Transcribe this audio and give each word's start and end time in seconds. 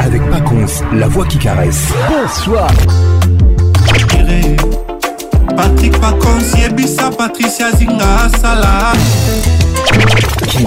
avec 0.00 0.20
Pacons, 0.30 0.66
la 0.94 1.06
voix 1.06 1.24
qui 1.26 1.38
caresse. 1.38 1.84
Bonsoir. 2.08 2.68
Patrick 5.56 6.00
Pacons, 6.00 6.58
Yebisa, 6.58 7.10
Patricia 7.16 7.70
Zinga, 7.72 8.28
Salah. 8.40 8.92
Kim, 10.48 10.64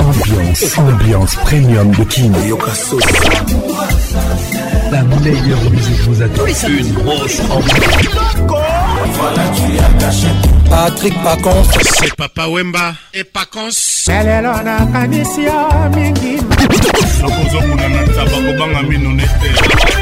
ambiance, 0.00 0.66
ambiance 0.78 1.34
premium 1.36 1.90
de 1.92 2.04
Kim. 2.04 2.34
La 4.90 5.02
meilleure 5.02 5.70
musique 5.70 6.00
vous 6.08 6.20
attend. 6.22 6.42
Une 6.68 6.92
grosse 6.92 7.40
ambiance. 7.50 8.81
voilà 9.14 9.42
tu 9.50 9.78
as 9.80 10.04
caché 10.04 10.28
Patrick 10.68 11.14
Pacons 11.22 11.66
c'est 12.00 12.14
Papa 12.16 12.46
Wemba 12.48 12.94
et 13.14 13.24
Pacons 13.24 14.04
lelo 14.08 14.52
nakanisi 14.64 15.42
yo 15.44 15.60
mingi 15.94 16.36
nakozokuna 17.20 17.88
na 17.88 18.00
ntaba 18.06 18.36
kobanga 18.46 18.82
mino 18.82 19.10
nete 19.12 20.01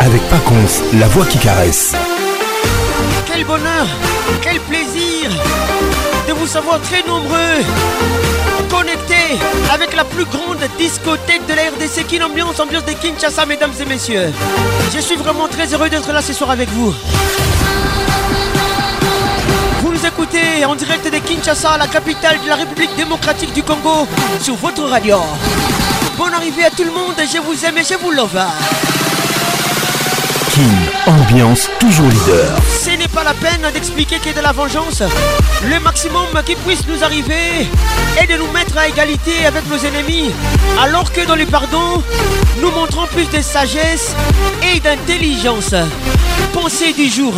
avec 0.00 0.20
Paconce, 0.28 0.82
la 0.98 1.06
voix 1.08 1.24
qui 1.26 1.38
caresse. 1.38 1.92
Quel 3.26 3.44
bonheur, 3.44 3.86
quel 4.42 4.58
plaisir 4.60 5.30
de 6.26 6.32
vous 6.32 6.46
savoir 6.48 6.80
très 6.80 7.02
nombreux 7.06 7.62
connectés 8.68 9.38
avec 9.72 9.94
la 9.94 10.02
plus 10.04 10.24
grande 10.24 10.58
discothèque 10.78 11.46
de 11.46 11.54
la 11.54 11.62
RDC, 11.70 12.04
Kinambiance 12.08 12.58
Ambiance, 12.58 12.82
ambiance 12.84 12.84
de 12.84 12.92
Kinshasa, 12.94 13.46
mesdames 13.46 13.72
et 13.80 13.84
messieurs. 13.84 14.32
Je 14.92 14.98
suis 14.98 15.14
vraiment 15.16 15.46
très 15.46 15.72
heureux 15.72 15.88
d'être 15.88 16.10
là 16.12 16.20
ce 16.20 16.32
soir 16.32 16.50
avec 16.50 16.68
vous. 16.70 16.92
Vous 19.82 19.92
nous 19.92 20.04
écoutez 20.04 20.64
en 20.66 20.74
direct 20.74 21.04
de 21.12 21.18
Kinshasa, 21.18 21.78
la 21.78 21.86
capitale 21.86 22.40
de 22.44 22.48
la 22.48 22.56
République 22.56 22.90
démocratique 22.96 23.52
du 23.52 23.62
Congo, 23.62 24.08
sur 24.42 24.56
votre 24.56 24.82
radio. 24.82 25.18
Bonne 26.18 26.34
arrivée 26.34 26.64
à 26.64 26.70
tout 26.70 26.84
le 26.84 26.90
monde, 26.90 27.14
je 27.18 27.38
vous 27.38 27.64
aime 27.64 27.78
et 27.78 27.84
je 27.84 27.94
vous 27.94 28.10
love. 28.10 28.38
Ambiance 31.06 31.68
toujours 31.80 32.08
leader. 32.08 32.56
Ce 32.82 32.88
n'est 32.96 33.08
pas 33.08 33.24
la 33.24 33.34
peine 33.34 33.70
d'expliquer 33.74 34.16
qu'il 34.20 34.28
y 34.28 34.34
a 34.34 34.38
de 34.38 34.42
la 34.42 34.52
vengeance. 34.52 35.02
Le 35.68 35.78
maximum 35.80 36.28
qui 36.46 36.54
puisse 36.54 36.86
nous 36.88 37.04
arriver 37.04 37.68
est 38.18 38.26
de 38.26 38.38
nous 38.38 38.50
mettre 38.52 38.78
à 38.78 38.88
égalité 38.88 39.44
avec 39.46 39.66
nos 39.68 39.76
ennemis. 39.76 40.30
Alors 40.82 41.12
que 41.12 41.26
dans 41.26 41.34
le 41.36 41.44
pardon, 41.44 42.02
nous 42.62 42.70
montrons 42.70 43.06
plus 43.08 43.28
de 43.28 43.42
sagesse 43.42 44.16
et 44.62 44.80
d'intelligence. 44.80 45.74
Pensée 46.54 46.94
du 46.94 47.08
jour. 47.10 47.34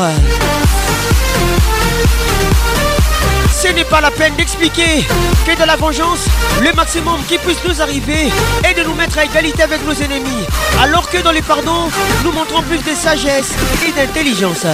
Ce 3.68 3.72
n'est 3.72 3.84
pas 3.84 4.00
la 4.00 4.12
peine 4.12 4.32
d'expliquer 4.36 5.04
que 5.44 5.60
de 5.60 5.66
la 5.66 5.74
vengeance, 5.74 6.20
le 6.62 6.72
maximum 6.74 7.16
qui 7.26 7.36
puisse 7.36 7.58
nous 7.66 7.82
arriver 7.82 8.30
est 8.62 8.74
de 8.78 8.84
nous 8.86 8.94
mettre 8.94 9.18
à 9.18 9.24
égalité 9.24 9.64
avec 9.64 9.84
nos 9.84 9.92
ennemis. 9.92 10.46
Alors 10.80 11.10
que 11.10 11.18
dans 11.20 11.32
les 11.32 11.42
pardons, 11.42 11.88
nous 12.22 12.30
montrons 12.30 12.62
plus 12.62 12.78
de 12.78 12.94
sagesse 12.96 13.50
et 13.84 13.90
d'intelligence. 13.90 14.64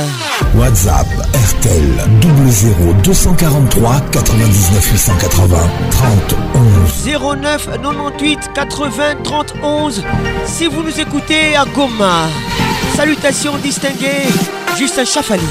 WhatsApp 0.54 1.06
RTL 1.62 2.04
00 2.46 2.92
243 3.02 3.94
99 4.12 4.92
880 4.92 5.58
30 5.90 6.10
11 6.84 7.40
09 7.82 7.82
98 7.82 8.50
80 8.54 9.14
11 9.62 10.02
si 10.44 10.66
vous 10.66 10.82
nous 10.82 11.00
écoutez 11.00 11.56
à 11.56 11.64
Goma. 11.74 12.26
Salutations 12.94 13.56
distinguées, 13.56 14.28
Justin 14.76 15.06
Chafali. 15.06 15.42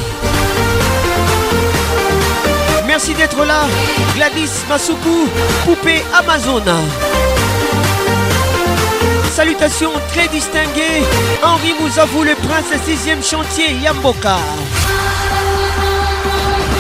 Merci 2.92 3.14
d'être 3.14 3.46
là. 3.46 3.62
Gladys 4.16 4.50
Masuku, 4.68 5.26
poupée 5.64 6.04
Amazon. 6.14 6.62
Salutations 9.34 9.94
très 10.14 10.28
distinguées. 10.28 11.02
Henri 11.42 11.74
Mouzavou, 11.80 12.24
le 12.24 12.36
prince 12.36 12.66
6e 12.86 13.24
chantier 13.24 13.78
Yamboka. 13.82 14.36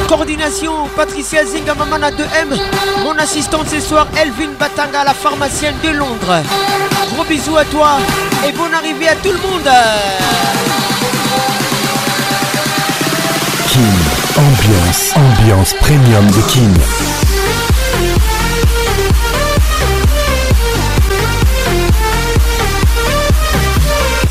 Coordination 0.09 0.89
Patricia 0.97 1.45
Zingamamana 1.45 2.11
2M. 2.11 2.59
Mon 3.05 3.17
assistante 3.17 3.69
ce 3.69 3.79
soir, 3.79 4.05
Elvin 4.17 4.51
Batanga, 4.59 5.05
la 5.05 5.13
pharmacienne 5.13 5.75
de 5.81 5.91
Londres. 5.91 6.41
Gros 7.13 7.23
bisous 7.23 7.55
à 7.55 7.63
toi 7.63 7.91
et 8.45 8.51
bonne 8.51 8.73
arrivée 8.73 9.07
à 9.07 9.15
tout 9.15 9.31
le 9.31 9.37
monde. 9.37 9.69
Ambiance, 14.37 15.11
ambiance 15.17 15.73
premium 15.81 16.25
de 16.27 16.41
Kim. 16.47 16.73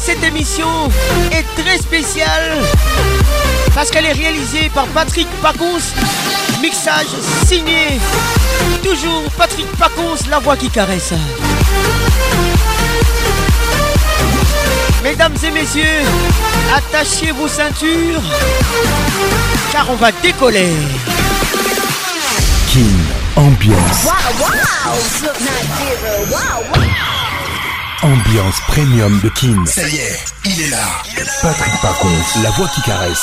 Cette 0.01 0.23
émission 0.25 0.65
est 1.33 1.45
très 1.63 1.77
spéciale 1.77 2.57
parce 3.75 3.91
qu'elle 3.91 4.07
est 4.07 4.13
réalisée 4.13 4.71
par 4.75 4.87
Patrick 4.87 5.29
Pacos 5.43 5.65
Mixage 6.63 7.07
signé. 7.47 8.01
Toujours 8.83 9.25
Patrick 9.37 9.67
Pacos, 9.79 10.29
la 10.31 10.39
voix 10.39 10.57
qui 10.57 10.71
caresse. 10.71 11.13
Mesdames 15.11 15.35
et 15.45 15.51
messieurs, 15.51 16.05
attachez 16.77 17.33
vos 17.33 17.49
ceintures, 17.49 18.23
car 19.73 19.91
on 19.91 19.97
va 19.97 20.13
décoller. 20.13 20.71
King 22.71 22.87
ambiance. 23.35 24.05
Wow, 24.05 25.31
wow, 26.63 26.83
ambiance 28.09 28.55
premium 28.69 29.19
de 29.25 29.31
King. 29.31 29.67
Ça 29.67 29.83
y 29.89 29.97
est, 29.97 30.25
il 30.45 30.63
est 30.63 30.71
là. 30.71 30.87
Patrick 31.43 31.75
Parcon, 31.83 32.09
la 32.45 32.51
voix 32.51 32.69
qui 32.73 32.81
caresse. 32.83 33.23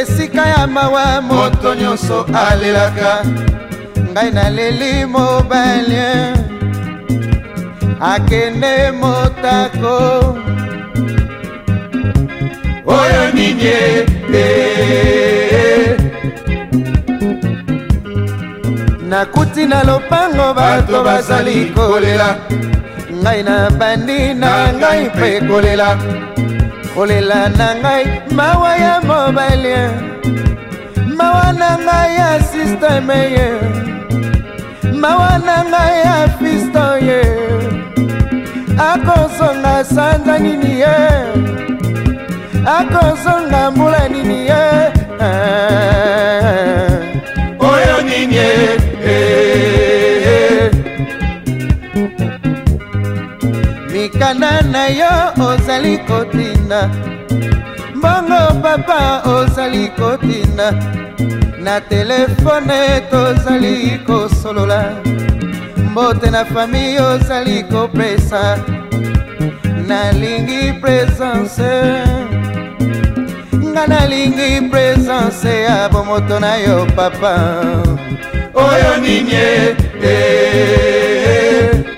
esika 0.00 0.46
ya 0.48 0.66
mawa 0.74 1.22
moto 1.22 1.74
nyonso 1.74 2.26
alelaka 2.50 3.12
ngai 4.12 4.30
naleli 4.30 5.06
mobali 5.06 5.96
akende 8.00 8.90
motako 8.90 10.24
oyo 12.92 13.24
nini 13.32 13.64
ete 13.64 14.44
nakuti 19.08 19.66
na 19.66 19.84
lopango 19.84 20.54
bato 20.54 21.04
bazali 21.04 21.56
kolela 21.74 22.28
ngai 23.22 23.40
na 23.46 23.56
bandi 23.78 24.18
na 24.42 24.52
ngai 24.78 25.00
mpe 25.14 25.28
kolela 25.48 25.88
kolela 26.94 27.40
na 27.58 27.68
ngai 27.82 28.04
mawa 28.36 28.72
ya 28.84 28.94
mobali 29.08 29.74
mawa 31.18 31.46
na 31.60 31.70
ngai 31.86 32.10
ya 32.18 32.30
sisteme 32.52 33.18
ye 33.36 33.48
mawa 35.02 35.32
na 35.46 35.56
ngai 35.70 35.96
ya 36.06 36.16
fisto 36.38 36.86
ye 37.08 37.20
akozonga 38.90 39.74
sanza 39.94 40.36
nini 40.42 40.70
ye 40.70 40.78
yeah. 40.78 41.64
akozonga 42.66 43.70
mbula 43.70 44.08
nini 44.08 44.34
ye 44.34 44.84
eh. 45.20 46.50
oyo 47.72 47.96
nini 48.08 48.36
ye 48.36 48.78
eh. 49.04 50.72
mikanda 53.92 54.62
na 54.62 54.86
yo 54.86 55.12
ozali 55.48 55.98
kotina 56.08 56.90
mbongo 57.94 58.42
papa 58.62 59.22
ozali 59.36 59.88
kotina 59.88 60.72
na 61.64 61.80
telefone 61.80 63.00
tozali 63.10 63.98
kosolola 64.06 64.94
mbote 65.90 66.30
na 66.30 66.44
fami 66.44 66.98
ozali 66.98 67.62
kopesa 67.62 68.58
nalingi 69.86 70.72
presence 70.80 72.23
nga 73.74 73.86
nalingi 73.90 74.70
presence 74.70 75.42
ya 75.66 75.88
bomoto 75.90 76.38
na 76.38 76.54
yo 76.62 76.86
papa 76.96 77.34
oyo 78.54 78.90
nini 79.02 79.34
ete 79.34 80.16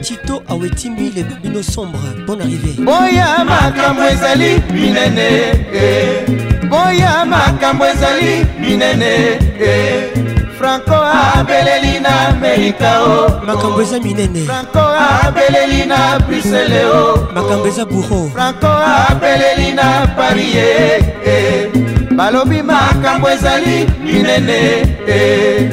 tito 0.01 0.41
awetimi 0.49 1.11
le 1.15 1.23
babino 1.29 1.61
sombre 1.63 2.25
bon 2.27 2.41
arrivé 2.41 2.81
boya 2.83 3.45
makambo 3.45 4.03
ezali 4.13 4.57
minene 4.73 5.29
eh. 5.69 6.25
boya 6.71 7.25
makambo 7.29 7.85
ezali 7.93 8.33
minene 8.61 9.13
eh. 9.61 10.46
franco 10.57 10.93
abeleli 10.95 12.01
na 12.01 12.29
amerika 12.29 13.03
o 13.05 13.27
oh. 13.27 13.47
makambo 13.47 13.83
eza 13.83 14.01
minene 14.01 14.45
franco 14.47 14.79
abeleli 14.81 15.85
na 15.87 16.19
brisele 16.21 16.85
o 16.87 17.13
oh. 17.15 17.33
makambo 17.35 17.67
eza 17.69 17.85
bourro 17.85 18.31
franco 18.33 18.67
abeleli 18.67 19.75
na 19.77 20.07
paris 20.17 20.55
ye 20.55 20.65
eh, 20.65 21.03
eh. 21.27 22.15
balobi 22.17 22.63
makambo 22.63 23.29
ezali 23.31 23.85
minene 24.01 24.81
eh. 25.07 25.71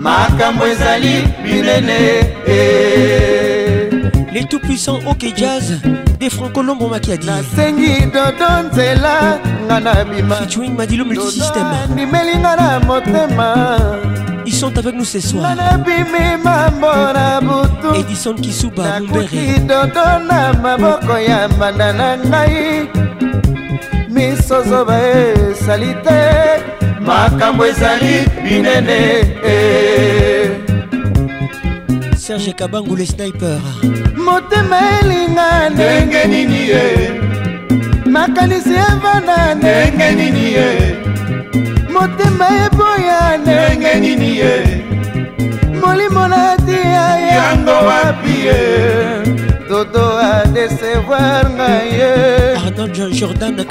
makambo 0.00 0.66
ezali 0.66 1.28
minene 1.44 2.00
les 4.32 4.44
tout 4.48 4.60
puissants 4.62 5.04
ok 5.06 5.32
jazz 5.36 5.76
de 6.20 6.28
franco 6.30 6.62
lombo 6.62 6.88
maki 6.88 7.12
adi 7.12 7.26
nasengi 7.26 7.92
dodo 8.14 8.48
nzela 8.62 9.14
nga 9.66 9.76
na 9.84 9.94
bimafituing 10.08 10.74
madilo 10.78 11.04
multisystemendimeli 11.08 12.32
nga 12.42 12.52
na 12.60 12.80
motema 12.80 13.48
Ils 14.46 14.54
sont 14.58 14.78
avec 14.78 14.94
nous 14.94 15.04
ce 15.04 15.20
soir. 15.20 15.44
Edison 17.94 18.34
Kisuba, 18.34 18.98
Mbere. 19.00 19.58
Dodona 19.68 20.54
maboko 20.62 21.18
ya 21.18 21.40
mandana 21.58 22.08
ngai. 22.16 22.88
Misozoba 24.14 24.96
esali 25.04 25.92
te. 26.04 26.22
Makambo 27.06 27.62
ezali 27.70 28.14
binene. 28.42 29.00
Eh. 29.44 30.37
serge 32.28 32.52
kabangu 32.60 32.94
le 32.96 33.06
sniper 33.06 33.58
motema 34.24 34.78
elinga 34.96 35.50
ndenge 35.72 36.20
nini 36.32 36.60
ye 36.70 36.82
makanisi 38.14 38.74
evana 38.88 39.36
ndenge 39.58 40.08
nini 40.18 40.44
ye 40.56 40.68
motema 41.94 42.48
eboya 42.64 43.20
ndenge 43.42 43.92
nini 44.02 44.30
ye 44.40 44.52
molimo 45.80 46.24
natia 46.28 47.06
yango 47.34 47.76
wapi 47.90 48.34
ye 48.48 48.60
dodo 49.68 50.04
adesevoir 50.32 51.42
ngai 51.54 51.88
ye 52.00 52.14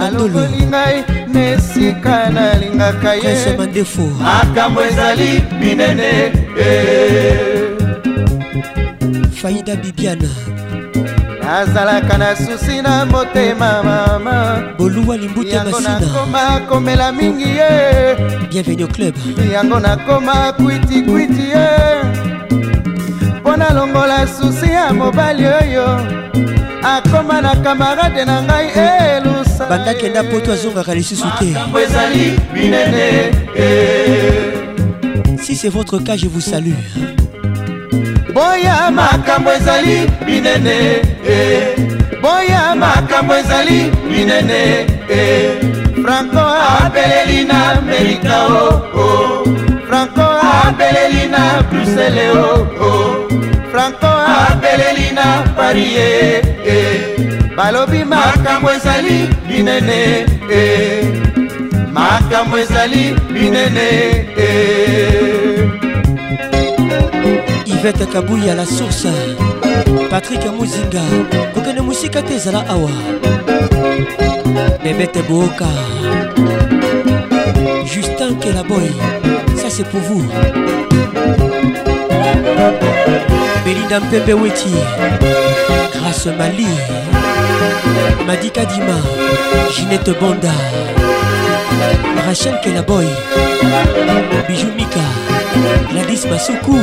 alongoli 0.06 0.62
ngai 0.72 0.98
na 1.34 1.42
esika 1.54 2.16
nalingaka 2.30 3.14
ye 3.16 3.36
makambo 4.24 4.82
ezali 4.90 5.32
minene 5.62 6.12
eh. 6.70 7.67
faida 9.42 9.76
bibiana 9.76 10.28
nazalaka 11.44 12.18
na 12.18 12.36
susi 12.36 12.82
na 12.82 13.06
motema 13.06 13.84
mama 13.84 14.64
boluwa 14.78 15.18
limbuta 15.18 15.64
masinakoma 15.64 16.60
komela 16.70 17.12
mingi 17.12 17.50
ye 17.58 18.16
bienvenu 18.50 18.86
au 18.86 18.88
club 18.88 19.16
yango 19.54 19.80
nakoma 19.80 20.54
kwitikwiti 20.54 21.42
ye 21.54 21.68
mpo 23.42 23.58
nalongola 23.58 24.28
susi 24.28 24.66
ya 24.70 24.94
mobali 24.94 25.46
oyo 25.46 25.90
akoma 26.84 27.42
na 27.42 27.56
kamarade 27.56 28.26
na 28.26 28.42
ngai 28.42 28.68
elusa 29.18 29.66
banda 29.70 29.94
kenda 29.94 30.24
poto 30.24 30.52
azongaka 30.54 30.96
lisusu 30.96 31.28
te 31.40 31.54
e. 33.60 34.54
si 35.44 35.56
c'est 35.56 35.70
votre 35.74 36.00
cas 36.00 36.18
je 36.18 36.28
vous 36.28 36.42
salue 36.42 36.74
boya 38.38 38.92
makambo 38.92 39.50
ezali 39.58 39.96
minene 40.26 40.76
eh. 41.30 41.62
boya 42.22 42.76
makambo 42.82 43.34
ezali 43.42 43.80
minene 44.12 44.60
eh. 45.10 45.42
franco 46.04 46.44
apeleli 46.74 47.40
na 47.50 47.58
amerika 47.80 48.36
o 48.48 48.60
oh, 48.60 49.02
oh. 49.02 49.32
franco 49.88 50.28
apeleli 50.62 51.24
na 51.34 51.42
brusele 51.70 52.28
o 52.30 52.36
oh, 52.54 52.62
oh. 52.86 53.12
franco 53.72 54.12
apeleli 54.46 55.08
na 55.18 55.26
parie 55.58 56.08
eh, 56.22 56.42
eh. 56.74 56.94
balobi 57.58 58.04
makambo 58.16 58.70
ezali 58.78 59.20
minene 59.50 60.00
eh. 60.52 61.06
makambo 61.98 62.56
ezali 62.66 63.04
minene 63.36 63.88
eh. 64.50 65.47
yvete 67.80 68.06
kabuya 68.12 68.56
la 68.56 68.66
source 68.66 69.08
patrik 70.10 70.42
muzinga 70.58 71.02
kokende 71.54 71.82
mosika 71.82 72.22
te 72.22 72.34
ezala 72.34 72.68
awa 72.74 72.90
bebete 74.84 75.22
boyoka 75.30 75.70
justin 77.94 78.34
kelaboy 78.42 78.90
ça 79.62 79.70
c'est 79.70 79.88
pour 79.92 80.00
vous 80.08 80.26
belinda 83.64 84.00
mpepe 84.00 84.34
weti 84.42 84.70
grâce 85.94 86.30
mali 86.38 86.68
madika 88.28 88.66
dima 88.66 88.98
ginette 89.74 90.12
banda 90.22 90.52
rachel 92.28 92.56
kelaboy 92.64 93.06
bijou 94.48 94.72
mika 94.78 95.06
Gladys 95.92 96.28
Basoukou, 96.30 96.78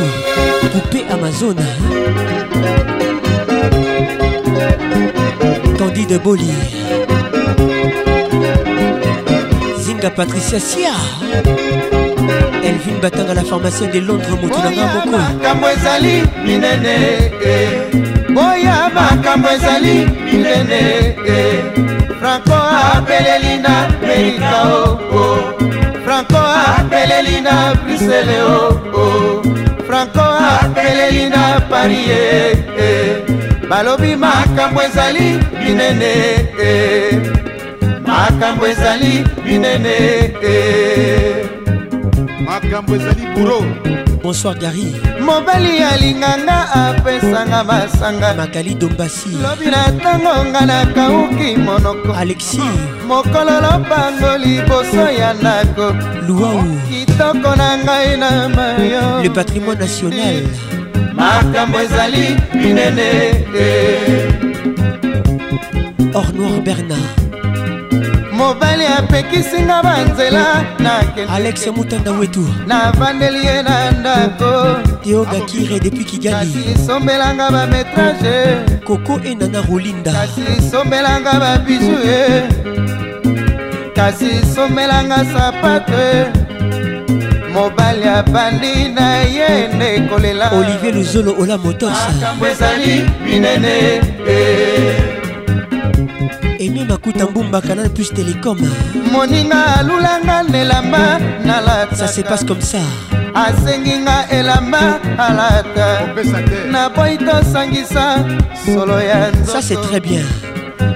poupée 0.73 1.05
Amazon. 1.11 1.55
Candide 5.79 6.21
Boli. 6.23 6.51
Zinga 9.79 10.11
Patricia 10.11 10.59
Sia. 10.59 10.91
Elvin 12.65 12.99
Batanga, 13.01 13.35
la 13.35 13.45
pharmacienne 13.45 13.91
de 13.91 14.01
Londres, 14.01 14.39
Motulanga 14.43 14.69
Moko. 15.05 15.19
Kamwezali, 15.43 16.23
minene, 16.45 16.97
eh. 17.45 18.33
Boya 18.33 18.91
makambo 18.93 19.47
ezali 19.51 20.07
minene 20.25 21.15
eh. 21.25 22.15
Franco 22.19 22.53
apelelina 22.53 23.87
Amerika 24.01 24.65
o 24.65 24.99
oh, 25.13 25.15
oh. 25.15 25.64
franco 26.15 26.37
apeleli 26.37 27.41
na 27.41 27.75
brusele 27.75 28.41
o 28.43 28.81
oh, 28.93 28.99
oh. 28.99 29.85
franco 29.85 30.21
apeleli 30.23 31.29
na 31.29 31.61
paris 31.69 32.07
eh, 32.09 32.65
eh. 32.79 33.23
balobi 33.69 34.15
makambo 34.17 34.81
ezali 34.83 35.39
binene 35.59 36.15
eh. 36.63 37.23
makambo 38.07 38.67
ezali 38.67 39.25
binene 39.45 39.97
eh. 40.43 41.49
makambo 42.47 42.95
ezali 42.97 43.23
buro 43.35 43.65
bonsoir 44.25 44.57
gari 44.63 44.87
mobali 45.27 45.85
alinganga 45.93 46.57
apesanga 46.73 47.61
masanga 47.71 48.29
makali 48.41 48.73
dombasi 48.81 49.31
lobi 49.45 49.67
na 49.75 49.83
ntango 49.93 50.35
nga 50.51 50.63
nakauki 50.71 51.49
monoko 51.67 52.09
alexi 52.21 52.65
mokolo 53.09 53.55
lobango 53.65 54.31
liboso 54.45 55.03
ya 55.21 55.35
ndako 55.41 55.87
luau 56.29 56.65
kitoko 56.89 57.51
na 57.61 57.69
ngai 57.85 58.17
na 58.23 58.31
mayo 58.57 59.05
le 59.23 59.29
patrimoine 59.35 59.77
national 59.85 60.41
makambo 61.19 61.79
ezali 61.85 62.27
minene 62.57 63.11
or 66.17 66.27
noir 66.33 66.61
bernard 66.65 67.24
mobali 68.37 68.85
apekisinga 68.87 69.83
banzela 69.83 70.45
alex 71.31 71.67
mutanda 71.77 72.11
wetu 72.13 72.49
navandeli 72.67 73.47
ye 73.47 73.63
na 73.63 73.91
ndako 73.91 74.53
teogakire 75.05 75.81
depuis 75.81 76.07
kiganisombelanga 76.07 77.51
bametrage 77.51 78.35
koko 78.87 79.21
enana 79.25 79.61
rolinda 79.69 80.13
kasi 80.13 80.71
sombelanga 80.71 81.33
babiju 81.41 81.93
ye 82.07 82.21
kasi 83.97 84.27
sombelanga 84.55 85.25
sapate 85.33 86.27
mobali 87.53 88.09
abandi 88.09 88.89
na 88.89 89.15
ye 89.17 89.69
nde 89.75 90.09
kolela 90.09 90.51
olivier 90.51 90.95
luzolo 90.95 91.35
ola 91.43 91.59
motorsa 91.59 92.09
makambo 92.13 92.47
ezali 92.47 93.11
minene 93.27 93.75
eh. 94.29 95.04
emi 96.67 96.85
makuta 96.85 97.27
mbumba 97.27 97.61
canal 97.61 97.89
plus 97.91 98.11
télécom 98.15 98.59
moninga 99.13 99.61
alulanga 99.79 100.43
nelamba 100.43 101.19
nalata 101.45 101.97
ça 101.97 102.07
se 102.09 102.23
passe 102.23 102.45
comme 102.45 102.61
ça 102.73 102.83
asenginga 103.35 104.17
elamba 104.31 104.99
alata 105.19 105.87
naboyi 106.71 107.19
tosangisa 107.19 108.07
solo 108.65 109.01
ya 109.01 109.31
nzoto 109.33 109.53
ça 109.57 109.63
c'est 109.63 109.81
très 109.89 110.01
bien 110.01 110.25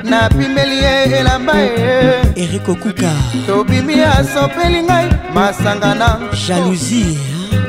napimeli 0.05 0.77
ye 0.85 0.95
elamba 1.19 1.55
ye 1.57 2.15
erik 2.43 2.69
okuka 2.69 3.13
tobimi 3.47 3.97
asopeli 4.17 4.81
ngai 4.87 5.07
masanga 5.35 5.95
na 5.95 6.09
jalousie 6.47 7.19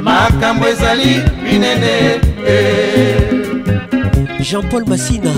makambo 0.05 0.67
ezali 0.71 1.11
minene 1.43 1.91
eh. 2.47 3.38
jean-paul 4.43 4.85
masina 4.87 5.31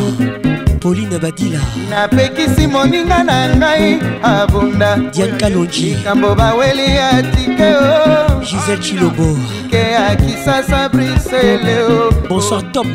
pauline 0.79 1.17
badila 1.19 1.59
napekisi 1.89 2.67
moninga 2.67 3.23
na 3.23 3.55
ngai 3.57 3.99
abunda 4.23 4.95
diankalonji 5.13 5.83
likambo 5.85 6.35
baweli 6.35 6.95
ya 6.95 7.23
tikeo 7.23 7.79
oh. 7.81 8.39
gisel 8.39 8.79
chilobo 8.79 9.37
ke 9.69 9.77
ya 9.77 10.15
kisasa 10.15 10.89
briseleo 10.89 12.07
oh. 12.07 12.11
bonsoir 12.29 12.71
tom 12.71 12.87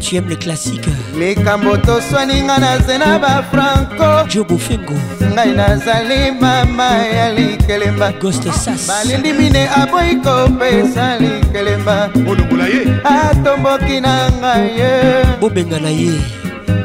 tu 0.00 0.16
aimes 0.16 0.28
les 0.28 0.36
classiques 0.36 0.88
likambo 1.18 1.76
toswani 1.76 2.42
ngai 2.42 2.60
naze 2.60 2.98
na 2.98 3.18
bafranco 3.18 4.08
jobofengo 4.32 4.94
ngai 5.32 5.50
nazali 5.58 6.20
mama 6.40 6.88
ya 7.18 7.32
likelemba 7.36 8.12
goste 8.20 8.50
sas 8.62 8.86
balindi 8.88 9.32
mine 9.32 9.62
aboyi 9.82 10.14
kopesa 10.24 11.06
likelemba 11.22 12.10
olongola 12.30 12.66
ye 12.74 12.82
atomboki 13.20 14.00
na 14.00 14.12
ngai 14.40 14.66
ye 14.80 14.92
bobenga 15.40 15.78
na 15.84 15.90
ye 15.90 16.12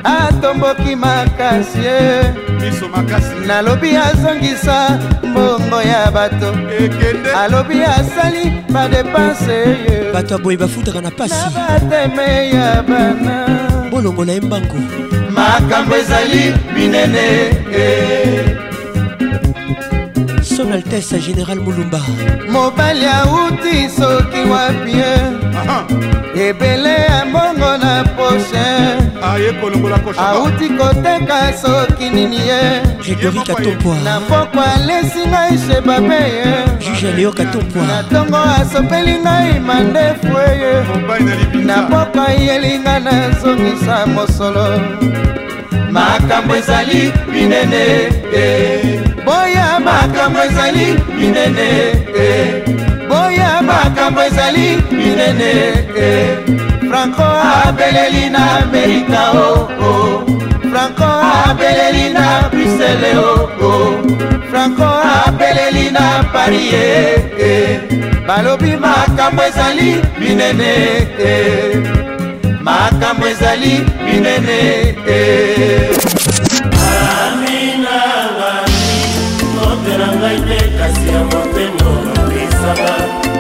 atomboki 0.04 0.96
makasi 0.96 1.80
eh. 2.02 2.26
miso 2.62 2.88
makasi 2.90 3.36
nalobi 3.48 3.92
azongisa 4.08 5.00
mbongo 5.30 5.82
ya 5.82 6.12
bato 6.12 6.50
ekende 6.84 7.32
alobi 7.44 7.84
asali 7.84 8.44
badepanse 8.74 9.56
eh. 9.62 10.14
bato 10.14 10.36
aboye 10.36 10.58
bafutaka 10.58 11.02
na 11.02 11.12
pasi 11.12 11.36
na 11.36 11.50
bateme 11.80 12.30
ya 12.50 12.84
bana 12.84 13.36
bolongo 13.92 14.26
na 14.26 14.34
ye 14.34 14.42
mbango 14.42 14.76
makambo 15.36 15.96
ezali 15.96 16.54
minene 16.76 17.28
eh. 17.72 18.58
son 20.44 20.72
altese 20.74 21.20
général 21.20 21.60
mulumba 21.60 22.02
mobali 22.52 23.06
auti 23.06 23.90
soki 23.90 24.40
wapie 24.52 25.08
uh 25.60 25.68
-huh. 25.68 26.22
ebele 26.36 26.90
ya 26.90 27.26
mbongo 27.26 27.78
na 27.78 28.04
poshe 28.04 28.66
auti 30.18 30.70
koteka 30.70 31.54
soki 31.62 32.10
nini 32.10 32.38
ye 32.38 32.82
na 34.04 34.20
poko 34.28 34.62
alesi 34.62 35.22
ngai 35.30 35.58
shebabe 35.66 36.22
yena 36.36 37.96
ntongo 38.08 38.38
asopeli 38.56 39.16
ngai 39.24 39.60
mandefu 39.68 40.34
eye 40.50 40.72
na 41.66 41.76
poko 41.90 42.20
ayelinga 42.28 42.96
nazongisa 43.06 43.96
mosolo 44.14 44.66
makambo 45.94 46.54
ezali 46.60 47.02
minene 47.32 47.86
e. 48.36 48.38
e. 48.46 49.00
boya 49.26 49.80
makambo 49.86 50.40
ezali 50.48 50.86
minene 51.20 51.70
e. 52.18 52.93
makambo 53.94 54.22
ezali 54.24 54.78
minene 54.92 55.52
eh. 55.96 56.38
franco 56.90 57.22
abeleli 57.66 58.30
na 58.30 58.58
amerika 58.66 59.22
o 59.32 59.44
oh, 59.44 59.62
oh. 59.88 60.24
franco 60.72 61.06
abeleli 61.50 62.10
na 62.14 62.50
brusele 62.50 63.12
o 63.18 63.26
oh, 63.26 63.68
oh. 63.68 63.92
franco 64.52 64.84
abeleli 65.28 65.92
na 65.92 66.24
paris 66.34 66.74
eh, 66.74 67.22
eh. 67.40 67.80
balobi 68.28 68.76
makambo 68.76 69.44
ezali 69.44 70.02
minene 70.20 70.74
eh. 71.20 71.86
makambo 72.62 73.28
ezali 73.28 73.80
minene 74.06 74.58
eh. 75.08 75.98
ngai 80.20 80.40
te 80.50 80.58
kasi 80.80 81.08
ya 81.14 81.22
motema 81.30 81.90
obisaka 82.24 83.33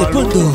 alphonse 0.00 0.06
pondo 0.12 0.52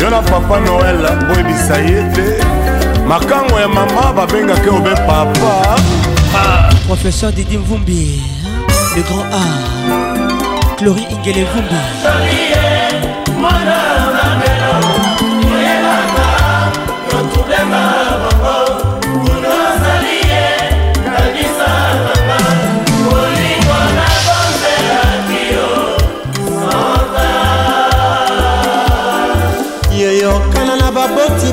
yo 0.00 0.10
na 0.10 0.22
papa 0.22 0.60
noel 0.60 1.00
boyebisa 1.26 1.76
ye 1.80 2.00
te 2.14 2.98
makango 3.06 3.58
ya 3.60 3.68
mama 3.68 4.12
babengaki 4.14 4.68
obe 4.70 4.94
papa 5.06 5.76
ah. 6.34 6.70
professeur 6.86 7.32
didi 7.32 7.58
mvumbi 7.58 8.20
le 8.96 9.02
grand 9.02 9.26
a 9.32 10.76
chlori 10.76 11.06
ingele 11.10 11.42
mvumbi 11.44 12.45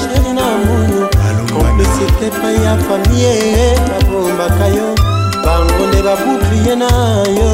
sheri 0.00 0.32
na 0.36 0.44
munu 0.44 1.08
komplisite 1.54 2.26
epai 2.26 2.56
ya 2.64 2.76
famie 2.78 3.74
babombaka 3.90 4.66
yo 4.76 4.88
bango 5.44 5.86
nde 5.88 6.00
babuklie 6.06 6.74
na 6.76 6.88
yo 7.38 7.50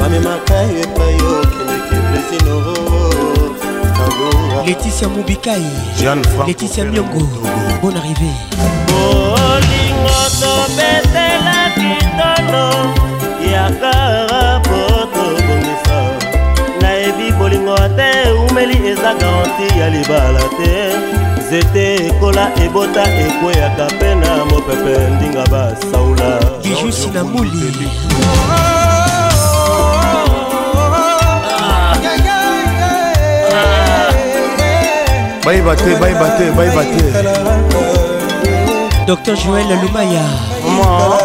bamemaka 0.00 0.56
yo 0.68 0.76
epai 0.84 1.14
yo 1.22 1.32
kendeke 1.50 1.96
plesinoro 2.10 2.76
ah. 4.58 4.66
leticia 4.66 5.08
mobikai 5.08 5.66
leticia 6.46 6.84
miongo 6.84 7.20
bon 7.82 7.94
arrivé 7.96 8.32
oh, 8.94 9.41
eza 18.92 19.12
garanti 19.14 19.66
ya 19.78 19.88
libala 19.94 20.40
te 20.58 20.74
nzete 21.42 21.84
ekola 22.08 22.44
ebota 22.64 23.02
ekweyaka 23.24 23.84
mpe 23.96 24.08
na 24.20 24.30
mopepe 24.48 24.94
ndinga 25.14 25.44
basaula 25.52 26.28
bijusi 26.64 27.06
na 27.14 27.22
moli 27.24 27.64
bayeba 35.44 35.72
te 35.76 35.90
bayeba 36.02 36.28
te 36.38 36.46
bayeba 36.56 36.82
te 36.92 37.04
dr 39.08 39.34
joel 39.40 39.68
lumaya 39.82 40.24
mama 40.76 41.18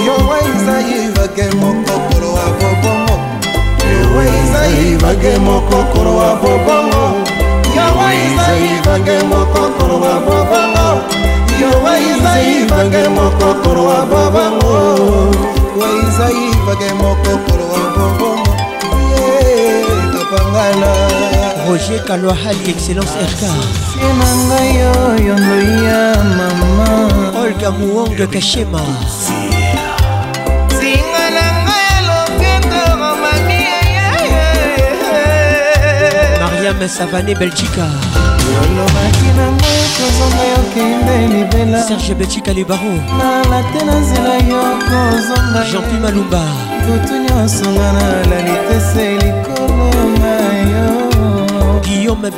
Yowa 0.06 0.36
Isaïe 0.52 1.10
vage 1.14 1.48
mokokoro 1.60 2.30
wa 2.36 2.46
bobongo 2.58 3.14
Yowa 3.92 4.22
Isaïe 4.40 4.96
vage 5.02 5.38
mokokoro 5.46 6.14
wa 6.18 6.34
bobongo 6.42 7.04
Yowa 7.76 8.06
Isaïe 8.26 8.74
vage 8.84 9.16
mokokoro 9.30 9.98
wa 10.02 10.14
bobongo 10.26 10.86
Yowa 11.62 11.92
Isaïe 12.10 12.66
vage 12.70 13.02
mokokoro 13.16 13.84
wa 13.90 14.00
bobongo 14.10 14.74
Yowa 15.78 15.88
Isaïe 16.04 16.48
vage 16.66 16.92
mokokoro 17.00 17.64
wa 17.72 17.82
bobongo 17.96 18.41
roger 21.72 22.04
kalwahali 22.04 22.58
excellence 22.70 23.12
rk 23.16 23.42
olga 27.42 27.70
muong 27.70 28.12
kashema 28.32 28.80
mariam 36.40 36.82
savane 36.88 37.34
belgica 37.40 37.86
olobaki 38.60 39.30
nango 39.40 39.66
kozonga 39.96 40.44
yokende 40.52 41.16
libela 41.34 41.82
serge 41.88 42.14
betika 42.14 42.52
libaro 42.52 42.92
nalate 43.18 43.80
na 43.88 43.96
nzela 44.00 44.34
yo 44.50 44.62
kozonga 44.88 45.60
jean-pi 45.70 45.96
malumba 46.04 46.44
butu 46.86 47.16
nyonso 47.24 47.64
nga 47.70 47.88
nalali 47.96 48.52
te 48.68 48.78
se 48.94 49.11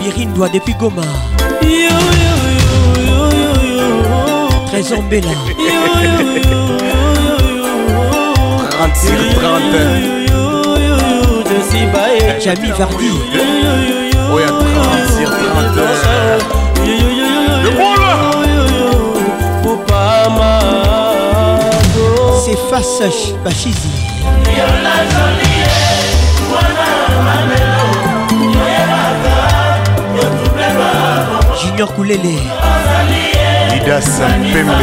Guillaume 0.00 0.32
doit 0.32 0.48
depuis 0.50 0.72
Goma 0.74 1.02
Trésor 4.68 5.02
Vardy 5.10 5.34
C'est 22.46 22.58
face 22.70 23.00
à 23.00 23.08
junior 31.74 31.88
kulele 31.88 32.38
idasa 33.76 34.28
mpembe 34.28 34.74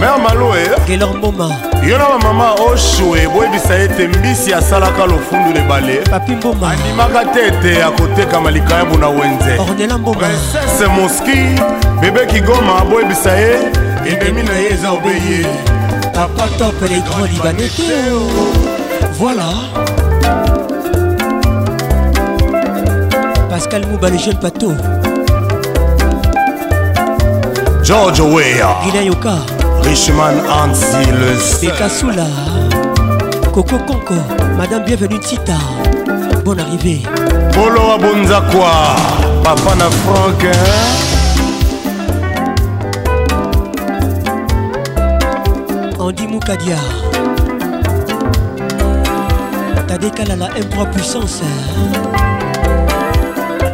mer 0.00 0.18
maloe 0.22 0.62
gelor 0.86 1.14
mboma 1.16 1.48
yo 1.88 1.98
na 1.98 2.04
bamama 2.04 2.52
osho 2.54 3.16
eboyebisa 3.16 3.74
ete 3.74 4.08
mbisi 4.08 4.54
asalaka 4.54 5.06
lofundu 5.06 5.52
lebale 5.52 5.94
papi 5.96 6.32
mboma 6.32 6.70
andimaka 6.70 7.24
te 7.24 7.46
ete 7.46 7.82
akotekama 7.84 8.50
likayabu 8.50 8.98
na 8.98 9.08
wenze 9.08 9.58
ornela 9.58 9.98
mboma 9.98 10.18
princese 10.18 10.86
moski 10.86 11.60
bebeki 12.00 12.40
goma 12.40 12.78
aboyebisa 12.78 13.32
ye 13.36 13.58
endemi 14.10 14.42
na 14.42 14.52
ye 14.52 14.66
eza 14.72 14.90
obeye 14.90 15.46
Pas 16.16 16.30
pas 16.34 16.48
top 16.56 16.74
les 16.88 17.00
grands 17.02 17.26
Libanais. 17.26 17.70
Voilà. 19.18 19.50
Pascal 23.50 23.86
Mouba, 23.86 24.08
le 24.08 24.16
jeune 24.16 24.38
pato. 24.40 24.72
George 27.82 28.20
Weah. 28.20 28.78
Gilayoka. 28.84 29.34
Richman 29.82 30.36
Anzi, 30.48 31.04
le 31.12 31.60
Bekasula. 31.68 32.24
Coco 33.52 33.76
Conco. 33.86 34.14
Madame 34.56 34.84
Bienvenue 34.86 35.18
Tita. 35.20 35.58
Bonne 36.46 36.60
arrivée. 36.60 37.02
Polo 37.52 37.90
Abonzakwa. 37.90 38.70
Papa 39.44 39.74
na 39.74 39.90
Franck. 39.90 40.44
Hein? 40.44 41.15
Andy 46.06 46.24
Moukadia 46.28 46.76
Tadé 49.88 50.08
la 50.28 50.46
M3 50.54 50.90
Puissance 50.92 51.40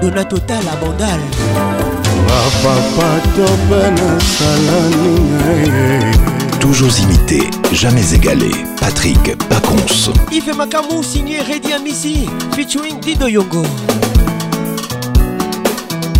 Dona 0.00 0.24
Total 0.24 0.62
bandale 0.80 1.20
Toujours 6.58 6.88
imité, 7.00 7.42
jamais 7.72 8.14
égalé. 8.14 8.50
Patrick 8.80 9.36
Pacons. 9.50 10.12
Yves 10.32 10.56
Makamou 10.56 11.02
signé 11.02 11.42
Ready 11.42 11.74
Amici, 11.74 12.30
featuring 12.56 12.98
Dido 12.98 13.26
Yongo. 13.26 13.62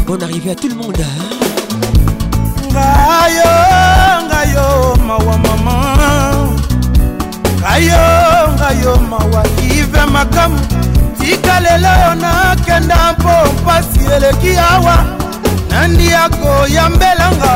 Bonne 0.07 0.23
arrivée 0.23 0.51
à 0.51 0.55
tout 0.57 0.69
le 0.69 0.75
monde. 0.75 0.99
Hein? 1.01 2.99
ayo 7.73 8.05
ngayo 8.53 8.93
mawa 9.09 9.43
ive 9.65 10.05
makamu 10.13 10.61
tika 11.17 11.57
lelo 11.65 11.93
yo 12.05 12.13
nakenda 12.21 13.15
mpo 13.19 13.33
mpasi 13.53 14.05
eleki 14.17 14.53
awa 14.71 14.97
nandi 15.71 16.07
ya 16.13 16.29
koyambelanga 16.37 17.55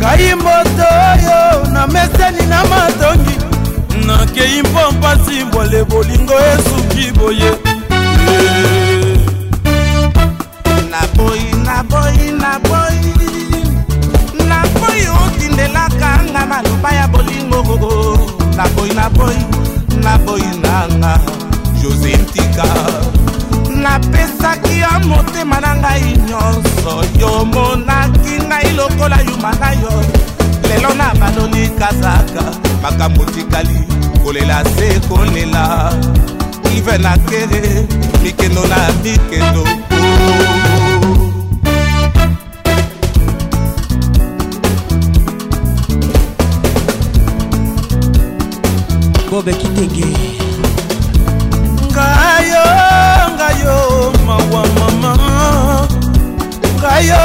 ngai 0.00 0.34
mboto 0.38 0.88
oyo 1.12 1.40
na 1.72 1.82
meseni 1.92 2.44
na 2.52 2.60
matongi 2.70 3.34
nakei 4.06 4.60
mpo 4.66 4.82
mpasi 4.94 5.44
mbwale 5.44 5.80
bolingo 5.90 6.34
esuki 6.52 7.06
boye 7.18 7.50
naboyi 10.92 11.50
naboyi 11.66 12.24
naboyi 12.42 13.14
naboyi 14.48 15.06
otindelaka 15.24 16.10
nga 16.30 16.40
maloba 16.50 16.90
ya 16.98 17.06
bolingo 17.08 18.01
naboyi 18.62 18.94
naboyi 18.94 19.38
naboyi 20.04 20.50
nanga 20.62 21.12
jose 21.82 22.10
ntika 22.22 22.64
napesaki 23.82 24.72
yo 24.82 24.92
motema 25.08 25.56
na 25.64 25.70
ngai 25.80 26.06
nyonso 26.28 26.92
yo 27.20 27.32
monaki 27.52 28.32
ngai 28.48 28.68
lokola 28.78 29.18
yuma 29.28 29.50
na 29.60 29.68
yo 29.82 29.94
lelo 30.68 30.90
na 31.00 31.08
banoni 31.20 31.64
kazaka 31.80 32.44
makambo 32.82 33.24
tikali 33.34 33.80
kolela 34.24 34.58
se 34.74 34.88
kolela 35.08 35.68
ilve 36.74 36.96
na 37.04 37.12
kere 37.28 37.62
mikendo 38.22 38.62
na 38.72 38.78
mikendo 39.02 39.62
oh. 39.62 40.91
jacob 49.40 49.48
kitenge 49.64 50.04
ngayo 51.88 52.64
ngayo 53.38 53.76
mawa 54.28 54.62
mama 54.76 55.12
ngayo 56.82 57.22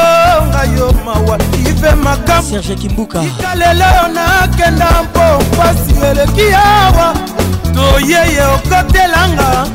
ngayo 0.53 0.87
mawa 1.05 1.35
ive 1.65 1.91
makamserge 2.03 2.75
kimbuka 2.79 3.23
ikalelo 3.27 4.07
nakenda 4.15 4.87
mpo 5.03 5.43
mpasi 5.51 5.93
eleki 6.05 6.47
awa 6.55 7.11
toyeye 7.75 8.43
okotelanga 8.55 9.67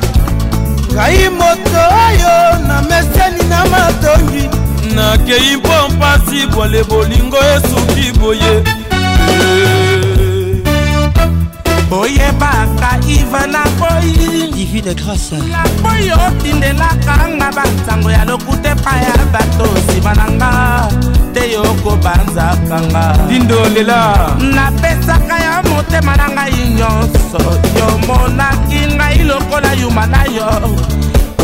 ngai 0.95 1.29
moto 1.29 1.83
oyo 2.09 2.35
na 2.67 2.81
meseni 2.89 3.43
na 3.53 3.61
matongi 3.71 4.49
nakei 4.97 5.57
mpo 5.61 5.77
mpasi 5.93 6.47
bwale 6.53 6.83
bolingo 6.89 7.37
esuki 7.37 8.13
boye 8.19 8.65
boyebaka 11.93 12.89
ive 13.05 13.43
naboyi 13.55 14.51
divine 14.57 14.95
grâce 14.97 15.37
naboyi 15.53 16.09
otindelaka 16.27 17.13
nga 17.37 17.49
bantango 17.57 18.09
ya 18.11 18.25
lokuta 18.25 18.71
epai 18.73 19.01
ya 19.05 19.17
bato 19.35 19.65
nsima 19.77 20.13
na 20.17 20.27
nga 20.39 20.51
te 21.35 21.43
yokobanzaka 21.53 22.77
nga 22.91 23.03
lindo 23.29 23.61
lela 23.75 24.01
napesaka 24.57 25.37
ya 25.47 25.55
motema 25.69 26.13
na 26.17 26.27
ngai 26.35 26.59
nyonso 26.79 27.43
yo 27.77 27.89
monaki 28.09 28.81
ngai 28.97 29.19
lokola 29.29 29.71
yuma 29.81 30.05
na 30.13 30.23
yo 30.37 30.51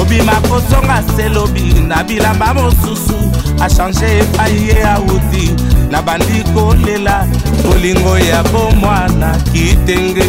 kobima 0.09 0.33
kosonga 0.49 1.03
selobi 1.17 1.75
na 1.89 1.97
bilamba 2.09 2.55
mosusu 2.55 3.15
achange 3.61 4.19
epai 4.21 4.55
ye 4.69 4.83
awuti 4.95 5.53
nabandi 5.91 6.39
kolela 6.55 7.27
bolingo 7.65 8.19
ya 8.31 8.43
bomwana 8.45 9.37
kitenge 9.53 10.29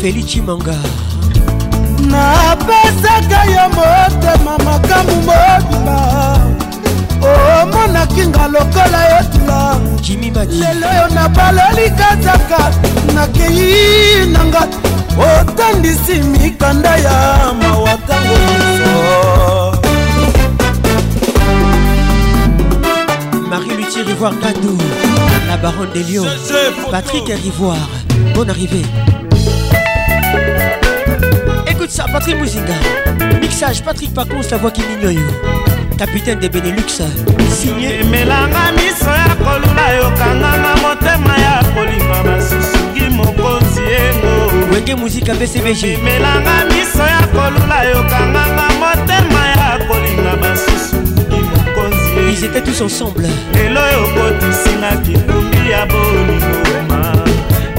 felicimanga 0.00 0.74
napesaka 2.10 3.38
yo 3.54 3.64
motema 3.76 4.52
makambu 4.64 5.14
mobimba 5.26 6.38
omonaki 7.30 8.22
oh, 8.22 8.28
nga 8.28 8.48
lokola 8.48 8.98
yotula 9.12 9.80
lelo 10.50 10.86
yo 11.00 11.14
nabaloli 11.14 11.90
kazaka 11.90 12.72
nakei 13.14 14.26
nanga 14.26 14.66
otandisi 15.40 16.14
mikanda 16.22 16.96
ya 16.96 17.36
mawakango 17.62 18.61
Marie 23.50 23.76
Luthier 23.76 24.02
Rivoire 24.06 24.32
Gadou, 24.42 24.78
la 25.48 25.56
baronne 25.56 25.88
des 25.92 26.02
lions, 26.04 26.24
Patrick 26.90 27.24
Rivoire, 27.42 27.88
bonne 28.34 28.50
arrivée. 28.50 28.82
Écoute 31.68 31.90
ça, 31.90 32.04
Patrick 32.12 32.38
Mouzinga, 32.38 32.74
mixage 33.40 33.82
Patrick 33.82 34.14
Pacons, 34.14 34.42
la 34.50 34.56
voix 34.56 34.70
qui 34.70 34.82
n'ignore 34.82 35.22
capitaine 35.98 36.38
de 36.40 36.48
benelux 36.48 36.82
signé 37.60 38.00
emelanga 38.00 38.72
miso 38.74 39.04
ya 39.12 39.36
kolula 39.38 39.94
yokanganga 39.96 40.74
motema 40.82 41.34
ya 41.38 41.60
kolinga 41.74 42.22
basusuki 42.24 43.10
mokonzi 43.10 43.80
yengo 43.92 44.72
wenge 44.74 44.94
muzika 44.96 45.32
bcbg 45.34 45.84
emelanga 45.98 46.64
miso 46.70 46.98
ya 46.98 47.26
kolula 47.28 47.84
yoka 47.90 48.21
ils 52.42 52.48
étaient 52.48 52.60
tous 52.62 52.80
ensemble 52.82 53.22
lelo 53.54 53.80
okotisinga 54.16 54.92
kindumbi 55.04 55.60
ya 55.70 55.86
bolingoma 55.86 57.02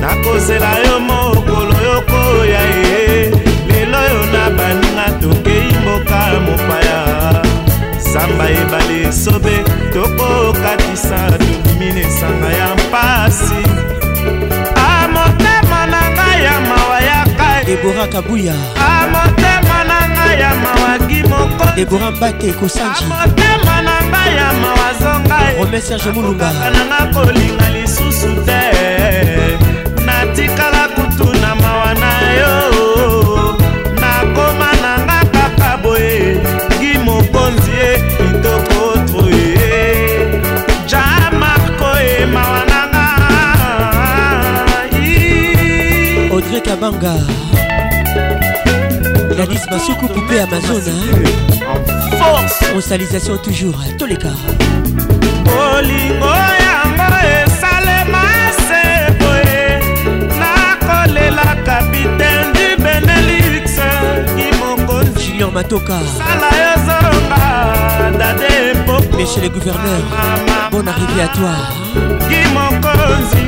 nakozela 0.01 0.71
yo 0.85 0.99
mokolo 0.99 1.75
yokoya 1.87 2.61
ye 2.75 3.31
lelo 3.69 3.99
yo 4.11 4.21
na 4.33 4.49
baninga 4.57 5.07
tokei 5.21 5.67
mboka 5.83 6.19
mopaya 6.45 7.41
zamba 8.09 8.45
ebale 8.51 9.01
esobe 9.09 9.55
tokokatisa 9.93 11.17
tobimi 11.39 11.91
na 11.95 11.99
esanga 12.07 12.49
ya 12.59 12.67
mpasi 12.75 13.61
amotema 14.89 15.81
na 15.93 16.01
ngai 16.15 16.43
ya 16.43 16.55
mawa 16.69 16.99
yaka 17.11 17.63
debora 17.65 18.07
kabuya 18.07 18.53
amotema 18.91 19.77
na 19.89 19.97
ngai 20.13 20.39
ya 20.39 20.51
mawaki 20.63 21.23
moko 21.29 21.65
debora 21.75 22.11
mbate 22.11 22.53
kosanji 22.53 23.05
ya 24.31 24.53
mawazo 24.61 25.19
ngaiokaka 25.27 26.67
nanga 26.73 27.01
kolinga 27.13 27.69
lisusu 27.69 28.27
te 28.45 28.63
natikala 30.05 30.83
kutuna 30.95 31.55
mawa 31.55 31.93
na 32.01 32.11
yo 32.39 32.51
nakoma 34.01 34.69
nanga 34.83 35.19
kaka 35.33 35.77
boye 35.83 36.17
ngi 36.75 36.91
mokonzi 37.05 37.71
ye 37.79 37.91
kitoko 38.17 38.81
troye 39.07 39.95
ja 40.89 41.03
marko 41.39 41.89
ye 42.05 42.25
mawa 42.33 42.59
nanga 42.71 43.03
audrey 46.31 46.61
kabanga 46.67 47.13
lanis 49.37 49.63
masuku 49.71 50.05
pupe 50.13 50.41
amazona 50.41 50.93
force 52.23 52.59
monstalisation 52.73 53.37
toujours 53.41 53.75
toleka 53.97 54.29
bolingo 55.45 56.33
yango 56.65 57.07
esalema 57.33 58.23
se 58.65 58.83
boye 59.19 59.59
nakolela 60.39 61.45
kapitaine 61.65 62.47
du 62.55 62.67
benelix 62.83 63.77
junior 65.27 65.51
matoka 65.51 65.99
sala 66.19 66.49
yozonga 66.61 67.41
dade 68.19 68.51
epoko 68.71 69.17
monsieur 69.19 69.41
le 69.43 69.49
gouverneur 69.49 70.01
bon 70.71 70.87
arrivé 70.93 71.15
à 71.25 71.27
toi 71.37 71.55
gimokonzi 72.29 73.45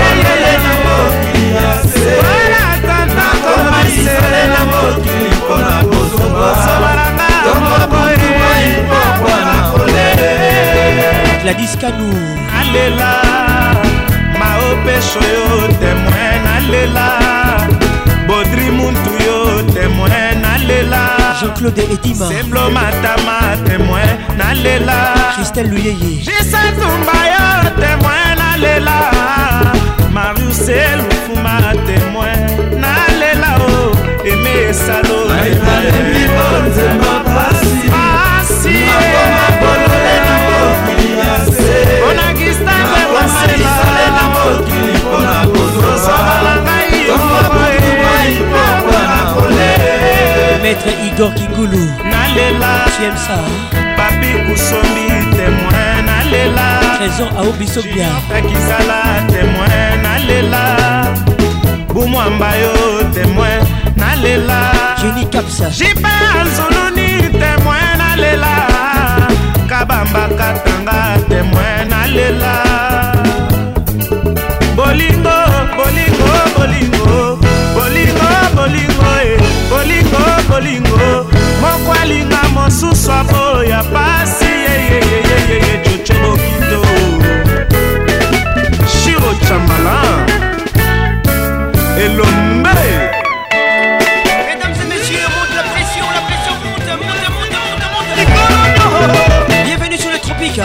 yeyele 0.00 0.52
na 0.66 0.70
mokili 0.84 1.46
ya 1.58 1.68
se 1.94 2.12
wala 2.24 2.66
tata 2.88 3.28
koma 3.44 3.78
isele 3.92 4.42
na 4.52 4.60
mokili 4.70 5.30
mpona 5.38 5.72
kozongosobalanga 5.88 7.26
tomokoyeipopwana 7.44 9.54
kolele 9.72 10.32
gladiskanu 11.42 12.08
alela 12.60 13.10
maopesho 14.40 15.20
yo 15.34 15.46
temoin 15.82 16.38
nalela 16.46 17.06
bodri 18.28 18.66
muntu 18.78 19.12
yo 19.26 19.38
temoin 19.74 20.34
nalela 20.44 21.00
jean-claude 21.40 21.82
edima 21.94 22.26
semblo 22.28 22.62
matama 22.76 23.36
temoin 23.66 24.12
nalela 24.40 24.98
christelle 25.34 25.68
luyeye 25.72 26.10
jisatumba 26.28 27.16
yo 27.34 27.46
temoin 27.82 28.25
nalela 28.56 28.98
mariusel 30.12 30.98
lufuma 31.08 31.56
témoin 31.84 32.80
nalela 32.82 33.58
o 33.60 34.28
eme 34.30 34.56
esalo 34.70 35.26
maître 50.62 50.92
igor 51.08 51.30
kingulu 51.34 51.84
nalela 52.10 52.72
babi 53.96 54.30
kusombi 54.46 55.06
témoin 55.36 55.85
nalela 56.26 56.96
trésor 56.98 57.28
aobiso 57.38 57.82
bia 57.86 58.08
nakisala 58.30 59.02
témoin 59.30 60.02
nalela 60.02 60.62
bumwamba 61.94 62.50
yo 62.56 62.72
témoin 63.14 63.62
nalela 63.96 64.58
jeni 65.00 65.24
kapsa 65.30 65.70
jipe 65.70 66.08
azuluni 66.40 67.28
témoin 67.30 67.94
nalela 67.98 68.52
kabamba 69.70 70.26
katanga 70.38 70.98
témoin 71.30 71.86
nalela 71.90 72.52
bolingo 74.76 75.38
bolingo 75.78 76.34
bolingo 76.56 77.38
bolingo 77.76 78.30
bolingo 78.58 79.10
e 79.26 79.30
bolingo 79.70 80.22
bolingo 80.48 81.06
moko 81.62 81.90
alinga 82.02 82.42
mosusu 82.54 83.12
aboya 83.12 83.80
pasi 83.94 84.44
yeyeyeyeyeye 84.64 85.95
Mesdames 94.48 94.72
et 94.72 94.88
messieurs, 94.88 95.26
monte 95.32 95.54
la 95.54 95.62
pression, 95.70 96.04
la 96.12 96.22
pression 96.24 96.54
monte, 96.62 96.86
monte, 97.02 97.28
monte, 97.32 97.88
monte, 97.92 99.08
monte 99.08 99.64
Bienvenue 99.64 99.98
sur 99.98 100.10
le 100.10 100.18
tropique 100.18 100.60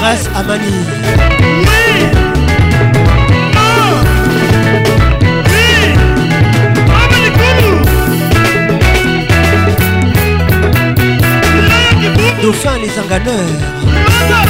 Grâce 0.00 0.30
à 0.34 0.42
Mani. 0.42 0.99
dauphin 12.50 12.78
les 12.82 12.98
enganeurs 12.98 14.49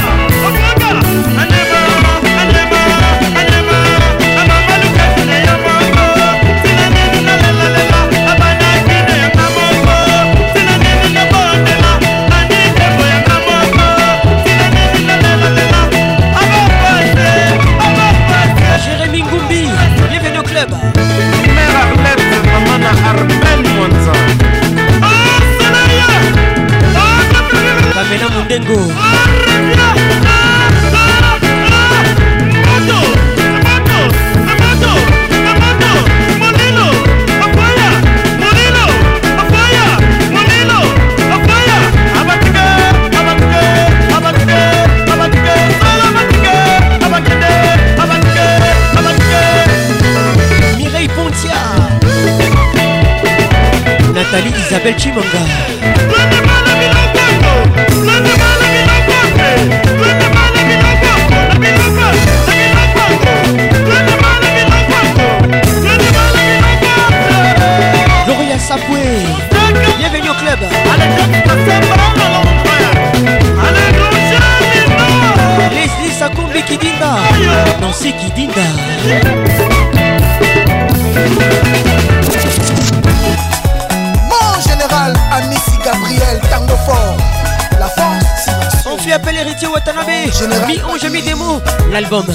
l'album. 91.91 92.25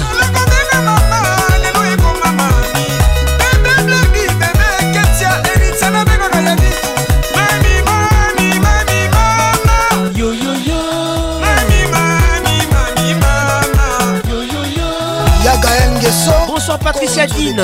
Bonsoir 16.47 16.79
Patricia 16.79 17.25
Dine. 17.27 17.63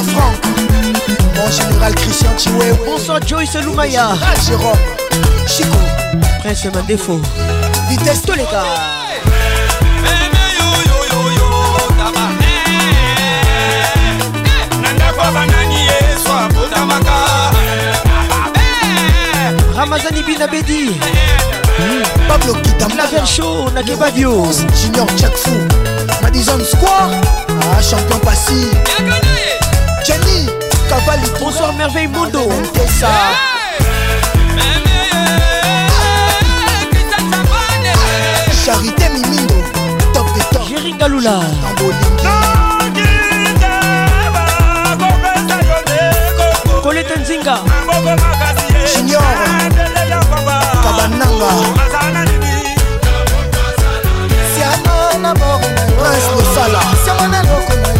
Docteur 0.00 0.18
Franck, 0.18 0.42
mon 1.36 1.50
général 1.50 1.94
Christian 1.94 2.30
Chiwe. 2.38 2.74
Bonsoir 2.86 3.20
Joyce 3.26 3.54
Loumaya. 3.62 4.08
Ah, 4.22 4.34
Jérôme, 4.46 4.74
Chico. 5.46 5.76
Prince 6.42 6.64
Mandefo. 6.74 7.20
Vitesse 7.88 8.22
Toleka. 8.22 8.64
Ramazani 19.76 20.22
Binabedi. 20.22 20.92
Hmm. 21.78 22.20
Pablo 22.28 22.54
Kitam 22.54 22.90
Laver 22.96 23.26
Show 23.26 23.70
Nakebadio 23.70 24.44
Junior 24.82 25.06
Jack 25.16 25.34
Fou 25.36 25.56
Madison 26.20 26.60
Square 26.64 27.10
ah, 27.62 27.80
Champion 27.80 28.18
Passy 28.20 29.29
Cavalli 30.90 31.30
Bonsoir 31.38 31.72
Merveille 31.74 32.08
Mondo 32.08 32.48
Tessa 32.72 33.06
Charité 38.66 39.04
Mimindo 39.10 39.54
Top 40.12 40.26
de 40.34 40.40
top 40.52 40.62
Jerry 40.68 40.92
Galula 40.94 41.38
Colette 46.82 47.16
Nzinga 47.20 47.60
Junior 48.92 49.22
Kabananga 50.82 51.46
Prince 55.96 56.30
Losala 56.34 56.80
Siamana 57.04 57.42
Lokonai 57.42 57.99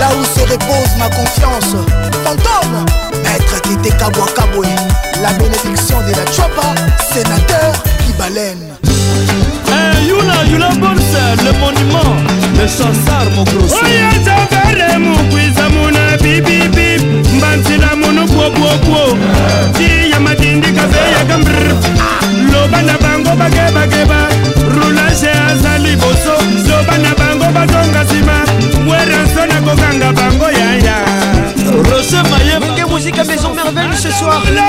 là 0.00 0.08
où 0.20 0.24
se 0.24 0.40
repose 0.50 0.90
ma 0.98 1.08
confiance 1.10 1.86
fantôme 2.24 2.84
maître 3.22 3.60
qui 3.62 3.74
était 3.74 3.96
kabwa 3.96 4.26
kabwe 4.34 4.66
la 5.22 5.32
bénédiction 5.34 6.00
de 6.00 6.12
la 6.16 6.32
chopa 6.32 6.68
sénateur 7.14 7.72
qui 8.04 8.12
baleine 8.14 8.74
Eh, 9.26 10.06
yula 10.08 10.34
yula 10.50 10.68
bonse 10.68 11.18
le 11.44 11.52
monument 11.58 12.14
le 12.56 12.66
chansar 12.68 13.24
mokrosiyazavere 13.34 14.98
mukwiza 14.98 15.68
muna 15.74 16.16
bibibib 16.22 17.02
mbansila 17.34 17.96
munu 17.96 18.26
bwobwobwo 18.26 19.18
tiya 19.76 20.20
madindi 20.20 20.68
kaveyaga 20.76 21.38
mbr 21.38 21.58
ah! 22.06 22.22
lobana 22.52 22.94
bango 23.02 23.36
bagebageba 23.36 24.20
rulage 24.76 25.30
aza 25.50 25.78
liboso 25.78 26.34
lobana 26.68 27.12
bango 27.18 27.46
batonga 27.54 28.04
nsima 28.04 28.38
mwerenso 28.86 29.46
nakokanga 29.46 30.12
bango 30.12 30.46
yaya 30.50 30.96
roche 31.90 32.22
mayemenge 32.30 32.84
muzika 32.84 33.24
maison 33.24 33.52
merveille 33.54 33.96
ce 33.96 34.10
soir 34.12 34.42
là 34.54 34.67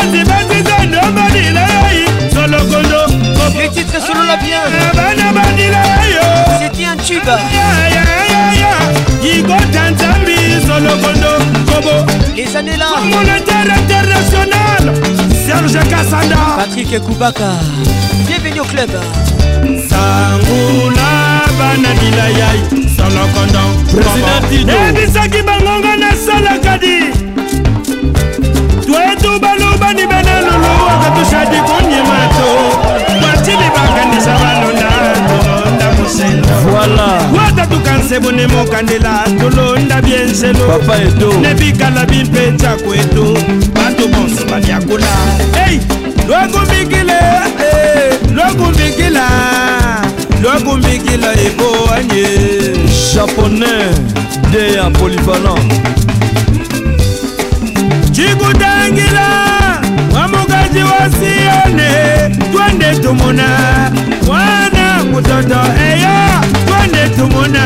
bandela 12.70 13.18
monétaire 13.18 13.78
international 13.78 14.94
serge 15.46 15.80
kasanda 15.90 16.36
patrik 16.58 17.00
kubaka 17.06 17.54
bienvenu 18.28 18.62
au 18.62 18.64
club 18.66 18.90
sango 19.90 20.92
na 20.98 21.44
bana 21.58 21.92
bilayai 22.00 22.62
solokondo 22.96 24.72
ebisaki 24.90 25.42
bangonga 25.42 25.94
nasalaka 25.98 26.78
di 26.78 27.00
twetu 28.86 29.32
balubani 29.44 30.06
bana 30.08 30.42
lulu 30.46 30.74
wakatushadi 30.88 31.58
kunyima 31.68 32.22
to 32.36 33.20
kwatili 33.20 33.70
bakanisa 33.76 34.34
balo 34.42 34.69
nselo 36.28 36.80
wata 37.38 37.66
tukanse 37.68 38.20
bone 38.20 38.48
mokandela 38.48 39.24
tolonda 39.40 40.02
bie 40.02 40.26
nselo 40.32 40.82
nebikala 41.42 42.06
bimpetya 42.06 42.76
kwetu 42.76 43.38
bato 43.74 44.08
bonso 44.08 44.46
babyakula 44.46 45.08
ei 45.68 45.80
lwakumbikile 46.28 47.20
lwakumbikila 48.36 49.24
lwakumbikila 50.44 51.30
ekoanye 51.48 52.28
japonais 53.14 53.96
de 54.52 54.74
ya 54.74 54.90
polyvalent 54.90 55.74
cikutangila 58.12 59.26
mwamukaji 60.12 60.80
wa 60.84 61.00
sione 61.20 61.90
twende 62.52 62.96
tumona 63.04 63.48
mwana 64.26 64.79
dodo 65.30 65.60
eyo 65.88 66.16
twende 66.68 67.04
tumuna 67.18 67.64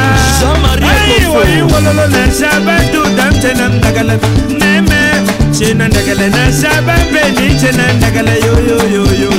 iwoiwololo 1.21 2.05
na 2.13 2.23
saba 2.39 2.73
dudam 2.91 3.33
tena 3.41 3.65
ndagala 3.77 4.15
meme 4.59 5.01
cena 5.57 5.83
ndagala 5.91 6.27
na 6.35 6.43
saba 6.61 6.93
mbeni 7.09 7.45
cena 7.61 7.85
ndagala 7.97 8.31
yoyoyoyo 8.45 9.33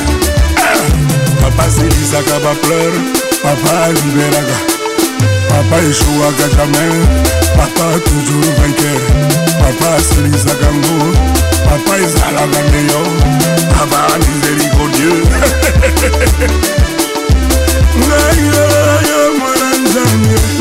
basilisaka 1.57 2.39
bapleur 2.43 2.93
papa 3.43 3.77
alibelaka 3.85 4.57
papa 5.49 5.75
eshuwaka 5.89 6.45
jamai 6.55 6.91
papa 7.57 7.85
toujours 8.09 8.51
vainqueur 8.59 9.01
papa 9.63 9.89
asilisaka 9.99 10.67
ngo 10.79 10.95
papa 11.67 11.93
ezalaka 12.05 12.59
nde 12.67 12.79
yo 12.91 13.01
papa 13.73 13.99
miséricodieux 14.25 15.21
ngai 17.99 18.41
yo 18.53 18.65
yo 19.09 19.19
mwana 19.39 19.71
nzambe 19.83 20.60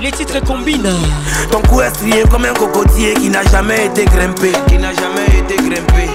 Les 0.00 0.10
titres 0.12 0.38
combinent. 0.44 0.94
Ton 1.50 1.60
cou 1.62 1.80
est 1.82 1.90
strié 1.90 2.22
comme 2.30 2.44
un 2.44 2.54
cocotier 2.54 3.14
qui 3.14 3.28
n'a 3.28 3.42
jamais 3.44 3.86
été 3.86 4.04
grimpé. 4.04 4.52
Qui 4.68 4.74
n'a 4.78 4.92
jamais 4.92 5.40
été 5.40 5.56
grimpé. 5.56 6.08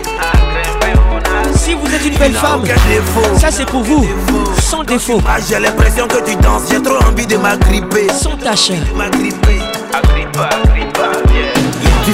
si 1.56 1.74
vous 1.74 1.88
êtes 1.94 2.06
une 2.06 2.18
belle 2.18 2.34
femme, 2.34 2.64
ça 3.40 3.52
c'est 3.52 3.66
pour 3.66 3.84
vous, 3.84 4.08
sans 4.62 4.84
défaut. 4.84 5.22
J'ai 5.50 5.60
l'impression 5.60 6.08
que 6.08 6.24
tu 6.24 6.36
danses, 6.38 6.64
j'ai 6.72 6.82
trop 6.82 6.98
envie 7.06 7.28
de 7.28 7.36
m'agripper. 7.38 8.08
Sans 8.14 8.38
tâche. 8.38 8.72
M'agripper. 8.96 9.60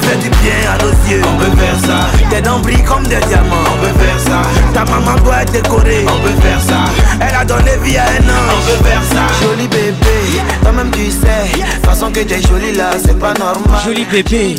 Fais 0.03 0.17
du 0.17 0.29
bien 0.41 0.59
à 0.71 0.77
nos 0.83 0.91
yeux. 1.09 1.21
On 1.33 1.37
veut 1.37 1.55
faire 1.57 1.79
ça. 1.79 1.99
Tes 2.29 2.41
dents 2.41 2.59
brillent 2.59 2.83
comme 2.83 3.03
des 3.03 3.17
diamants. 3.27 3.67
On 3.79 3.81
veut 3.81 3.93
faire 4.03 4.19
ça. 4.19 4.41
Ta 4.73 4.83
maman 4.85 5.15
doit 5.23 5.43
être 5.43 5.51
décorée. 5.53 6.05
On 6.07 6.21
veut 6.27 6.35
faire 6.41 6.59
ça. 6.59 6.85
Elle 7.21 7.33
a 7.35 7.45
donné 7.45 7.71
vie 7.83 7.97
à 7.97 8.03
un 8.03 8.23
an. 8.27 8.41
On 8.51 8.59
veut 8.69 8.89
faire 8.89 9.03
ça. 9.11 9.21
Joli 9.45 9.67
bébé, 9.67 10.41
toi-même 10.61 10.91
tu 10.91 11.05
sais. 11.09 11.61
Façon 11.85 12.11
que 12.11 12.19
t'es 12.19 12.41
jolie 12.41 12.75
là, 12.75 12.89
c'est 13.01 13.17
pas 13.17 13.33
normal. 13.35 13.79
Joli 13.85 14.05
bébé, 14.05 14.55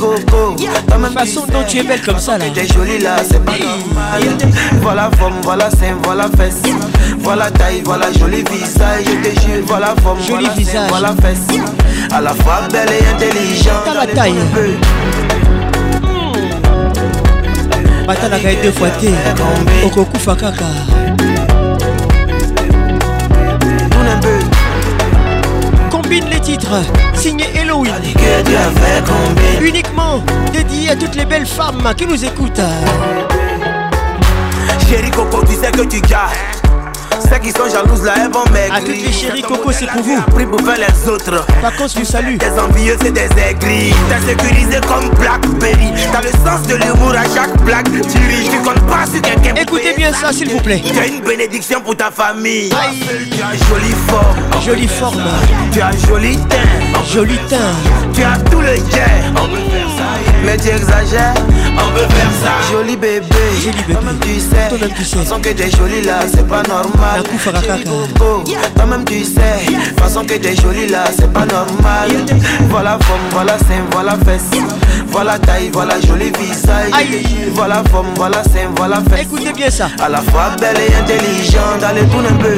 même 0.98 1.12
façon 1.12 1.42
dont 1.52 1.62
tu 1.68 1.78
es 1.78 1.82
belle 1.82 2.00
comme 2.00 2.18
ça 2.18 2.38
là. 2.38 2.44
T'es 2.54 2.66
jolie 2.66 2.98
là, 3.00 3.16
c'est 3.28 3.44
pas 3.44 3.52
normal. 3.52 4.38
Voilà 4.80 5.10
forme, 5.18 5.34
voilà 5.42 5.68
sein, 5.70 5.94
voilà 6.04 6.24
fesse. 6.38 6.62
Voilà 7.20 7.50
taille, 7.50 7.82
voilà 7.84 8.06
joli 8.18 8.44
visage. 8.50 9.02
Je 9.04 9.28
te 9.28 9.40
jure, 9.40 9.62
voilà 9.66 9.94
forme, 10.02 10.18
joli 10.20 10.44
voilà 10.46 10.54
visage. 10.54 10.88
voilà 10.88 11.14
fesse. 11.20 11.58
À 12.14 12.20
la 12.20 12.30
fois 12.30 12.60
belle 12.72 12.88
et 12.92 13.14
intelligente. 13.14 13.82
T'as 13.84 14.06
la 14.06 14.06
taille. 14.06 14.34
batalaka 18.06 18.50
ye 18.50 18.56
deux 18.62 18.72
fois 18.72 18.90
te 18.90 19.06
okokufa 19.86 20.34
kaka 20.34 20.64
combine 25.90 26.24
les 26.30 26.40
titres 26.40 26.82
signé 27.14 27.46
Halloween 27.58 27.94
uniquement 29.60 30.22
dédié 30.52 30.90
à 30.90 30.96
toutes 30.96 31.14
les 31.14 31.24
belles 31.24 31.46
femmes 31.46 31.92
qui 31.96 32.06
nous 32.06 32.22
écoutent 32.24 32.60
Chérie 34.88 35.10
Coco 35.10 35.42
tu 35.48 35.54
sais 35.54 35.70
que 35.70 35.84
tu 35.88 36.00
gars 36.02 36.28
Celles 37.28 37.40
qui 37.40 37.50
sont 37.50 37.68
jalouses 37.70 38.02
là, 38.02 38.12
elles 38.16 38.30
vont 38.30 38.44
maigrir. 38.52 38.74
À 38.74 38.80
toutes 38.80 39.02
les 39.02 39.12
chéries, 39.12 39.42
Coco, 39.42 39.72
c'est 39.72 39.86
pour 39.86 40.02
vous. 40.02 40.20
Pris 40.34 40.44
pour 40.46 40.60
faire 40.60 40.76
les 40.76 41.08
autres. 41.10 41.44
cause 41.78 41.94
du 41.94 42.04
salut. 42.04 42.36
Tes 42.36 42.50
envieux, 42.60 42.96
c'est 43.02 43.12
des 43.12 43.28
aigris. 43.48 43.94
T'es 44.10 44.28
sécurisé 44.28 44.78
comme 44.86 45.08
Blackberry. 45.18 45.90
T'as 46.12 46.20
le 46.22 46.28
sens 46.28 46.62
de 46.68 46.74
l'humour 46.76 47.12
à 47.14 47.24
chaque 47.34 47.56
blague. 47.64 47.86
Tu 48.02 48.18
ris, 48.26 48.48
tu 48.50 48.58
comptes 48.58 48.86
pas 48.86 49.06
sur 49.06 49.22
quelqu'un. 49.22 49.54
Écoutez 49.60 49.94
bien 49.96 50.12
ça, 50.12 50.32
s'il 50.32 50.50
vous 50.50 50.60
plaît. 50.60 50.82
T'as 50.94 51.06
une 51.06 51.20
bénédiction 51.20 51.80
pour 51.80 51.96
ta 51.96 52.10
famille. 52.10 52.68
Tu 52.70 53.42
as 53.42 53.52
jolie 53.68 53.94
forme. 54.08 54.62
Jolie 54.64 54.88
forme. 54.88 55.24
Tu 55.72 55.80
as 55.80 55.90
joli 56.06 56.36
teint. 56.48 57.00
Joli 57.12 57.38
teint. 57.48 58.10
Tu 58.12 58.22
as 58.22 58.38
tout 58.50 58.60
le 58.60 58.76
ça 58.76 60.04
Mais 60.44 60.56
tu 60.58 60.68
exagères. 60.68 61.34
On 61.76 61.90
veut 61.96 62.06
faire 62.06 62.30
ça. 62.42 62.72
Joli 62.72 62.96
bébé. 62.96 63.26
Joli 63.62 63.82
bébé. 63.82 63.98
Tu 64.20 64.40
sais. 64.40 64.90
tu 65.18 65.26
Sans 65.26 65.40
que 65.40 65.48
t'es 65.48 65.70
joli 65.70 66.02
là, 66.02 66.20
c'est 66.32 66.46
pas 66.46 66.62
normal. 66.68 67.13
La 67.14 67.22
Toi 67.22 68.86
même 68.86 69.04
tu 69.04 69.22
sais 69.22 69.40
Façon 70.02 70.22
que 70.24 70.34
t'es 70.34 70.56
jolie 70.56 70.88
là 70.88 71.04
c'est 71.16 71.32
pas 71.32 71.46
normal 71.46 72.10
Voilà 72.68 72.98
forme, 73.02 73.20
voilà 73.30 73.56
sein, 73.58 73.84
voilà 73.92 74.16
fesse 74.24 74.60
Voilà 75.12 75.38
taille, 75.38 75.70
voilà 75.72 75.94
joli 76.00 76.32
visage 76.32 76.90
Voilà 77.52 77.84
forme, 77.92 78.08
voilà 78.16 78.42
sein, 78.42 78.68
voilà 78.74 79.00
fesse 79.08 79.22
Écoutez 79.26 79.52
bien 79.52 79.70
ça 79.70 79.90
À 80.02 80.08
la 80.08 80.20
fois 80.22 80.50
belle 80.60 80.76
et 80.76 80.92
intelligente 80.96 81.84
Allez 81.88 82.02
tourne 82.08 82.26
un 82.26 82.32
peu 82.34 82.56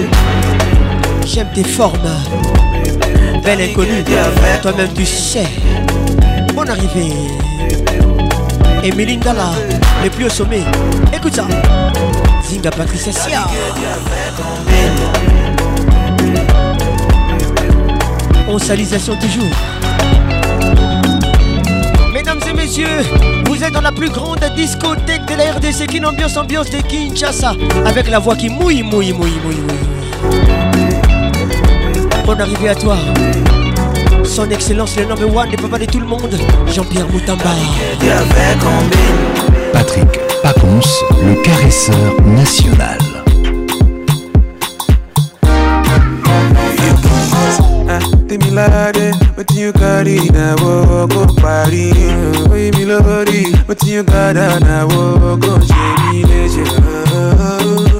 J'aime 1.26 1.48
tes 1.54 1.62
formes 1.64 1.98
Belle 3.44 3.60
inconnue 3.60 4.02
Toi-même 4.62 4.88
tu 4.94 5.04
sais 5.04 5.48
Bonne 6.54 6.70
arrivée 6.70 7.12
et 8.84 8.92
Melinda 8.92 9.32
là, 9.32 9.50
les 10.04 10.10
plus 10.10 10.26
au 10.26 10.28
sommet. 10.28 10.60
Écoute 11.12 11.34
ça. 11.34 11.44
Zinga 12.48 12.70
Patricia 12.70 13.10
Sia 13.10 13.40
On 18.48 18.58
salisation 18.60 19.16
toujours 19.18 19.42
Mesdames 22.12 22.38
et 22.48 22.52
messieurs, 22.52 22.86
vous 23.46 23.64
êtes 23.64 23.72
dans 23.72 23.80
la 23.80 23.90
plus 23.90 24.10
grande 24.10 24.44
discothèque 24.54 25.26
de 25.26 25.34
la 25.34 25.52
RDC, 25.54 25.88
qui 25.88 26.04
ambiance 26.04 26.36
ambiance 26.36 26.70
de 26.70 26.76
Kinshasa, 26.82 27.54
avec 27.84 28.08
la 28.08 28.20
voix 28.20 28.36
qui 28.36 28.48
mouille, 28.48 28.84
mouille, 28.84 29.12
mouille, 29.12 29.40
mouille, 29.44 29.62
mouille. 30.28 31.32
Bonne 32.24 32.40
arrivée 32.42 32.68
à 32.68 32.76
toi. 32.76 32.96
Son 34.22 34.48
Excellence, 34.50 34.96
le 34.96 35.06
number 35.06 35.34
one, 35.34 35.50
le 35.50 35.56
papa 35.56 35.78
de 35.80 35.86
tout 35.86 35.98
le 35.98 36.06
monde, 36.06 36.38
Jean-Pierre 36.72 37.08
Moutamba. 37.08 37.50
Patrick 39.76 40.12
Paconce, 40.42 40.88
le 41.22 41.34
caresseur 41.42 42.14
national. 42.34 42.96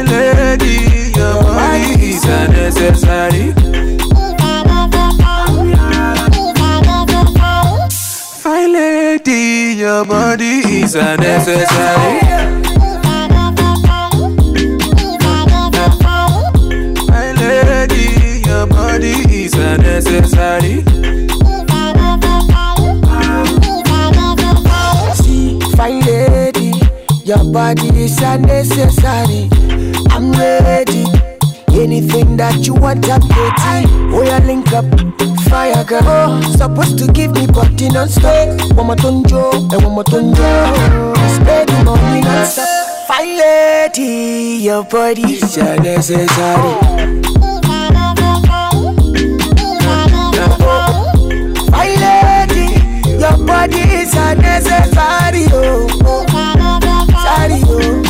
lady, 0.03 0.75
your 1.05 1.23
body 1.23 2.15
is 2.15 2.23
unnecessary. 2.25 3.53
My 8.43 8.65
lady, 8.65 9.75
your 9.77 10.03
body 10.03 10.81
is 10.83 10.95
unnecessary. 10.95 12.56
necessary. 20.03 20.83
See, 25.15 25.59
fine 25.75 26.01
lady, 26.01 26.71
your 27.25 27.43
body 27.51 27.87
is 28.03 28.19
unnecessary. 28.21 29.49
I'm 30.11 30.31
ready. 30.33 31.05
Anything 31.73 32.37
that 32.37 32.65
you 32.67 32.73
want, 32.75 33.09
I'm 33.09 33.21
getting. 33.21 34.11
We 34.11 34.29
are 34.29 34.39
link 34.41 34.71
up, 34.73 34.85
fire 35.49 35.83
girl. 35.83 36.03
Oh, 36.05 36.55
supposed 36.57 36.97
to 36.99 37.11
give 37.11 37.31
me 37.33 37.47
body 37.47 37.89
non-stop. 37.89 38.49
One 38.75 38.87
more 38.87 38.95
tonjo, 38.95 39.71
eh, 39.73 39.77
and 39.77 39.95
one 39.95 40.05
tonjo. 40.05 41.15
Spend 41.37 41.69
the 41.69 41.83
money 41.83 42.21
non-stop. 42.21 43.07
Fine 43.07 43.35
lady, 43.37 44.57
your 44.63 44.83
body 44.85 45.23
is 45.41 45.57
unnecessary. 45.57 47.25
Era 54.27 54.35
necessário 54.41 55.47
Necessário 57.47 57.67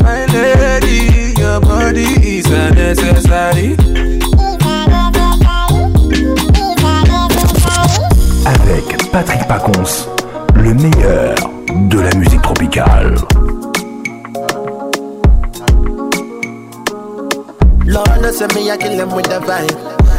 My 0.00 0.26
lady, 0.32 1.34
your 1.40 1.60
body 1.60 2.38
is 2.38 2.46
unnecessary. 2.46 3.76
Avec 8.46 9.10
Patrick 9.12 9.44
Pacons, 9.48 10.06
le 10.54 10.74
meilleur 10.74 11.34
de 11.88 12.00
la 12.00 12.14
musique 12.16 12.42
tropicale. 12.42 13.16
Lord, 17.86 18.06
say 18.32 18.46
me, 18.54 18.70
I 18.70 18.76
kill 18.78 18.96
them 18.96 19.10
with 19.14 19.26
the 19.26 19.40
vibe. 19.40 19.91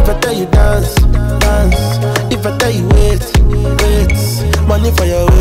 If 0.00 0.08
I 0.08 0.12
tell 0.20 0.34
you 0.34 0.46
dance, 0.46 0.94
dance 1.44 1.84
If 2.34 2.46
I 2.46 2.56
tell 2.58 2.72
you 2.72 2.86
wait, 2.88 3.22
wait 3.80 4.16
Money 4.68 4.90
for 4.92 5.04
your 5.06 5.33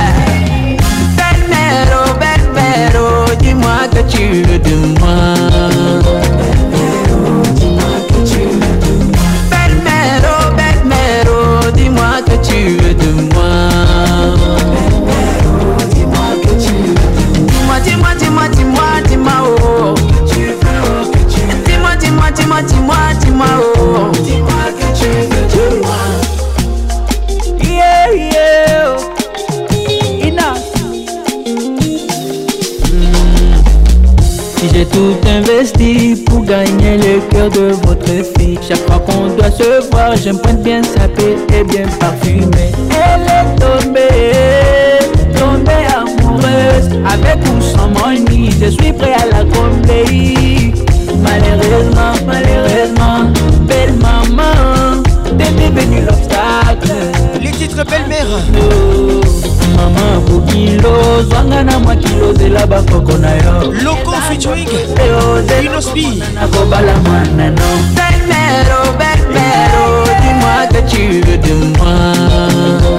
Oh, 0.77 2.11
belle-mère, 2.19 3.01
oh, 3.01 3.31
dis-moi 3.39 3.89
que 3.91 4.01
tu 4.15 4.41
le 4.43 4.59
demandes. 4.59 5.04
pour 36.25 36.43
gagner 36.43 36.97
le 36.97 37.21
cœur 37.31 37.49
de 37.49 37.71
votre 37.87 38.09
fille. 38.37 38.59
Chaque 38.67 38.79
fois 38.85 38.99
qu'on 39.05 39.27
doit 39.37 39.49
se 39.51 39.89
voir, 39.89 40.13
j'aime 40.17 40.37
bien 40.61 40.81
paix 40.83 41.37
et 41.57 41.63
bien 41.63 41.83
parfumer 41.97 42.73
Elle 42.91 43.21
est 43.21 43.55
tombée, 43.55 44.99
tombée 45.33 45.85
amoureuse. 45.95 46.89
Avec 47.07 47.37
ou 47.45 47.61
sans 47.61 47.87
money, 47.87 48.49
je 48.61 48.65
suis 48.67 48.91
prêt 48.91 49.13
à 49.13 49.27
la 49.31 49.43
combler. 49.45 50.73
Malheureusement, 51.23 52.13
malheureusement, 52.27 53.31
belle 53.65 53.93
maman, 53.93 55.03
t'es 55.37 55.69
devenue 55.71 56.01
l'obstacle 56.05 56.34
titre 57.67 57.83
belle-mère 57.89 58.37
mama 59.75 60.19
bokilo 60.29 61.23
zwanga 61.29 61.63
na 61.63 61.79
mwakilo 61.79 62.33
zela 62.33 62.67
bakoko 62.67 63.11
na 63.17 63.31
yo 63.35 63.73
loko 63.83 64.11
featuring 64.27 64.69
inospi 65.65 66.23
nakobala 66.35 66.93
mwana 66.97 67.49
no 67.49 67.67
belle-mère 67.97 68.69
oh 68.81 68.91
belle-mère 69.01 69.77
oh, 69.87 70.05
dis-moi 70.21 70.57
que 70.73 70.81
tu 70.91 71.03
veux 71.25 71.37
de 71.37 71.53
moi 71.77 71.95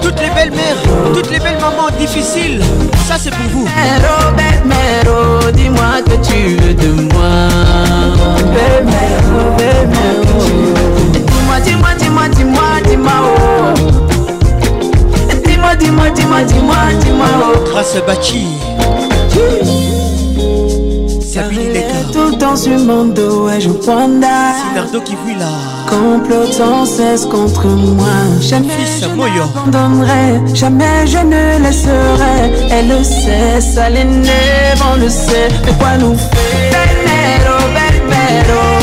toutes 0.02 0.20
les 0.20 0.30
belles-mères 0.30 0.82
toutes 1.14 1.30
les 1.30 1.38
belles 1.38 1.60
mamans 1.66 1.92
difficiles 2.00 2.60
ça 3.08 3.14
c'est 3.22 3.30
pour 3.30 3.48
vous 3.54 3.64
mère 3.64 4.32
belle-mère 4.36 5.04
oh, 5.06 5.46
oh 5.46 5.50
dis-moi 5.52 6.02
que 6.06 6.16
tu 6.28 6.56
veux 6.56 6.74
de 6.74 7.02
moi 7.02 7.36
belle-mère 8.56 9.30
oh 9.30 9.60
belle-mère 9.60 10.22
oh 10.38 10.42
dis-moi 11.30 11.58
dis-moi 11.64 11.90
dis-moi 11.98 12.22
dis-moi 12.34 12.66
dis-moi 12.84 13.14
oh 14.10 14.15
dis-moi, 15.79 16.11
dis-moi, 16.11 16.41
dis-moi, 16.47 16.77
dis-moi. 17.03 17.27
Grâce 17.70 17.97
à 17.97 18.01
Bachi. 18.03 18.47
Tout 22.12 22.35
dans 22.37 22.57
ce 22.57 22.70
monde 22.70 23.18
ouais 23.18 23.61
je 23.61 23.68
panda 23.68 24.55
Sinardo 24.70 25.01
qui 25.03 25.14
vit 25.27 25.39
là 25.39 25.45
Complot 25.87 26.47
sans 26.51 26.87
cesse 26.87 27.27
contre 27.27 27.66
moi 27.66 28.07
Jamais 28.41 28.68
je 28.81 29.05
je 29.07 29.09
n'abandonnerai 29.11 30.41
Jamais 30.55 31.07
je 31.07 31.18
ne 31.18 31.62
laisserai 31.62 32.68
Elle 32.70 32.89
le 32.89 33.05
sait, 33.05 33.61
ça 33.61 33.91
l'énerve, 33.91 34.83
on 34.91 34.97
le 34.99 35.11
sait 35.11 35.49
Mais 35.66 35.72
quoi 35.79 35.99
nous 35.99 36.16
fait 36.16 36.70
Belle 36.70 38.01
berbero 38.09 38.76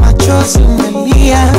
machozi 0.00 0.58
umelia 0.58 1.52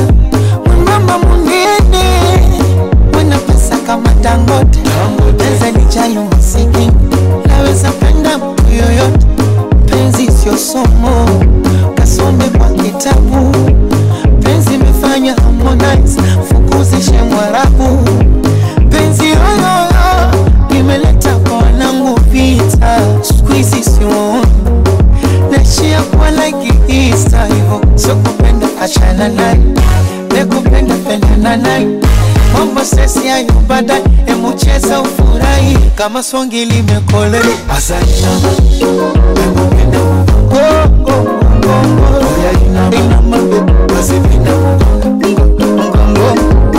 kama 3.90 4.14
Dangote, 4.22 4.80
naweza 5.38 5.72
nijayo 5.80 6.24
muziki, 6.24 6.92
naweza 7.48 7.92
penda 7.92 8.38
mtu 8.38 8.64
yoyote. 8.74 9.28
Penzi 9.86 10.32
sio 10.32 10.58
somo, 10.58 11.30
kasome 11.96 12.44
kwa 12.46 12.68
kitabu. 12.70 13.52
Penzi 14.44 14.74
imefanya 14.76 15.34
Harmonize 15.36 16.22
fukuzishe 16.48 17.22
Mwarabu. 17.22 18.00
Penzi 18.90 19.24
yoyoyo 19.24 20.32
imeleta 20.80 21.36
kwa 21.36 21.58
wanangu 21.58 22.20
vita, 22.32 22.98
siku 23.22 23.52
hizi 23.54 23.84
sioni 23.84 24.46
naishia 25.52 26.02
kwa 26.02 26.32
like 26.32 26.74
Easter, 26.88 27.48
hivyo 27.48 27.82
sio 27.96 28.16
kupenda, 28.16 28.68
achana 28.82 29.28
naye, 29.30 29.60
nekupenda 30.34 30.96
na 31.42 31.58
naye 31.58 32.19
Mama 32.54 32.86
sesi 32.86 33.28
ya 33.28 33.44
nyumbada 33.44 33.96
Emucheza 34.28 35.02
ufurahi 35.02 35.78
Kama 35.96 36.24
songi 36.24 36.66
limekole 36.66 37.40
Azalina 37.76 38.30
Emugenda 39.44 40.00
Gongo 40.00 41.12
oh, 41.12 41.14
oh, 41.14 41.24
Gongo 41.62 42.04
oh, 42.04 42.42
Oya 42.42 42.52
inama 42.68 42.96
Inama 42.96 43.38
Mazivina 43.94 44.54
Gongo 45.94 46.30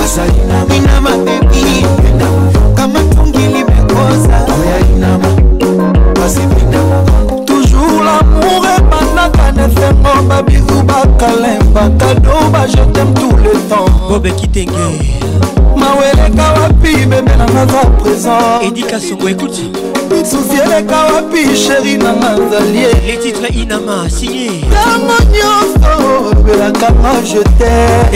Azalina 0.02 0.74
Inama 0.76 1.10
baby 1.10 1.86
Kama 2.74 3.00
tungi 3.14 3.38
limekoza 3.38 4.40
Oya 4.60 4.78
inama 4.96 5.28
Mazivina 6.20 6.80
Toujours 7.46 8.02
l'amour 8.04 8.66
est 8.66 8.82
banaka 8.90 9.52
Nefemo 9.52 10.22
babizou 10.28 10.82
bakalemba 10.82 11.90
Kado 11.98 12.50
ba 12.52 12.66
je 12.66 12.82
t'aime 12.92 13.14
tout 13.14 13.36
le 13.36 13.52
temps 13.68 13.86
Bobe 14.08 14.30
Kitenge 14.34 15.19
weleka 15.96 16.52
wapi 16.52 17.06
bebe 17.06 17.22
nanga 17.36 17.66
za 17.66 17.84
présent 17.98 18.62
edika 18.62 19.00
songo 19.00 19.28
ekuti 19.30 19.70
susi 20.30 20.60
eleka 20.64 20.96
wapi 21.04 21.56
sheri 21.56 21.96
nanga 21.96 22.36
zalie 22.50 22.86
le 23.06 23.16
titre 23.22 23.48
inama 23.48 24.10
signe 24.10 24.50
ntango 24.50 25.16
nyonso 25.34 26.06
olobelaka 26.30 26.90
ma 27.02 27.12
jete 27.22 27.70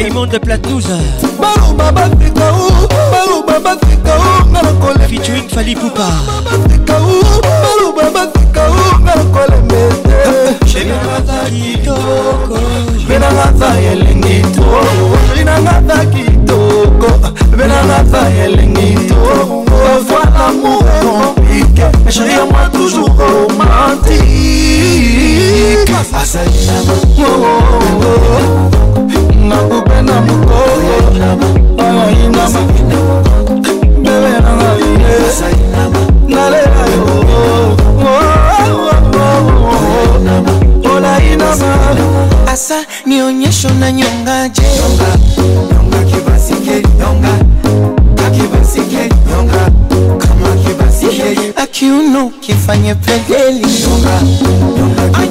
elmonde 0.06 0.38
platouza 0.38 0.98
baloba 1.40 1.92
bafrika 1.92 2.52
u 2.52 2.88
baloba 3.12 3.60
bafrika 3.60 4.12
u 4.18 4.48
nga 4.50 4.62
nakolefituing 4.62 5.48
fali 5.54 5.76
pupa 5.76 6.08
bafrika 6.44 6.96
u 6.98 7.42
baloba 7.44 8.10
bafrika 8.10 8.62
u 8.70 9.02
nga 9.02 9.14
nakolembete 9.14 10.16
sheri 10.72 10.90
nanga 10.90 11.26
za 11.26 11.50
kitoko 11.50 12.58
sheri 13.06 13.18
nanga 13.20 13.52
za 13.58 13.80
elengi 13.92 14.42
to 14.42 14.64
sheri 15.28 15.44
nanga 15.44 15.82
za 15.88 16.04
kitoko 16.10 17.43
belanga 17.58 18.02
pa 18.10 18.22
elengi 18.44 18.94
to 19.06 19.14
revoir 19.14 20.28
l'amour 20.34 20.82
compliqué 21.02 21.84
mais 22.04 22.10
chérie 22.10 22.42
moi 22.50 22.66
toujours 22.74 23.08
romantique 23.08 24.18
azali 26.20 26.60
na 26.66 26.78
bango 26.88 27.32
na 29.48 29.56
kupe 29.70 29.98
na 30.06 30.16
mokolo 30.26 30.96
ayina 31.78 32.44
bebe 34.04 34.34
nanga 34.44 34.70
ye 34.80 36.26
nalela 36.26 36.86
yo 36.94 37.06
olaina 40.94 41.50
ma 41.56 42.52
asa 42.52 42.76
nionyesho 43.06 43.70
na 43.80 43.88
nyongaje 43.92 45.02
kiuno 51.74 52.30
kifanye 52.40 52.94
pedeli 52.94 53.58
nyonga, 53.58 54.22
nyonga, 54.22 55.24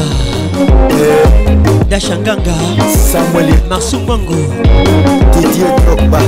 dasha 1.88 2.16
nganga 2.16 2.54
samuel 3.12 3.54
marsu 3.68 4.00
mwango 4.00 4.34
didie 5.34 5.66
drogba 5.84 6.20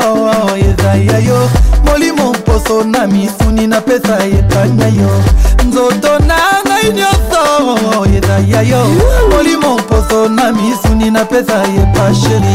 ezai 0.55 1.01
ya 1.05 1.17
yo 1.19 1.49
molimo 1.85 2.23
mposo 2.33 2.83
na 2.83 3.05
misuni 3.07 3.67
napesa 3.67 4.17
epanya 4.25 4.87
yo 4.87 5.21
nzoto 5.67 6.17
na 6.25 6.37
ngai 6.65 6.91
nyonso 6.93 7.41
oh, 7.61 8.05
ezai 8.17 8.49
ya 8.51 8.61
yo 8.63 8.85
molimo 9.29 9.77
mposo 9.79 10.27
na 10.29 10.51
misuni 10.51 11.11
napesa 11.11 11.61
epasheri 11.81 12.45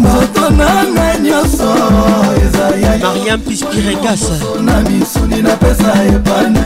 nzoto 0.00 0.50
na 0.50 0.84
ngai 0.94 1.20
nyonso 1.22 1.68
oh, 1.88 2.34
ezai 2.44 2.82
ya 2.82 2.94
yo 2.96 3.02
mariam 3.08 3.40
pispirekasa 3.40 4.34
na 5.94 6.02
yebani 6.02 6.58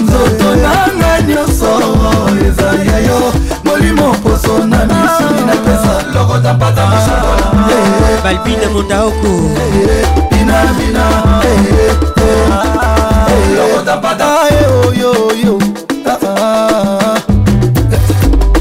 nzoto 0.00 0.50
nanga 0.62 1.12
nyonso 1.28 1.70
ezali 2.48 2.88
ya 2.90 2.98
yo 3.00 3.20
molimo 3.64 4.12
poso 4.22 4.58
na 4.58 4.78
misuni 4.86 5.40
napesa 5.46 5.92
lokota 6.14 6.54
mpata 6.54 6.82
balbina 8.24 8.68
mondaoko 8.74 9.30
binabina 10.30 11.04
lokota 13.56 13.96
mpata 13.96 14.26
oyoyo 14.82 15.58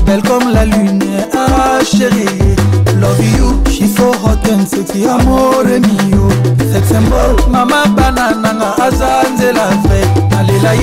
belle 0.06 0.22
comme 0.22 0.52
la 0.54 0.66
lune 0.66 1.24
ah 1.34 1.80
chérie 1.84 2.44
love 3.00 3.26
you 3.38 3.64
she 3.72 3.88
so 3.88 4.12
hot 4.24 4.48
and 4.52 4.68
sexy 4.68 5.06
amore 5.10 5.80
mio 5.80 6.30
sex 6.74 6.88
symbol 6.90 7.36
mama 7.52 7.86
banana 7.96 8.54
nga 8.56 8.84
azali 8.86 9.27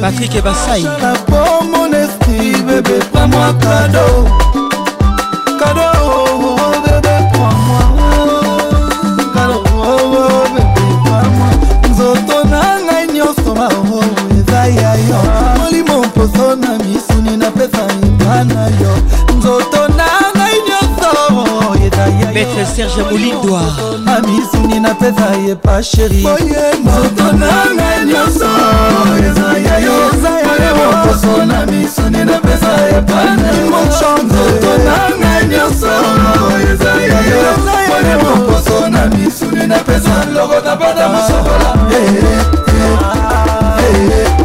Patrick 0.00 0.36
et 0.36 0.40
Bassaï 0.40 0.86
Pour 1.26 1.64
mon 1.64 1.88
esprit, 1.92 2.52
bébé, 2.62 3.00
pas 3.12 3.26
moi 3.26 3.52
cadeau 3.60 4.28
liboso 16.22 16.56
na 16.56 16.76
misuni 16.78 17.36
napesa 17.36 17.86
nga 18.18 18.44
na 18.44 18.66
yo 18.80 18.94
nzoto 19.36 19.88
na 19.96 20.06
ngai 20.36 20.54
nyonso 20.68 21.84
yetayametre 21.84 22.66
serge 22.66 23.02
molindwa 23.02 23.62
na 24.04 24.14
misuni 24.20 24.80
napesa 24.80 25.28
ye 25.46 25.54
pa 25.56 25.82
sheri 25.82 26.24
nzoto 26.84 27.26
na 27.40 27.52
ngai 27.76 28.04
nyonso 28.06 28.46
ezaya 29.28 29.76
yo 29.84 29.96
liboso 30.62 31.44
na 31.50 31.66
misuni 31.66 32.24
napesa 32.24 32.72
ye 32.86 33.00
pa 33.08 33.20
nzoto 34.22 34.72
na 34.86 35.00
ngai 35.20 35.44
nyonso 35.52 35.90
ezaya 36.72 37.18
yo 37.30 37.40
liboso 38.02 38.88
na 38.94 39.02
misuni 39.16 39.66
napesa 39.66 40.14
loko 40.34 40.54
napata 40.64 41.04
mosokola 41.12 41.70
eh, 41.96 42.14
eh, 42.88 44.08
eh, 44.08 44.41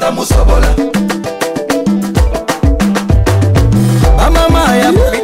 ata 0.00 0.10
mosobola 0.12 0.66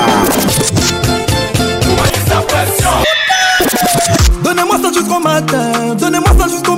Donnez-moi 4.43 4.77
ça 4.83 4.89
jusqu'au 4.95 5.21
matin, 5.21 5.95
donnez-moi 6.01 6.28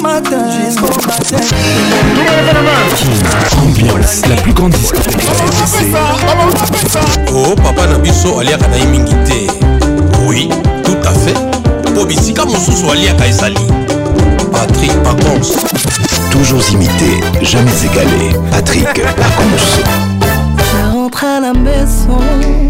matin 0.01 0.47
Jusqu'au 0.61 0.87
matin 1.09 1.39
Ambiance, 3.63 4.23
la 4.29 4.37
plus 4.37 4.53
grande 4.53 4.73
discothèque 4.73 5.21
Oh 7.33 7.55
papa 7.57 7.87
na 7.87 7.99
biso 7.99 8.39
aliaka 8.41 8.67
na 8.69 8.79
ye 8.79 8.87
mingi 8.87 9.15
te 9.25 9.47
Oui, 10.27 10.49
tout 10.85 10.97
à 11.05 11.13
fait 11.13 11.35
po 11.95 12.05
bisika 12.05 12.45
mosusu 12.45 12.89
aliaka 12.91 13.27
ezali 13.27 13.59
Patrick 14.53 14.93
Pacons 15.03 15.55
Toujours 16.31 16.63
imité, 16.73 17.21
jamais 17.43 17.71
égalé 17.85 18.37
Patrick 18.51 18.85
Pacons 18.95 19.85
Je 20.59 20.93
rentre 20.93 21.25
à 21.25 21.41
la 21.41 21.53
maison 21.53 22.19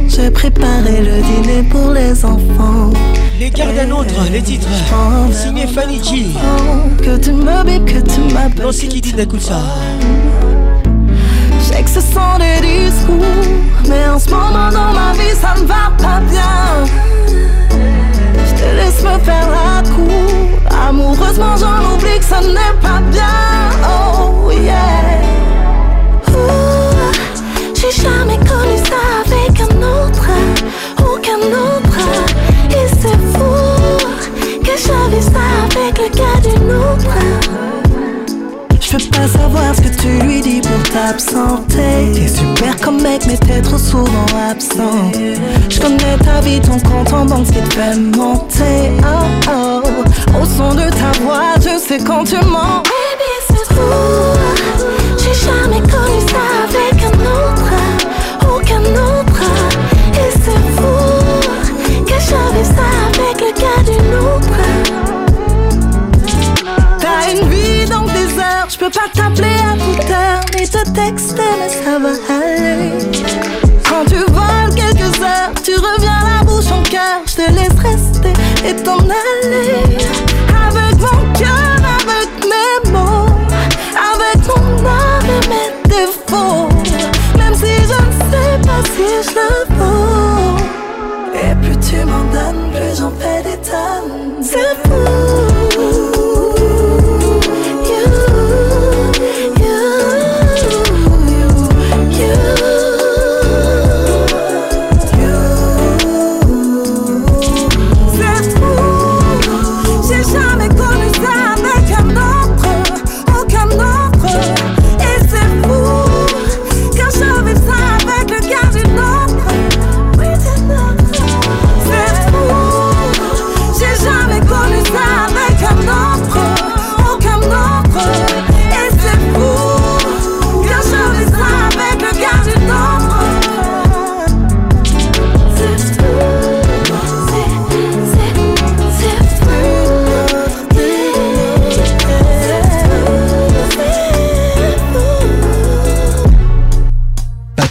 J'ai 0.08 0.30
préparé 0.30 1.00
le 1.00 1.22
dîner 1.22 1.62
pour 1.70 1.90
les 1.90 2.24
enfants 2.24 2.90
Les 3.40 3.48
gardes 3.48 3.74
d'un 3.74 3.90
autre, 3.92 4.12
les 4.30 4.42
titres. 4.42 4.68
Signé 5.32 5.66
Fanny 5.66 5.98
G. 6.04 6.26
m'appelles 7.32 8.66
c'est 8.70 8.86
qui 8.86 9.00
dit 9.00 9.14
ça. 9.40 9.54
Je 11.58 11.64
sais 11.64 11.82
que 11.82 11.88
ce 11.88 12.00
sont 12.02 12.36
des 12.38 12.60
discours, 12.60 13.40
mais 13.88 14.06
en 14.10 14.18
ce 14.18 14.28
moment 14.28 14.68
dans 14.70 14.92
ma 14.92 15.12
vie 15.14 15.34
ça 15.40 15.54
ne 15.58 15.64
va 15.66 15.90
pas 15.96 16.20
bien. 16.30 16.84
Je 17.30 18.54
te 18.60 18.76
laisse 18.76 19.02
me 19.02 19.18
faire 19.24 19.48
la 19.48 19.88
cour, 19.88 20.84
amoureusement 20.90 21.56
j'en 21.56 21.94
oublie 21.94 22.18
que 22.18 22.24
ça 22.24 22.42
n'est 22.42 22.78
pas 22.82 23.00
bien. 23.10 23.70
Oh 23.88 24.50
yeah. 24.50 25.16
J'ai 27.74 28.02
jamais 28.02 28.36
connu 28.36 28.76
ça 28.84 29.22
avec 29.24 29.58
un 29.60 29.78
autre, 29.78 30.26
aucun 30.98 31.48
autre 31.48 31.89
je 34.80 35.16
vis 35.16 35.24
ça 35.24 35.40
avec 35.64 35.98
le 35.98 36.08
cas 36.16 36.40
d'une 36.48 36.70
autre. 36.70 37.16
Je 38.80 38.96
veux 38.96 39.10
pas 39.10 39.28
savoir 39.28 39.74
ce 39.76 39.82
que 39.82 40.00
tu 40.00 40.08
lui 40.26 40.40
dis 40.40 40.60
pour 40.60 40.82
t'absenter. 40.92 42.10
T'es 42.14 42.28
super 42.28 42.76
comme 42.80 43.00
mec, 43.00 43.22
mais 43.26 43.36
t'es 43.36 43.60
trop 43.60 43.78
souvent 43.78 44.26
absent. 44.50 45.12
Je 45.68 45.80
connais 45.80 46.16
ta 46.24 46.40
vie, 46.40 46.60
ton 46.60 46.78
compte 46.80 47.12
en 47.12 47.24
banque, 47.26 47.46
c'est 47.46 47.72
fait 47.72 47.96
monter. 47.96 48.90
Oh, 49.04 49.50
oh. 49.50 50.38
Au 50.40 50.44
son 50.44 50.74
de 50.74 50.90
ta 50.90 51.12
voix, 51.22 51.54
je 51.56 51.78
sais 51.78 51.98
quand 52.04 52.24
tu 52.24 52.36
mens. 52.36 52.82
Baby, 52.82 53.28
c'est 53.48 53.74
trop. 53.74 54.29
peux 68.90 69.00
pas 69.00 69.08
t'appeler 69.14 69.54
à 69.60 69.72
toute 69.74 70.10
heure, 70.10 70.40
ni 70.58 70.68
te 70.68 70.90
texter, 70.90 71.42
mais 71.58 71.68
ça 71.68 71.98
va 71.98 72.08
aller. 72.38 72.98
Quand 73.88 74.04
tu 74.06 74.18
voles 74.32 74.74
quelques 74.74 75.20
heures, 75.20 75.52
tu 75.62 75.74
reviens 75.74 76.20
la 76.38 76.44
bouche 76.44 76.70
en 76.72 76.82
cœur, 76.84 77.20
je 77.26 77.34
te 77.34 77.50
laisse 77.52 77.80
rester 77.80 78.32
et 78.66 78.74
t'en 78.82 78.98
aller. 78.98 79.98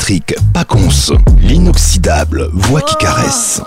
Patrick 0.09 0.37
Pacons, 0.55 1.11
l'inoxydable 1.39 2.49
voix 2.53 2.81
qui 2.81 2.95
caresse. 2.97 3.61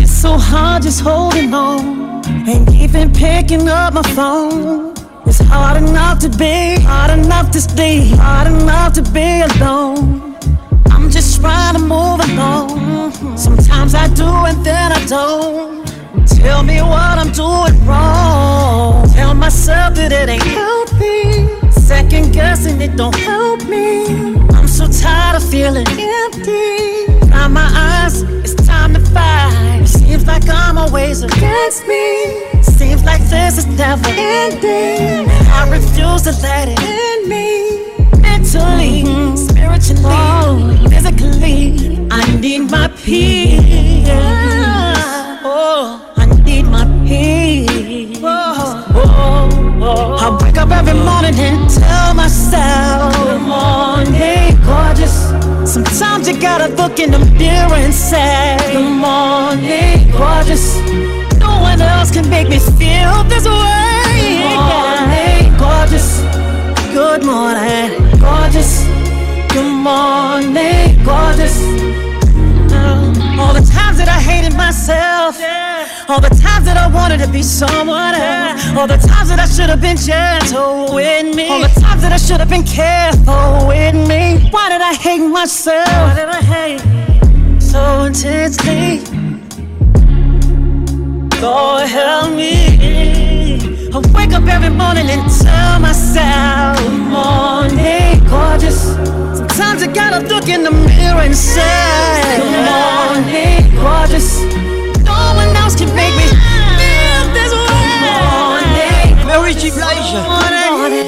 It's 0.00 0.10
so 0.12 0.36
hard 0.36 0.82
just 0.82 1.00
holding 1.02 1.54
on 1.54 2.22
and 2.48 2.68
even 2.74 3.12
picking 3.12 3.68
up 3.68 3.94
my 3.94 4.02
phone. 4.14 4.92
It's 5.24 5.38
hard 5.38 5.76
enough 5.76 6.18
to 6.22 6.28
be, 6.28 6.80
hard 6.80 7.16
enough 7.16 7.52
to 7.52 7.60
stay, 7.60 8.08
hard 8.16 8.48
enough 8.48 8.94
to 8.94 9.02
be 9.12 9.42
alone. 9.42 10.34
I'm 10.90 11.08
just 11.08 11.40
trying 11.40 11.74
to 11.74 11.80
move 11.80 12.18
along. 12.18 13.36
Sometimes 13.38 13.94
I 13.94 14.08
do 14.08 14.26
and 14.26 14.66
then 14.66 14.90
I 14.90 15.04
don't. 15.06 15.75
Tell 16.46 16.62
me 16.62 16.80
what 16.80 17.18
I'm 17.20 17.32
doing 17.32 17.74
wrong. 17.84 19.04
Tell 19.14 19.34
myself 19.34 19.96
that 19.96 20.12
it 20.12 20.28
ain't 20.28 20.44
healthy. 20.44 21.72
Second 21.72 22.32
guessing 22.32 22.80
it 22.80 22.94
don't 22.94 23.16
help 23.16 23.64
me. 23.64 24.06
I'm 24.56 24.68
so 24.68 24.86
tired 24.86 25.42
of 25.42 25.48
feeling 25.50 25.84
empty. 25.88 27.06
Got 27.30 27.50
my 27.50 27.66
eyes, 27.88 28.22
it's 28.22 28.54
time 28.54 28.94
to 28.94 29.00
fight. 29.10 29.82
Seems 29.88 30.24
like 30.28 30.48
I'm 30.48 30.78
always 30.78 31.24
against 31.24 31.84
me. 31.88 32.52
Seems 32.62 33.02
like 33.02 33.22
this 33.24 33.58
is 33.58 33.66
never 33.76 34.06
ending. 34.06 35.28
I 35.58 35.68
refuse 35.68 36.22
to 36.28 36.32
let 36.44 36.68
it 36.70 36.78
end 36.78 37.22
me 37.26 37.90
mentally, 38.22 39.02
spiritually, 39.34 40.60
physically. 40.94 42.06
I 42.08 42.22
need 42.40 42.70
my 42.70 42.86
peace. 43.04 44.35
I 50.26 50.30
wake 50.42 50.58
up 50.58 50.70
every 50.70 50.92
morning 50.98 51.36
and 51.38 51.70
tell 51.70 52.12
myself, 52.12 53.14
Good 53.14 53.42
morning, 53.46 54.58
gorgeous. 54.66 55.30
Sometimes 55.72 56.26
you 56.28 56.34
gotta 56.40 56.66
look 56.74 56.98
in 56.98 57.12
the 57.12 57.20
mirror 57.38 57.76
and 57.84 57.94
say, 57.94 58.58
Good 58.72 58.98
morning, 59.06 60.10
gorgeous. 60.10 60.78
No 61.38 61.62
one 61.62 61.80
else 61.80 62.10
can 62.10 62.28
make 62.28 62.48
me 62.48 62.58
feel 62.58 63.22
this 63.30 63.46
way. 63.46 64.16
Good 64.42 64.66
morning, 64.66 65.54
gorgeous. 65.62 66.10
Good 66.90 67.22
morning, 67.22 67.94
gorgeous. 68.18 68.82
Good 69.54 69.76
morning, 69.78 70.98
gorgeous. 71.06 71.54
Um, 72.74 73.38
all 73.38 73.54
the 73.54 73.62
times 73.62 73.98
that 74.02 74.08
I 74.10 74.18
hated 74.18 74.56
myself. 74.56 75.38
Yeah 75.38 75.85
all 76.08 76.20
the 76.20 76.28
times 76.28 76.66
that 76.66 76.76
I 76.76 76.86
wanted 76.86 77.18
to 77.18 77.28
be 77.28 77.42
someone 77.42 78.14
else. 78.14 78.64
All 78.78 78.86
the 78.86 78.96
times 78.96 79.28
that 79.28 79.40
I 79.40 79.48
should 79.48 79.68
have 79.68 79.80
been 79.80 79.96
gentle 79.96 80.94
with 80.94 81.34
me. 81.34 81.48
All 81.50 81.60
the 81.60 81.80
times 81.80 82.00
that 82.02 82.12
I 82.12 82.16
should 82.16 82.38
have 82.38 82.48
been 82.48 82.62
careful 82.62 83.66
with 83.66 83.94
me. 84.06 84.48
Why 84.50 84.68
did 84.68 84.82
I 84.82 84.94
hate 84.94 85.18
myself? 85.26 85.88
Why 85.88 86.14
did 86.14 86.28
I 86.28 86.42
hate 86.42 87.60
so 87.60 88.04
intensely? 88.04 89.02
Lord, 91.42 91.88
help 91.90 92.30
me. 92.34 93.90
I 93.90 93.98
wake 94.14 94.32
up 94.32 94.46
every 94.46 94.70
morning 94.70 95.10
and 95.10 95.22
tell 95.42 95.80
myself, 95.80 96.78
"Good 96.82 97.00
morning, 97.18 98.22
gorgeous. 98.30 98.80
Sometimes 99.58 99.82
I 99.82 99.88
gotta 99.88 100.20
look 100.32 100.48
in 100.48 100.62
the 100.62 100.70
mirror 100.70 101.22
and 101.26 101.36
say, 101.36 102.36
"Good 102.38 102.64
morning, 102.70 103.64
gorgeous. 103.80 104.30
you 105.88 105.94
make 105.94 106.14
me 106.20 106.26
feel 106.28 107.22
this 107.38 107.52
way. 107.54 109.14
Mary 109.28 109.54
G. 109.54 109.70
Blige, 109.70 110.10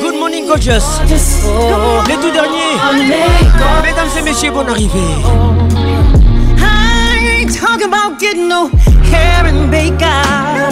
Good 0.05 0.15
Morning 0.19 0.47
Gorgeous. 0.47 0.87
Les 1.09 2.17
tout 2.17 2.31
derniers, 2.33 2.75
mesdames 3.83 4.13
et 4.19 4.23
messieurs, 4.23 4.51
bonne 4.53 4.69
arrivée. 4.69 5.17
I 6.59 7.47
talking 7.47 7.87
about 7.89 8.19
getting 8.21 8.49
no 8.49 8.69
hair 9.11 9.47
and 9.47 9.71
makeup. 9.71 10.67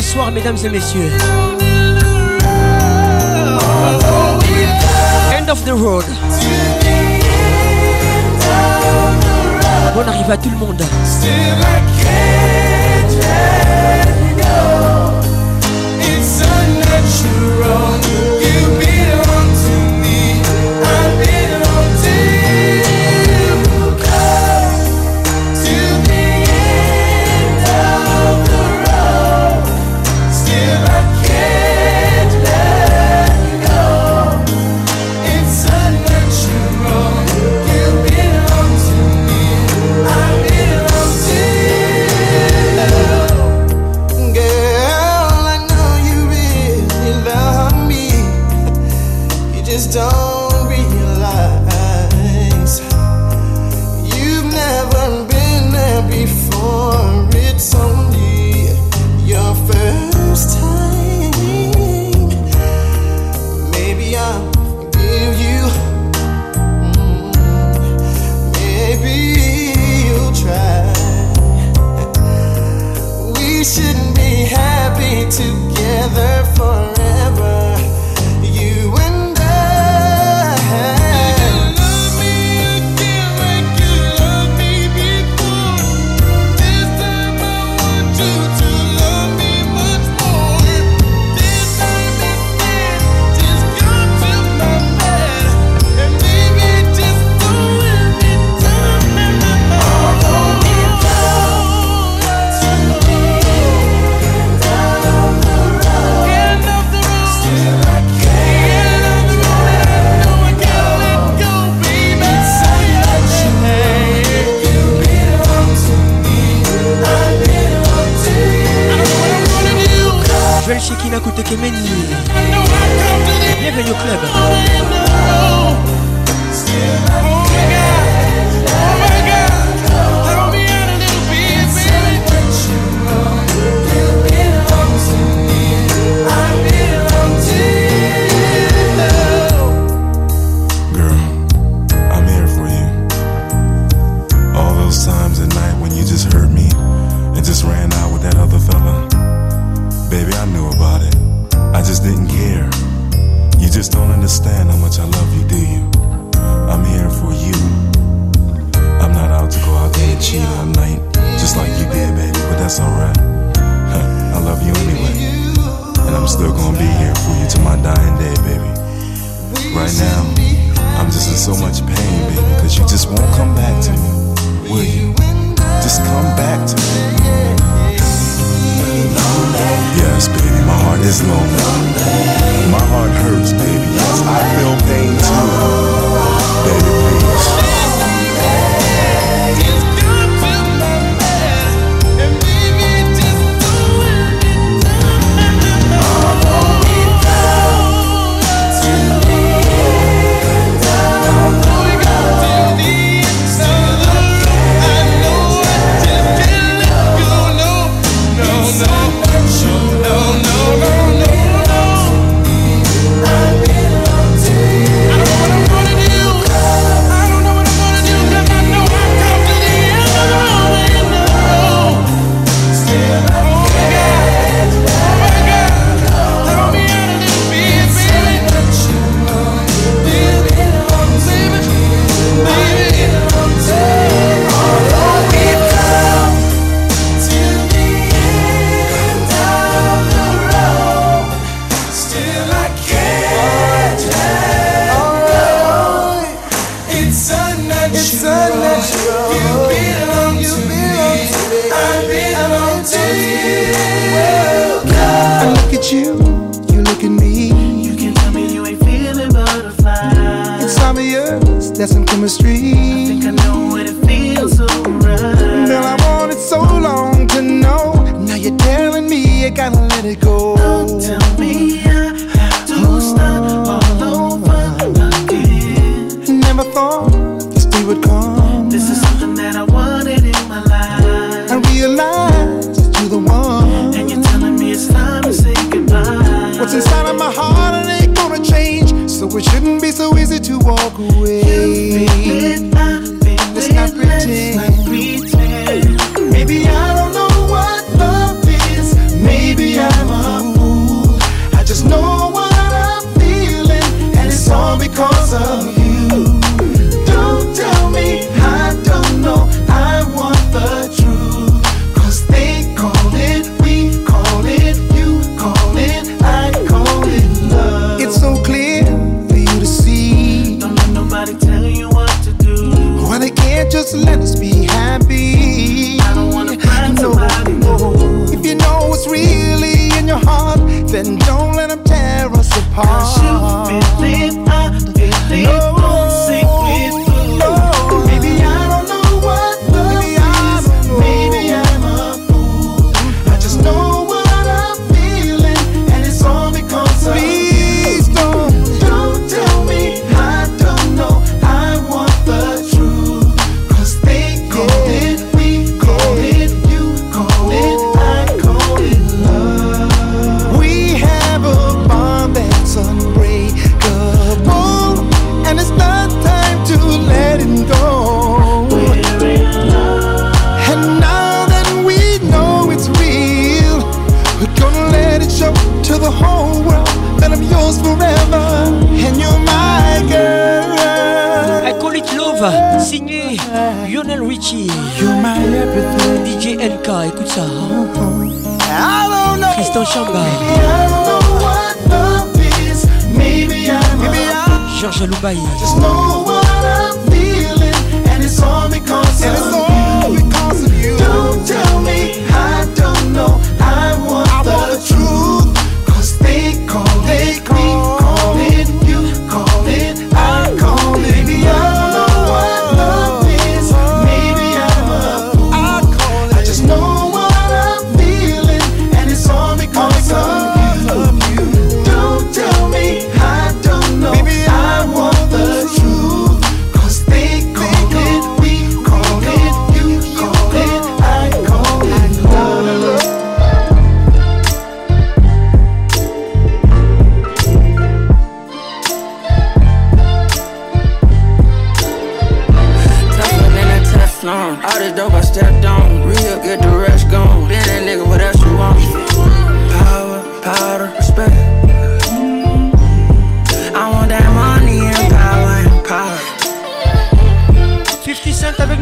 soir, 0.00 0.32
mesdames 0.32 0.56
et 0.64 0.68
messieurs. 0.70 1.08
End 5.30 5.48
of 5.52 5.64
the 5.64 5.70
road. 5.70 6.04
On 9.96 10.00
arrive 10.08 10.30
à 10.32 10.36
tout 10.36 10.50
le 10.50 10.56
monde. 10.56 10.82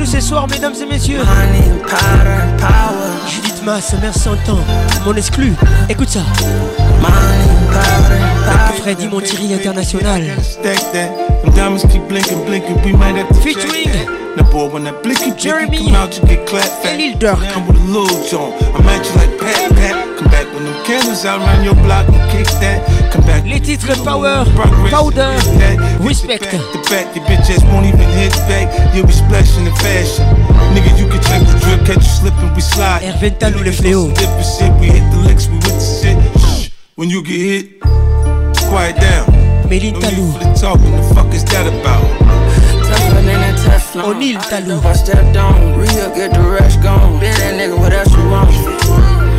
nous 0.02 0.06
ce 0.06 0.18
soir, 0.20 0.46
mesdames 0.48 0.72
et 0.82 0.86
messieurs. 0.86 1.20
Judith 3.28 3.62
Mass, 3.64 3.94
merci 4.00 4.28
en 4.28 4.34
temps. 4.46 4.58
Mon 5.06 5.14
exclu, 5.14 5.52
écoute 5.88 6.08
ça. 6.08 6.20
Freddy 8.82 9.06
Montieri 9.08 9.54
International. 9.54 10.20
Featuring. 13.42 13.90
The 14.34 14.42
boy, 14.50 14.68
when 14.72 14.84
that 14.84 15.02
blicky 15.02 15.30
Jeremy 15.36 15.76
come 15.76 15.94
out, 15.94 16.16
you 16.16 16.24
get 16.26 16.46
clapped 16.46 16.82
fat. 16.82 16.96
Lil 16.96 17.16
Durk. 17.18 17.36
Come 17.52 17.66
with 17.68 17.76
a 17.76 17.84
little 17.84 18.24
John. 18.28 18.52
I'm 18.74 18.88
at 18.88 19.04
you 19.04 19.12
like 19.20 19.36
Pat 19.38 19.68
Pat. 19.70 20.18
Come 20.18 20.28
back 20.30 20.46
when 20.54 20.64
them 20.64 20.84
candles 20.86 21.26
out 21.26 21.40
around 21.42 21.62
your 21.62 21.74
block 21.74 22.08
and 22.08 22.30
kick 22.30 22.46
that. 22.60 22.80
Les 23.44 23.60
titres 23.60 23.94
Power, 24.04 24.44
Powder, 24.90 25.34
Respect. 26.02 26.48
The 26.50 26.78
fact 26.88 27.14
your 27.14 27.24
bitches 27.26 27.62
won't 27.70 27.84
even 27.84 28.00
hit 28.16 28.30
back. 28.48 28.72
You'll 28.94 29.06
be 29.06 29.12
splashing 29.12 29.66
in 29.66 29.74
fashion. 29.76 30.24
Nigga, 30.74 30.96
you 30.98 31.06
can 31.08 31.20
check 31.20 31.42
the 31.42 31.58
drip, 31.60 31.80
catch 31.84 31.96
you 31.96 32.02
slipping, 32.08 32.54
we 32.54 32.60
slide. 32.62 33.02
Hervé 33.02 33.32
Talou, 33.36 33.60
le 33.62 33.72
fléau. 33.72 34.06
We 34.80 34.86
hit 34.86 35.02
the 35.10 35.18
licks, 35.26 35.46
we 35.48 35.56
with 35.56 35.74
the 35.74 35.80
shit. 36.48 36.72
When 36.96 37.10
you 37.10 37.22
get 37.22 37.36
hit, 37.38 37.80
quiet 38.70 38.96
down. 38.98 39.26
Méline 39.68 39.98
Talou. 39.98 40.32
No 40.32 40.54
talk, 40.54 40.78
what 40.80 40.96
the 40.96 41.14
fuck 41.14 41.34
is 41.34 41.44
that 41.46 41.66
about? 41.66 42.06
tougher 42.86 43.22
than 43.22 44.70
a 44.70 44.76
If 44.78 44.86
I 44.86 44.92
step 44.94 45.34
down, 45.34 45.76
real 45.76 46.14
get 46.14 46.32
the 46.32 46.40
rush 46.40 46.76
gone. 46.76 47.18
Been 47.20 47.34
that 47.34 47.54
nigga, 47.54 47.76
what 47.78 47.92
else 47.92 48.10
you 48.12 48.28
want? 48.30 48.50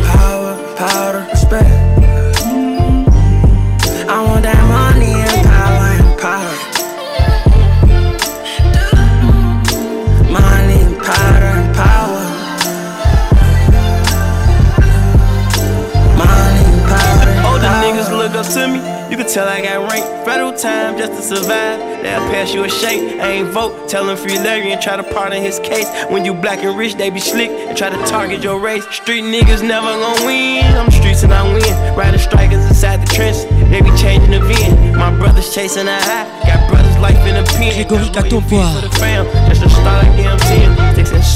Power, 0.06 0.56
powder, 0.76 1.26
respect. 1.32 1.83
up 18.46 18.52
to 18.54 18.68
me. 18.68 18.78
You 19.10 19.16
can 19.16 19.26
tell 19.26 19.48
I 19.48 19.60
got 19.60 19.90
rank. 19.90 20.04
Federal 20.24 20.52
time 20.52 20.96
just 20.98 21.12
to 21.12 21.36
survive. 21.36 21.78
They'll 22.02 22.20
pass 22.32 22.52
you 22.54 22.64
a 22.64 22.68
shake. 22.68 23.20
I 23.20 23.30
ain't 23.32 23.48
vote. 23.48 23.88
Tell 23.88 24.08
him 24.08 24.16
free 24.16 24.38
Larry 24.38 24.72
and 24.72 24.80
try 24.80 24.96
to 24.96 25.02
pardon 25.02 25.40
his 25.42 25.58
case. 25.60 25.86
When 26.10 26.24
you 26.24 26.34
black 26.34 26.58
and 26.60 26.76
rich, 26.76 26.94
they 26.94 27.10
be 27.10 27.20
slick 27.20 27.50
and 27.50 27.76
try 27.76 27.90
to 27.90 27.96
target 28.10 28.42
your 28.42 28.58
race. 28.58 28.84
Street 28.88 29.22
niggas 29.24 29.66
never 29.66 29.86
gon' 29.86 30.26
win. 30.26 30.64
I'm 30.76 30.90
streets 30.90 31.22
and 31.22 31.32
I 31.32 31.42
win. 31.54 31.96
Riding 31.96 32.20
strikers 32.20 32.64
inside 32.66 33.06
the 33.06 33.12
trench. 33.14 33.36
They 33.70 33.80
be 33.80 33.90
changing 33.96 34.30
the 34.32 34.40
VIN. 34.40 34.96
My 34.96 35.14
brothers 35.16 35.54
chasing 35.54 35.88
a 35.88 35.96
high. 35.96 36.24
Got 36.46 36.70
brothers' 36.70 36.98
life 36.98 37.16
in 37.26 37.36
a 37.36 37.44
pen. 37.44 37.72
Grégory 37.86 38.12
Caton 38.12 39.26
Just 39.48 39.62
a 39.64 39.70
start 39.70 40.04
like 40.04 40.12
MTN 40.18 40.73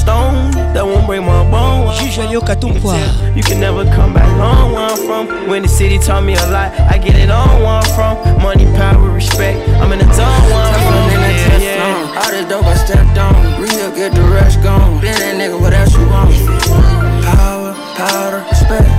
stone 0.09 0.51
that 0.73 0.83
won't 0.85 1.05
break 1.05 1.21
my 1.21 1.43
bone. 1.53 1.93
Juge 1.97 2.17
Alioka 2.23 2.55
Tumpwa. 2.59 2.93
You 3.37 3.43
can 3.43 3.59
never 3.59 3.83
come 3.97 4.13
back 4.13 4.29
home 4.43 4.71
where 4.73 4.81
I'm 4.89 4.97
from. 5.07 5.25
When 5.49 5.61
the 5.61 5.67
city 5.69 5.97
taught 5.99 6.23
me 6.23 6.33
a 6.35 6.45
lot, 6.49 6.71
I 6.93 6.97
get 6.97 7.15
it 7.15 7.29
all 7.29 7.55
where 7.61 7.77
I'm 7.81 7.89
from. 7.97 8.13
Money, 8.41 8.65
power, 8.77 9.09
respect. 9.21 9.57
I'm 9.81 9.91
in 9.93 9.99
the 9.99 10.09
zone 10.13 10.41
where 10.51 10.65
I'm 10.73 10.79
from. 10.87 11.03
Yeah, 11.07 11.67
yeah. 11.67 12.21
All 12.21 12.31
this 12.31 12.45
dope 12.51 12.65
I 12.65 12.75
stepped 12.85 13.17
on. 13.25 13.35
Real, 13.61 13.89
get 13.99 14.13
the 14.15 14.23
rush 14.35 14.55
gone. 14.67 14.99
Been 15.01 15.17
that 15.23 15.35
nigga, 15.41 15.57
what 15.61 15.73
else 15.73 15.93
you 15.95 16.05
want? 16.09 16.33
Power, 17.29 17.73
power, 17.97 18.39
respect. 18.49 18.89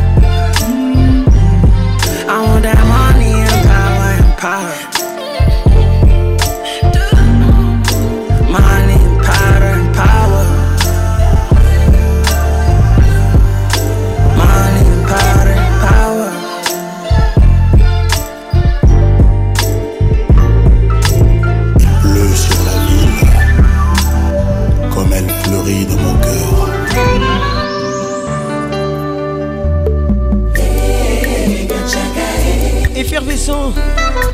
Garçon, 33.51 33.73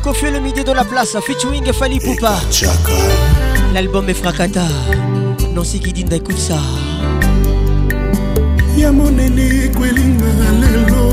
Kofi 0.03 0.31
le 0.31 0.39
midi 0.39 0.63
dans 0.63 0.73
la 0.75 0.83
place, 0.83 1.15
featuring 1.25 1.71
Fali 1.73 1.99
Poupa. 1.99 2.39
L'album 3.73 4.07
est 4.09 4.13
fracata. 4.13 4.61
Nancy 5.55 5.79
Kidinda 5.79 6.15
écoute 6.17 6.37
ça. 6.37 6.57
ya 8.77 8.91
monene 8.91 9.39
ekwelinga 9.65 10.31
lelo 10.61 11.03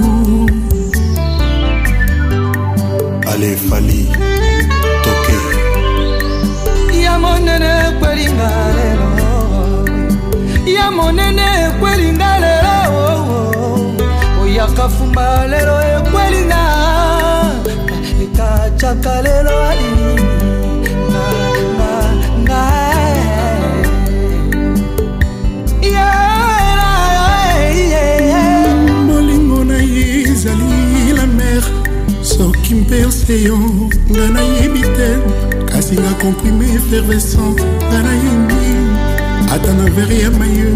ale 3.42 3.52
efali 3.54 4.06
toke 5.02 5.38
ya 7.02 7.18
monene 7.18 7.70
ekwelinga 7.88 8.50
lelo 8.76 9.08
oh. 9.36 10.70
ya 10.76 10.86
monene 10.90 11.42
ekwelinga 11.68 12.30
oh. 12.36 12.40
lelo 12.44 12.76
oyaka 14.42 14.84
eh, 14.86 14.90
fumba 14.98 15.26
lelo 15.52 15.76
ekwelinga 15.98 16.62
ekacaka 18.24 19.22
lelo 19.22 19.54
alini 19.68 20.26
molingo 29.06 29.64
na 29.64 29.76
ye 29.76 30.20
ezali 30.30 31.01
soki 32.42 32.72
mpe 32.82 32.98
oseyo 33.08 33.56
nga 34.12 34.24
nayebi 34.34 34.80
te 34.96 35.08
kasi 35.70 35.94
nga 36.00 36.12
komprime 36.22 36.64
effervescente 36.78 37.62
nga 37.88 37.98
nayebi 38.06 38.60
ata 39.54 39.70
na 39.78 39.86
vere 39.96 40.16
ya 40.24 40.30
maye 40.40 40.68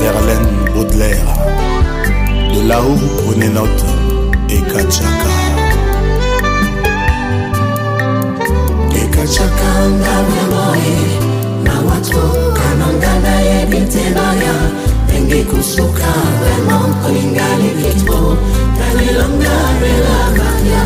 Verlaine 0.00 1.12
de 2.52 2.68
la 2.68 2.80
où 2.80 2.96
prenez 3.26 3.52
note 3.52 3.84
et 4.48 4.60
Kachaka. 4.70 5.32
Et 8.94 9.10
Kachaka, 9.10 9.68
Ndawamoe, 9.90 10.94
Nawatoka. 11.64 12.65
mitebaya 13.68 14.55
ndenge 15.05 15.44
kosuka 15.44 16.10
vraimen 16.40 16.93
kolingali 17.02 17.68
kitro 17.80 18.22
talelanga 18.78 19.56
belabaya 19.80 20.84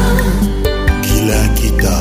kila 1.05 1.41
kita 1.59 1.97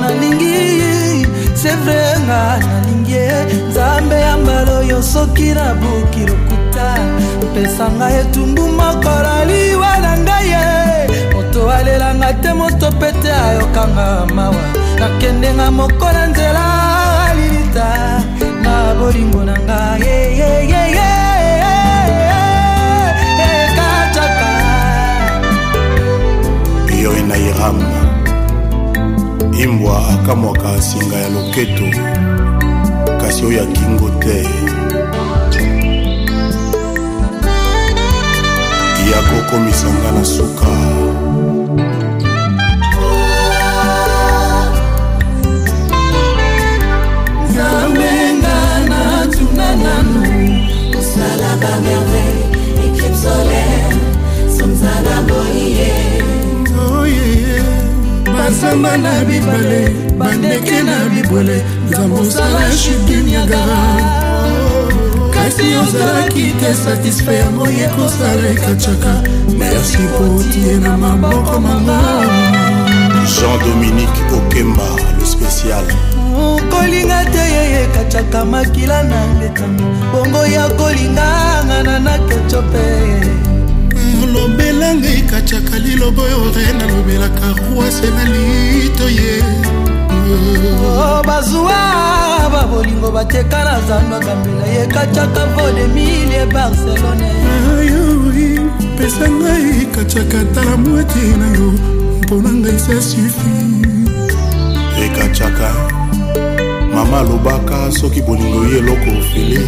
nalingi 0.00 1.26
sevre 1.62 2.02
nga 2.26 2.44
nalingi 2.58 3.20
nzambe 3.68 4.16
ya 4.26 4.32
mbala 4.42 4.72
oyo 4.82 4.98
soki 5.12 5.48
nabuki 5.56 6.20
lokuta 6.30 6.90
pesa 7.54 7.84
ngai 7.96 8.14
etumbu 8.22 8.62
mokolo 8.78 9.34
liwa 9.48 9.92
na 10.02 10.12
ngai 10.24 10.48
ye 10.54 10.64
moto 11.32 11.60
alelanga 11.76 12.30
te 12.42 12.50
moto 12.60 12.88
pete 13.00 13.30
ayokanga 13.48 14.08
mawa 14.36 14.62
nakendenga 15.00 15.66
moko 15.78 16.06
na 16.14 16.22
nzela 16.32 16.77
bolingo 18.98 19.40
na 19.46 19.54
nga 19.64 19.80
kacaka 23.78 24.50
yoi 27.02 27.22
na 27.30 27.36
iram 27.38 27.78
imbwa 29.64 29.96
akamwaka 30.18 30.70
singa 30.82 31.16
ya 31.24 31.28
loketo 31.34 31.86
kasi 33.22 33.40
oyo 33.46 33.60
akingo 33.70 34.08
te 34.22 34.38
yakokomisanga 39.10 40.08
na 40.16 40.22
suka 40.26 40.70
un 49.68 50.00
amour 50.00 50.56
Poussa 50.92 51.28
la 51.40 51.54
bas 51.60 51.78
merveille 51.82 52.86
Équipe 52.86 53.14
solaire 53.14 53.98
Somzana 54.48 55.22
boye 55.28 55.92
Oye 57.00 57.62
bazamba 58.24 58.96
na 58.96 59.20
bibale 59.24 59.92
bandeke 60.18 60.82
na 60.84 60.96
bibwele 61.12 61.62
nzambe 61.88 62.20
osala 62.20 62.60
chudiniagara 62.80 63.82
kasi 65.34 65.66
ozalaki 65.82 66.52
te 66.60 66.72
satisfa 66.84 67.32
yango 67.32 67.66
ye 67.68 67.86
kosala 67.96 68.44
ekacaka 68.52 69.12
merci 69.58 69.98
po 70.16 70.24
tie 70.52 70.76
na 70.84 70.96
maboko 70.96 71.56
mama 71.60 71.98
jean-dominique 73.36 74.20
okemba 74.36 74.88
le 75.20 75.24
spécial 75.24 75.84
kolinga 76.70 77.20
te 77.32 77.38
yeye 77.54 77.86
kacaka 77.94 78.44
makila 78.44 79.02
na 79.10 79.20
ngetanga 79.36 79.84
bongo 80.12 80.42
ya 80.54 80.64
kolinganga 80.78 81.78
na 81.86 81.94
nakeco 82.04 82.60
mpe 82.68 82.84
mm, 83.94 84.22
lobela 84.34 84.88
ngai 84.98 85.22
kacaka 85.30 85.74
liloba 85.84 86.22
oyo 86.26 86.38
re 86.54 86.66
nalobelaka 86.78 87.46
rwase 87.58 88.08
na 88.16 88.24
lito 88.32 89.06
ye 89.18 89.34
oh, 90.86 91.22
bazwa 91.26 91.78
babolingo 92.52 93.08
bateka 93.16 93.58
na 93.66 93.74
zando 93.88 94.18
kambela 94.26 94.66
ye 94.74 94.82
kacaka 94.94 95.42
vodemilie 95.54 96.44
barcelone 96.54 97.28
ayoi 97.78 98.48
pesa 98.98 99.26
ngai 99.38 99.70
kacaka 99.94 100.40
tala 100.54 100.74
mwati 100.84 101.22
na 101.40 101.46
yo 101.58 101.68
mpona 102.20 102.50
ngai 102.60 102.78
sa 102.84 102.96
sufi 103.10 103.54
ekacaka 105.04 105.97
mama 107.10 107.20
alobaka 107.20 107.90
soki 107.92 108.20
bolingo 108.20 108.62
ye 108.70 108.78
eloko 108.78 109.10
ofele 109.20 109.60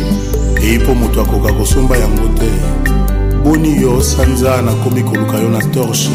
eyi 0.63 0.79
mpo 0.79 0.95
moto 0.95 1.21
akoka 1.23 1.53
kosomba 1.53 1.97
yango 1.97 2.29
te 2.39 2.49
boni 3.45 3.81
yo 3.83 4.01
sanza 4.03 4.63
nakomi 4.63 5.03
koluka 5.03 5.37
yo 5.39 5.49
na 5.49 5.59
torshe 5.73 6.11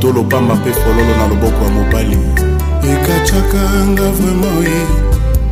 to 0.00 0.12
lopamba 0.12 0.54
mpe 0.54 0.72
fololo 0.72 1.14
na 1.18 1.26
loboko 1.28 1.64
ya 1.64 1.70
mobali 1.70 2.18
ekacaka 2.92 3.62
nga 3.88 4.06
vraimen 4.10 4.62
ye 4.64 4.78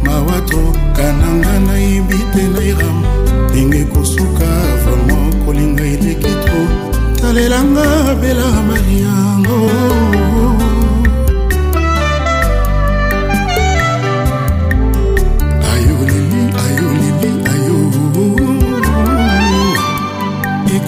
mawa 0.06 0.40
trokananga 0.48 1.52
nayibi 1.66 2.18
te 2.32 2.42
nairam 2.54 2.98
ndenge 3.50 3.84
kosuka 3.84 4.46
vraimen 4.84 5.32
kolinga 5.46 5.84
eleki 5.94 6.32
tro 6.46 6.60
talelanga 7.20 7.86
bela 8.20 8.46
mariango 8.68 9.54
oh. 9.64 10.07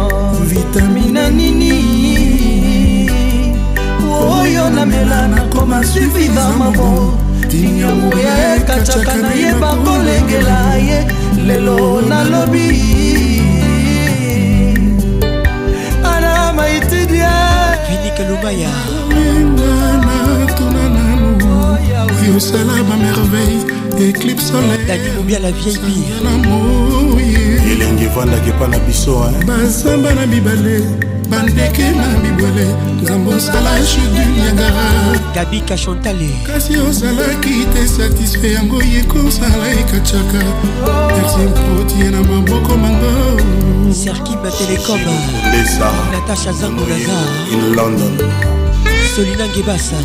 vitamina 0.49 1.29
nini 1.29 3.09
oyo 4.35 4.69
namela 4.69 5.27
nakoma 5.27 5.83
suffisant 5.83 6.57
mabo 6.57 7.17
tinyamu 7.51 8.17
ya 8.19 8.55
ekacaka 8.57 9.15
nayeba 9.15 9.69
kolengela 9.85 10.59
ye 10.87 10.99
lelo 11.47 12.01
nalobi 12.01 12.69
ana 16.03 16.53
maitidia 16.53 17.31
vinikalubaya 17.87 18.71
oh, 21.95 22.25
yosala 22.25 22.73
bamerveille 22.89 23.63
éclipse 24.09 24.51
soleil 24.51 24.85
dani 24.87 25.09
mobia 25.17 25.39
la 25.39 25.51
vieille 25.51 25.79
pire 25.79 27.02
elenge 27.83 28.03
evandaki 28.03 28.49
epa 28.49 28.67
na 28.67 28.79
biso 28.79 29.31
bazamba 29.47 30.13
na 30.15 30.27
bibale 30.27 30.79
bandeke 31.29 31.91
na 31.91 32.07
bibwele 32.21 32.65
nzambe 33.01 33.33
osala 33.35 33.71
chudu 33.85 34.21
niagara 34.35 35.19
gabika 35.35 35.77
chantale 35.77 36.29
kasi 36.47 36.77
ozalaki 36.77 37.53
te 37.73 37.87
satisfe 37.87 38.51
yango 38.53 38.79
ye 38.91 39.03
kosala 39.03 39.65
ekacaka 39.81 40.41
merci 41.09 41.45
mpotie 41.47 42.09
na 42.11 42.21
maboko 42.23 42.77
mango 42.77 43.39
serki 43.93 44.35
batelecom 44.43 44.99
lesa 45.51 45.91
natasha 46.11 46.53
zangogaza 46.53 47.17
in 47.51 47.75
london 47.75 48.13
solina 49.15 49.47
ngebasa 49.47 49.95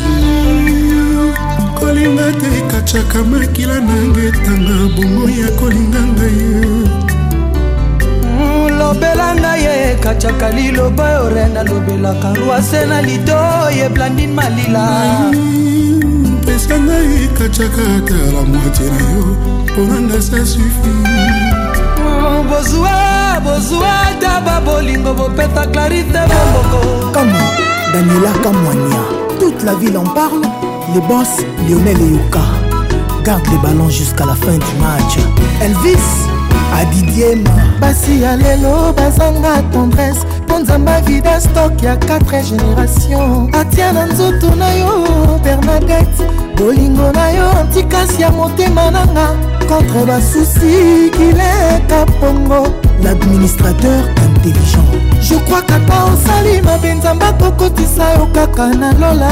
kolinga 1.79 2.27
te 2.39 2.47
ekacaka 2.59 3.17
makila 3.23 3.77
nanga 3.87 4.21
etanga 4.29 4.77
bongo 4.95 5.29
ya 5.41 5.47
kolinga 5.59 6.01
ngai 6.13 6.37
lobela 8.89 9.35
ngai 9.41 9.61
ye 9.65 9.77
katiaka 10.03 10.47
liloba 10.57 11.05
yo 11.15 11.23
re 11.35 11.43
nalobelaka 11.53 12.29
rwase 12.39 12.79
na 12.89 12.97
lido 13.07 13.35
ye 13.77 13.85
blandine 13.95 14.33
malila 14.37 14.85
pesa 16.45 16.75
ngai 16.79 17.27
katiaka 17.37 17.83
tala 18.07 18.41
mwati 18.49 18.83
na 18.93 18.99
yo 19.13 19.25
mpona 19.65 19.97
ndasa 20.05 20.39
sufi 20.51 20.91
oh, 22.07 22.43
bozwa 22.49 22.93
bozwa 23.45 23.91
taba 24.21 24.55
bolingo 24.65 25.11
bopeta 25.19 25.63
clarite 25.73 26.19
bomboko 26.29 26.79
kama 27.15 27.39
daniela 27.93 28.31
kamwania 28.43 29.03
toute 29.39 29.65
la 29.65 29.75
ville 29.75 29.97
en 30.03 30.09
parle 30.17 30.41
le 30.95 30.99
boss 31.07 31.31
lionel 31.67 32.01
eyoka 32.09 32.41
garde 33.25 33.47
le 33.51 33.57
ballon 33.63 33.89
jusqu'à 33.89 34.25
la 34.25 34.33
fin 34.35 34.57
du 34.65 34.71
match 34.81 35.15
elvis 35.61 36.05
adidiema 36.73 37.49
basi 37.81 38.21
ya 38.23 38.35
lelo 38.35 38.93
bazanga 38.97 39.61
tendresse 39.61 40.25
mpo 40.45 40.59
nzamba 40.59 41.01
vida 41.01 41.41
stok 41.41 41.83
ya 41.83 41.95
4 41.95 42.43
génération 42.43 43.49
atia 43.61 43.93
na 43.93 44.05
nzoto 44.05 44.55
na 44.55 44.69
yo 44.69 44.93
bernadette 45.43 46.23
bolingo 46.57 47.11
na 47.11 47.29
yo 47.29 47.49
antikasi 47.59 48.21
ya 48.21 48.31
motema 48.31 48.91
nanga 48.91 49.27
contre 49.67 50.05
basusi 50.05 51.09
kileka 51.17 52.05
pongo 52.19 52.63
l'administrateur 53.03 54.03
intelligent 54.25 54.89
je 55.21 55.35
crois 55.45 55.61
kata 55.65 55.93
osali 56.13 56.61
mabe 56.61 56.93
nzamba 56.93 57.33
kokotisa 57.33 58.11
yo 58.13 58.25
kaka 58.33 58.67
na 58.67 58.91
lola 58.93 59.31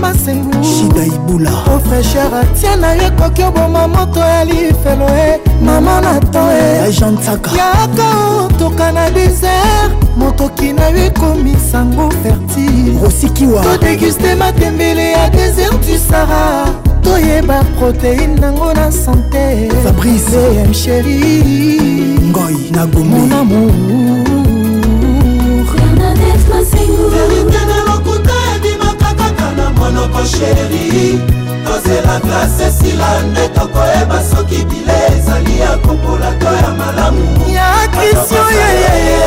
masengu 0.00 0.64
shida 0.64 1.04
ibula 1.06 1.50
ofresher 1.76 2.34
atia 2.42 2.76
na 2.76 2.94
yo 2.94 3.02
ekoki 3.02 3.42
oboma 3.42 3.88
moto 3.88 4.20
ya 4.20 4.44
lifelo 4.44 5.08
e 5.08 5.49
mama 5.60 6.00
na 6.00 6.20
toe 6.20 6.88
yaka 6.90 8.10
otoka 8.46 8.92
na 8.92 9.10
désert 9.10 9.92
motoki 10.16 10.72
na 10.72 10.88
yo 10.88 11.04
ekomisango 11.06 12.10
fertileosikiwa 12.22 13.62
todeguste 13.62 14.34
matembele 14.36 15.10
ya 15.12 15.28
désert 15.30 15.78
du 15.86 15.98
sara 16.10 16.64
toyeba 17.02 17.60
protéine 17.78 18.40
nango 18.40 18.72
na 18.74 18.90
santé 18.90 19.68
fabrice 19.84 20.40
m 20.64 20.72
chéri 20.72 21.20
ngoi 22.30 22.70
na 22.72 22.86
gomon 22.86 23.30
amour 23.30 23.70
Verité 26.70 27.58
de 27.66 27.88
l'okuta, 27.88 28.32
dit 28.62 28.76
ma 28.78 28.92
kakata 28.94 29.54
na 29.56 29.70
monoko 29.80 30.20
chérie 30.24 31.20
kozela 31.90 32.14
klase 32.20 32.64
esila 32.64 33.20
nde 33.22 33.48
tokoyeba 33.54 34.22
soki 34.30 34.64
bile 34.66 34.92
ezali 35.18 35.60
ya 35.60 35.70
kopola 35.76 36.32
to 36.40 36.46
ya 36.62 36.70
malamu 36.78 37.50
ya 37.54 37.70
krisio 37.92 38.44
yeyeye 38.60 39.18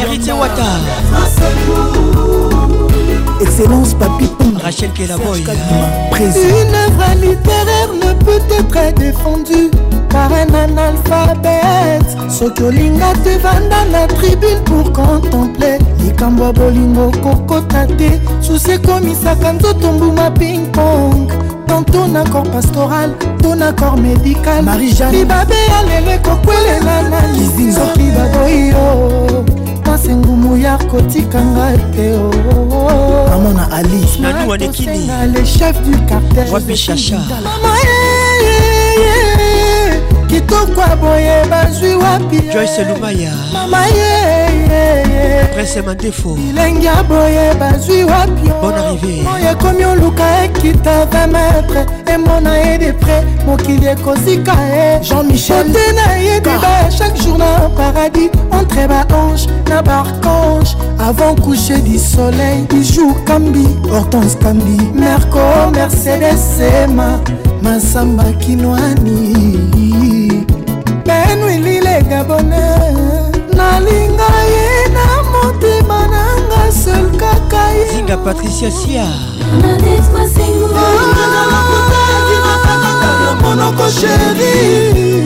Héritier 0.00 0.32
Wata 0.32 0.62
Excellence 3.40 3.92
Papi 3.94 4.30
Rachel 4.64 4.90
Kelaboy 4.92 5.40
Une 6.20 6.74
œuvre 6.74 7.04
littéraire 7.16 7.92
ne 7.92 8.12
peut 8.24 8.40
être 8.78 8.94
défendue 8.98 9.70
parrain 10.08 10.52
analphabète 10.52 12.30
soki 12.30 12.62
olinga 12.64 13.12
tevanda 13.24 13.84
na 13.92 14.06
tribune 14.06 14.60
pour 14.64 14.84
contemple 14.92 15.78
likambo 16.04 16.44
ya 16.44 16.52
bolingo 16.52 17.10
kokota 17.22 17.86
te 17.96 18.10
susi 18.40 18.70
ekomisaka 18.72 19.52
nzoto 19.52 19.92
mbuma 19.92 20.30
ping 20.30 20.66
pong 20.72 21.30
tanto 21.66 22.06
na 22.08 22.24
corps 22.24 22.50
pastoral 22.52 23.10
to 23.42 23.54
na 23.54 23.72
corps 23.72 23.96
médical 23.96 24.64
libabe 25.12 25.54
ya 25.70 25.80
lelo 25.88 26.10
ekokwelela 26.12 27.02
na 27.08 27.20
soki 27.74 28.10
baboyi 28.16 28.72
o 28.74 28.76
oh, 28.78 29.44
kasi 29.84 30.08
oh, 30.08 30.12
oh. 30.12 30.16
ngumu 30.16 30.56
ya 30.56 30.78
kotikanga 30.78 31.78
te 31.94 32.14
oamona 32.70 33.72
ali 33.72 34.04
naniwanekini 34.20 35.10
le 35.34 35.44
chef 35.46 35.76
du 35.82 35.92
cartel 36.08 36.52
wapi 36.52 36.74
chacha 36.76 37.18
mama 37.18 37.74
eh, 37.82 37.95
kitokwa 40.46 40.96
boye 40.96 41.44
bazwi 41.50 41.94
wapi 41.94 42.40
joyce 42.52 42.84
lumaya 42.84 43.32
mama 43.52 43.86
ye 43.86 45.46
prince 45.54 45.82
mandefo 45.82 46.28
bilengi 46.34 46.86
ya 46.86 47.02
boye 47.02 47.54
bazwi 47.54 48.04
wapi 48.04 48.48
bon 48.62 48.72
arrivé 48.74 49.26
oyo 49.34 49.48
ekomi 49.50 49.84
oluka 49.84 50.44
ekita 50.44 51.04
20 51.04 51.26
metre 51.32 51.86
emona 52.14 52.56
ye 52.58 52.78
de 52.78 52.92
près 52.92 53.24
mokili 53.46 53.86
ekozika 53.86 54.52
ye 54.60 55.00
jean-michelte 55.02 55.92
na 55.94 56.14
ye 56.16 56.40
deba 56.40 56.88
chaque 56.98 57.16
jour 57.24 57.38
na 57.38 57.68
paradis 57.76 58.30
entre 58.52 58.86
baange 58.86 59.46
na 59.68 59.82
barcange 59.82 60.76
avant 61.08 61.34
coucher 61.40 61.78
du 61.78 61.98
soleil 61.98 62.66
bijou 62.70 63.14
kambi 63.26 63.66
hortense 63.92 64.36
kambi 64.36 64.78
merco 64.94 65.40
mercedes 65.72 66.38
sema 66.58 67.18
masamba 67.62 68.24
kinwani 68.40 69.85
egabone 71.98 72.68
nalinga 73.58 74.30
ye 74.54 74.66
na 74.96 75.06
motema 75.32 75.98
nanga 76.12 76.62
sel 76.80 77.06
kaka 77.20 77.62
yezinga 77.78 78.16
patricia 78.24 78.70
sia 78.70 78.90
ah, 79.02 79.04
monoko 83.42 83.86
sheri 83.98 84.54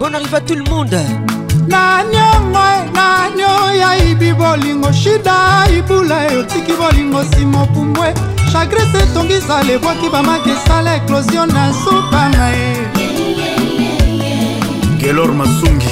bon 0.00 0.14
arrive 0.14 0.34
à 0.34 0.40
tout 0.40 0.54
le 0.54 0.64
monde 0.70 0.96
naniongo 1.68 2.90
nanio 2.94 3.74
yaibi 3.74 4.32
bolingo 4.34 4.92
shida 4.92 5.66
ibula 5.78 6.30
eyotiki 6.30 6.72
bolingo 6.72 7.22
nsima 7.22 7.62
opumbwe 7.62 8.14
chagrese 8.52 8.98
etongisa 9.04 9.62
lebwaki 9.62 10.08
bamaki 10.12 10.50
esala 10.50 10.96
eklosio 10.96 11.46
na 11.46 11.70
nsuka 11.70 12.28
na 12.28 12.48
ye 12.48 12.76
gelor 14.98 15.32
masungi 15.34 15.88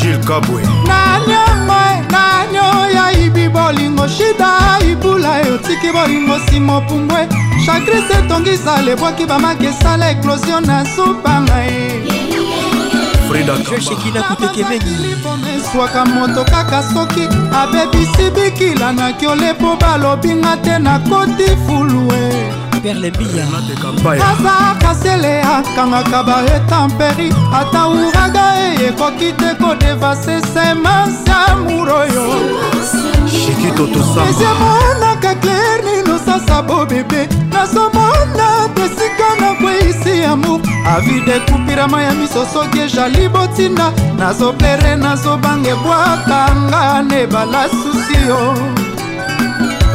gile 0.00 0.18
kabwe 0.26 0.62
naniongo 0.88 1.78
nanio 2.12 2.90
yaibi 2.96 3.48
bolingo 3.48 4.08
shida 4.08 4.78
ibula 4.92 5.42
eyotiki 5.42 5.92
bolingo 5.92 6.36
nsima 6.36 6.76
opumbwe 6.76 7.28
chagrese 7.66 8.12
etongisa 8.24 8.82
lebwaki 8.82 9.26
bamaki 9.26 9.66
esala 9.66 10.10
eklosio 10.10 10.60
na 10.60 10.82
nsuka 10.82 11.40
na 11.40 11.56
ye 11.62 12.07
swaka 15.72 16.04
moto 16.06 16.44
kaka 16.44 16.82
soki 16.82 17.28
abebisi 17.52 18.30
bikila 18.30 18.92
na 18.92 19.12
kiole 19.12 19.52
mpo 19.52 19.76
balobinga 19.76 20.56
te 20.62 20.78
nakoti 20.78 21.46
fulue 21.66 22.52
aza 24.14 24.76
kasele 24.80 25.42
akangaka 25.42 26.22
baetamperi 26.22 27.30
ata 27.52 27.88
uraga 27.88 28.44
e 28.56 28.86
ekoki 28.88 29.32
te 29.38 29.54
kodevase 29.60 30.40
semence 30.52 31.26
ya 31.30 31.56
muroyo 31.56 32.32
esimonaka 34.28 35.34
clernin 35.42 36.07
nazososa 36.28 36.62
bobebe 36.62 37.28
nazomona 37.52 38.68
tesika 38.74 39.40
na 39.40 39.54
bweisi 39.60 40.24
amour 40.24 40.60
avide 40.96 41.36
ekupirama 41.36 42.02
ya 42.02 42.12
miso 42.14 42.46
soki 42.54 42.78
ezali 42.78 43.28
botina 43.28 43.92
nazoplere 44.18 44.96
nazobanga 44.96 45.68
ebwakanga 45.70 47.02
nebala 47.02 47.68
susi 47.68 48.14
yo 48.28 48.54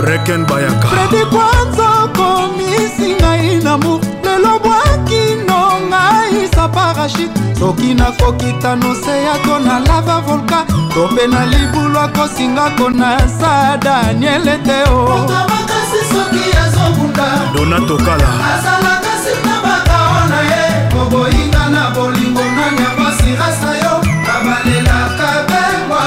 reken 0.06 0.46
bayaka 0.46 0.88
fredi 0.88 1.26
kwanza 1.26 2.08
komisi 2.18 3.16
ngai 3.22 3.56
namour 3.64 4.00
lelo 4.24 4.60
bwakino 4.60 5.62
ngai 5.90 6.48
sa 6.56 6.68
parachute 6.68 7.40
soki 7.60 7.94
nakoki 7.94 8.54
tano 8.62 8.96
se 8.96 9.24
yako 9.24 9.60
na 9.60 9.80
lava 9.80 10.20
volka 10.22 10.66
to 10.94 11.08
mpe 11.12 11.28
na 11.28 11.46
libulu 11.46 12.00
akosingako 12.00 12.90
na 12.90 13.18
sa 13.40 13.78
daniele 13.78 14.58
teo 14.66 15.28
soki 16.12 16.44
azobunda 16.66 17.26
donato 17.56 17.98
kala 18.06 18.30
azalaka 18.56 19.12
nsima 19.20 19.56
bakao 19.68 20.14
na 20.32 20.40
ye 20.52 20.62
koboyinga 20.94 21.64
na 21.76 21.84
bolingo 21.96 22.44
nani 22.56 22.82
apasi 22.92 23.32
rasa 23.40 23.70
yo 23.82 23.94
nabalelaka 24.28 25.30
bengwa 25.50 26.04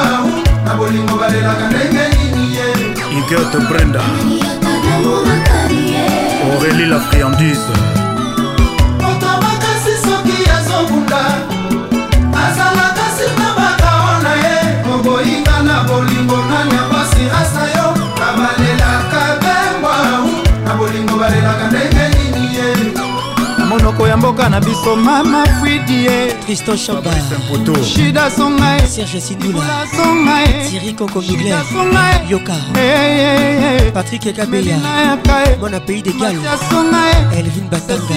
na 0.66 0.72
bolingo 0.74 1.14
balelaka 1.20 1.64
ndenge 1.70 2.04
nini 2.12 2.44
ye 2.56 2.66
igote 3.18 3.58
brenda 3.68 4.02
aurélie 6.44 6.86
la 6.86 7.00
friandise 7.00 7.70
moto 9.02 9.30
makasi 9.42 9.94
soki 10.04 10.36
azobunda 10.58 11.22
azalaka 12.48 13.04
nsima 13.12 13.48
bakao 13.58 14.10
na 14.26 14.32
ye 14.44 14.54
koboyinga 14.84 15.56
na 15.66 15.76
bolingo 15.88 16.36
nani 16.50 16.74
apasi 16.84 17.22
rasa 17.32 17.65
balelaka 21.26 21.66
ndenge 21.70 22.04
nini 22.18 22.44
ye 22.56 22.66
na 23.58 23.64
monoko 23.66 24.02
ya 24.08 24.16
mboka 24.16 24.48
na 24.48 24.60
biso 24.60 24.96
mama 24.96 25.44
fridi 25.60 26.04
ye 26.04 26.32
tristan 26.44 26.78
chabaida 26.78 28.30
songa 28.36 28.70
ye 28.80 28.86
serge 28.86 29.20
sidula 29.20 29.86
songa 29.96 30.38
ye 30.38 30.70
tiri 30.70 30.92
koko 30.92 31.20
migler 31.20 31.62
yoka 32.28 32.54
patrik 33.94 34.26
ekabeya 34.26 34.78
mwana 35.60 35.80
pays 35.80 36.02
de 36.02 36.12
galo 36.12 36.40
elvin 37.36 37.68
batanga 37.70 38.14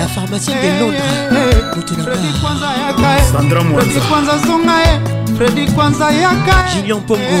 la 0.00 0.06
pharmacie 0.08 0.54
de 0.54 0.78
londres 0.80 1.64
motunangaandrakwanza 1.76 4.32
songa 4.46 4.78
ye 4.80 5.00
fredi 5.36 5.66
kwanza 5.72 6.10
yaka 6.10 6.64
junion 6.74 7.00
pongo 7.00 7.40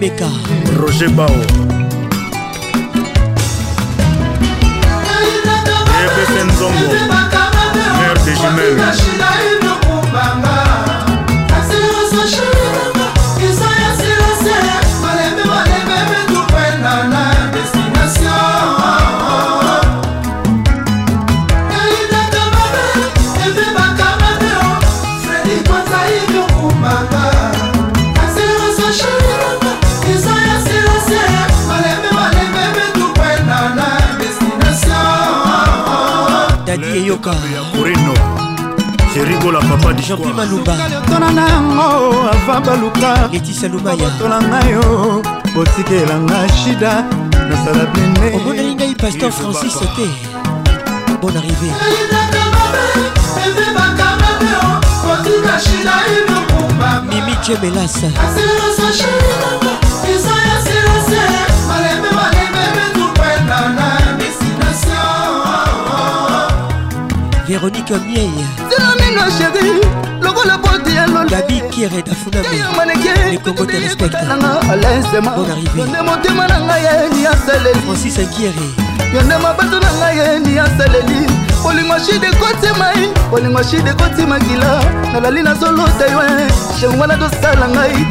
meka 0.00 0.28
roger 0.80 1.08
bao 1.08 1.42
des 8.26 8.34
jumelles 8.34 8.76
Yoka. 37.06 37.30
serigola 39.16 39.60
papa 39.60 39.92
dijantona 39.94 41.30
na 41.32 41.44
yango 41.48 42.28
ava 42.36 42.56
baluka 42.66 43.10
letisalumayatolanga 43.32 44.58
yo 44.72 44.84
botikelanga 45.54 46.38
shida 46.58 46.92
nasala 47.48 47.84
bene 47.94 48.26
omoneli 48.36 48.72
ngai 48.76 48.94
pasteur 49.00 49.30
francis 49.38 49.74
te 49.96 50.06
bon 51.20 51.34
arrivé 51.40 51.70
mimi 57.12 57.34
jemelasa 57.44 58.10
véronique 67.56 67.90
miei 68.06 68.30
tiramino 68.68 69.30
sheri 69.36 69.68
lokola 70.20 70.58
boti 70.58 70.90
elolgabi 71.02 71.62
kire 71.72 72.00
dafunamilekongo 72.06 73.64
te 73.66 73.78
respecteanga 73.82 74.60
alensemaonde 74.70 76.02
motema 76.04 76.44
na 76.52 76.58
ngai 76.60 76.82
yeni 76.86 77.26
aseleli 77.32 77.80
francis 77.86 78.18
nkire 78.18 78.66
yonde 79.14 79.36
mabato 79.44 79.78
na 79.84 79.90
ngai 79.98 80.18
yeni 80.18 80.58
aseleli 80.58 81.20
olingo 81.64 81.96
shide 82.06 82.30
kotimai 82.40 83.02
olingo 83.32 83.62
shide 83.62 83.92
kotimakila 83.92 84.70
nalali 85.12 85.42
nazolota 85.42 86.06
yo 86.12 86.20
shengwana 86.80 87.16
tosala 87.16 87.68
ngai 87.68 88.06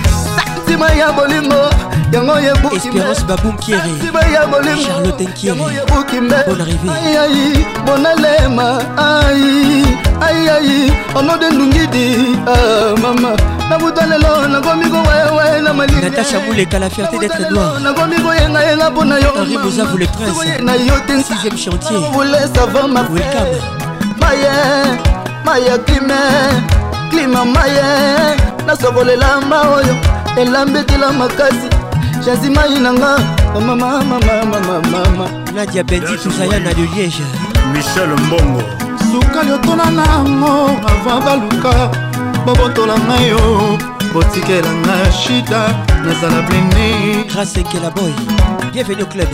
santima 0.55 0.89
ya 0.91 1.11
bolingo 1.11 1.69
yango 2.14 2.36
yebukiespérance 2.40 3.23
babunkieriya 3.27 4.45
bolimocharlotte 4.52 5.23
nkieriyango 5.26 5.68
yebukimeayai 5.77 7.65
bonalema 7.86 8.68
ai 8.98 9.84
aiai 10.27 10.94
onode 11.15 11.49
ndungidi 11.49 12.38
euh, 12.48 12.99
mama 13.02 13.32
nabuta 13.69 14.06
lelo 14.06 14.48
nakomi 14.48 14.86
kowayawaye 14.90 15.61
na 15.61 15.73
malinatasha 15.73 16.40
muleka 16.40 16.80
la 16.80 16.90
fierté 16.90 17.18
d'être 17.19 17.49
noir 17.52 17.80
nakomi 17.80 18.15
koyengayenga 18.22 18.90
mpo 18.90 19.03
na 19.06 19.15
yo 19.18 19.30
henri 19.38 19.57
bozavu 19.57 19.98
le 19.98 20.07
prince 20.07 20.61
na 20.64 20.73
yo 20.76 20.94
te 21.07 21.18
sixième 21.27 21.57
chantier 21.57 21.98
voulais 22.14 22.48
savoir 22.56 22.88
ma 22.88 22.99
welcome 22.99 23.56
maye 24.22 24.53
maye 25.45 25.77
klime 25.86 26.22
klima 27.10 27.45
maye 27.45 27.88
nasokolela 28.68 29.41
ma 29.49 29.61
oyo 29.61 29.95
elambetela 30.38 31.11
makasi 31.11 31.74
jazimai 32.26 32.80
nanga 32.80 33.18
mamamamamamamama 33.53 35.30
nadia 35.53 35.84
bedi 35.84 36.18
tuzaya 36.23 36.60
na 36.60 36.73
de 36.73 36.81
liège 36.81 37.23
michel 37.72 38.10
mbongo 38.10 38.64
sukali 39.11 39.52
otola 39.52 39.85
nango 39.91 40.49
ava 40.89 41.22
baluka 41.26 41.89
bobotola 42.45 42.95
ngai 42.97 43.27
yo 43.30 43.77
botikelanga 44.14 45.11
shita 45.19 45.65
nazala 46.06 46.41
blene 46.47 47.27
grâce 47.31 47.60
ekela 47.60 47.89
boy 47.91 48.11
bienvenu 48.73 49.02
au 49.03 49.06
club 49.07 49.30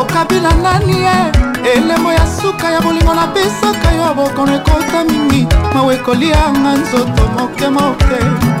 okabila 0.00 0.54
nani 0.54 0.96
ye 1.02 1.74
elembo 1.74 2.12
ya 2.12 2.26
suka 2.42 2.70
ya 2.70 2.80
bolingo 2.80 3.14
napesaka 3.14 3.92
yo 3.92 4.14
bokono 4.14 4.54
ekota 4.54 5.04
mingi 5.04 5.46
mawa 5.74 5.94
ekolianga 5.94 6.72
nzoto 6.72 7.22
moke 7.38 7.68
moke 7.70 8.53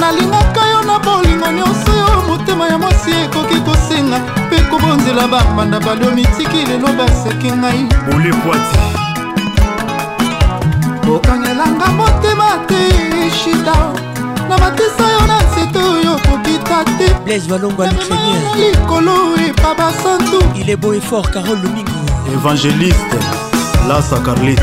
nalingaka 0.00 0.62
yo 0.72 0.80
na 0.82 0.98
bolingo 0.98 1.48
nyonso 1.52 1.92
yo 1.98 2.06
motema 2.28 2.68
ya 2.68 2.78
mwasi 2.78 3.10
ekoki 3.24 3.60
kosenga 3.60 4.20
mpe 4.46 4.58
kobonzela 4.70 5.28
bambanda 5.28 5.80
balio 5.80 6.10
mitiki 6.10 6.66
lelo 6.68 6.88
baseki 6.98 7.50
ngai 7.52 7.86
olekwati 8.14 8.84
kokangelanga 11.06 11.86
motema 11.88 12.48
te 12.68 12.80
shida 13.38 13.76
na 14.48 14.58
matisa 14.58 15.04
yo 15.14 15.26
na 15.26 15.38
nzete 15.42 15.78
oyo 15.78 16.14
kokita 16.26 16.84
te 16.96 17.06
likolo 18.56 19.36
epa 19.46 19.70
basantu 19.78 20.40
il 20.56 20.70
est 20.70 20.76
beau 20.76 20.92
et 20.92 21.00
fort 21.00 21.30
carole 21.30 21.58
lumingo 21.62 21.90
évangéliste 22.36 23.18
lasa 23.88 24.18
carlito 24.24 24.62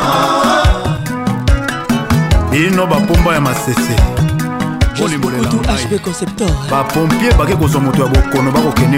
bino 2.71 2.87
bapomba 2.87 3.33
ya 3.33 3.41
masese 3.41 3.95
bapompie 6.71 7.31
bake 7.37 7.55
kozwa 7.55 7.81
moto 7.81 8.01
ya 8.03 8.07
bokono 8.07 8.51
bakokende 8.51 8.97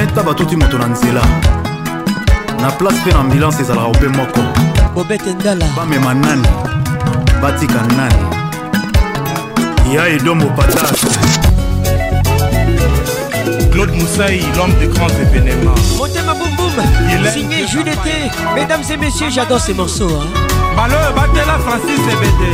inta 0.00 0.22
batuti 0.22 0.56
moto 0.56 0.78
na 0.78 0.86
nzela 0.86 1.20
na 2.62 2.70
place 2.70 2.96
mpe 3.00 3.12
na 3.12 3.18
ambulance 3.20 3.62
ezalaka 3.62 3.86
ope 3.88 4.08
moko 4.08 4.40
bamema 5.76 6.14
nani 6.14 6.48
batika 7.42 7.82
nani 7.82 8.34
ya 9.94 10.06
edombo 10.08 10.46
patate 10.56 11.06
Claude 13.72 13.92
Moussaï, 13.96 14.38
l'homme 14.56 14.72
de 14.80 14.86
grands 14.86 15.08
événements. 15.08 15.74
Mon 15.98 16.06
thème 16.06 16.28
à 16.28 16.32
boum 16.32 16.48
boum, 16.56 16.70
signé 17.32 17.66
Jules 17.66 17.90
Mesdames 18.54 18.84
et 18.88 18.96
messieurs, 18.96 19.26
j'adore 19.32 19.58
ces 19.58 19.74
morceaux. 19.74 20.06
Hein. 20.10 20.53
balo 20.76 20.94
oyo 21.00 21.10
batela 21.16 21.58
francis 21.64 22.04
ebede 22.12 22.50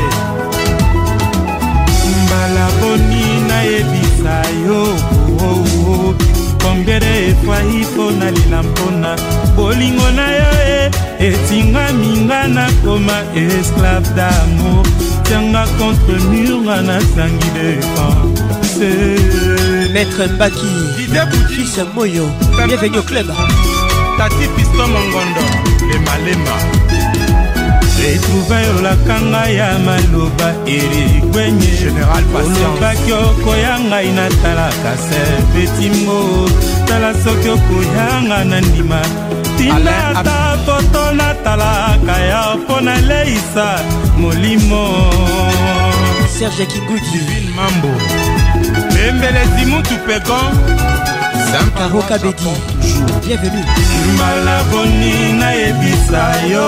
mbala 2.25 2.65
boni 2.81 3.25
nayebisa 3.49 4.37
yo 4.67 4.83
oh, 4.83 5.43
oh, 5.49 5.65
oh. 5.93 6.15
kongere 6.63 7.13
efai 7.31 7.71
mpo 7.93 8.11
nalela 8.21 8.63
mpona 8.63 9.11
bolingo 9.57 10.09
na 10.17 10.27
yo 10.35 10.49
e 10.67 10.73
eh. 10.81 10.91
etingaminga 11.29 12.41
nakoma 12.57 13.19
esclave 13.43 14.09
damour 14.17 14.85
tianga 15.27 15.65
contre 15.79 16.19
murga 16.31 16.77
nasangi 16.89 17.49
defense 17.57 18.81
eh, 18.83 19.91
maître 19.95 20.27
baki 20.39 20.71
fils 21.55 21.77
moyo 21.95 22.25
bienvenu 22.67 22.99
au 22.99 23.03
club 23.03 23.29
tati 24.19 24.45
pisto 24.57 24.85
mongondo 24.93 25.45
lemalema 25.91 26.57
retrouvailolaka 28.09 29.16
ngai 29.31 29.52
ya 29.60 29.70
maloba 29.86 30.48
erikwenyeolobaki 30.77 33.10
okoya 33.27 33.74
ngai 33.89 34.09
natalaka 34.16 34.93
serpetimbo 35.06 36.16
tala 36.89 37.10
soki 37.22 37.48
okoyanga 37.56 38.39
na 38.51 38.59
ndima 38.66 39.01
tinda 39.56 39.97
ata 40.18 40.39
poto 40.66 41.02
natalaka 41.18 42.14
ya 42.31 42.43
mpo 42.60 42.74
naleisa 42.86 43.66
molimo 44.20 44.82
serge 46.39 46.66
kiguti 46.72 47.09
divine 47.12 47.51
mambo 47.56 47.90
pembelezi 48.93 49.65
mutu 49.70 49.95
pekon 50.07 50.53
sankaroka 51.51 52.19
bedi 52.19 52.32
toujours 52.45 53.19
bienvenu 53.27 53.62
malaboni 54.20 55.32
nayebisa 55.41 56.23
yo 56.53 56.66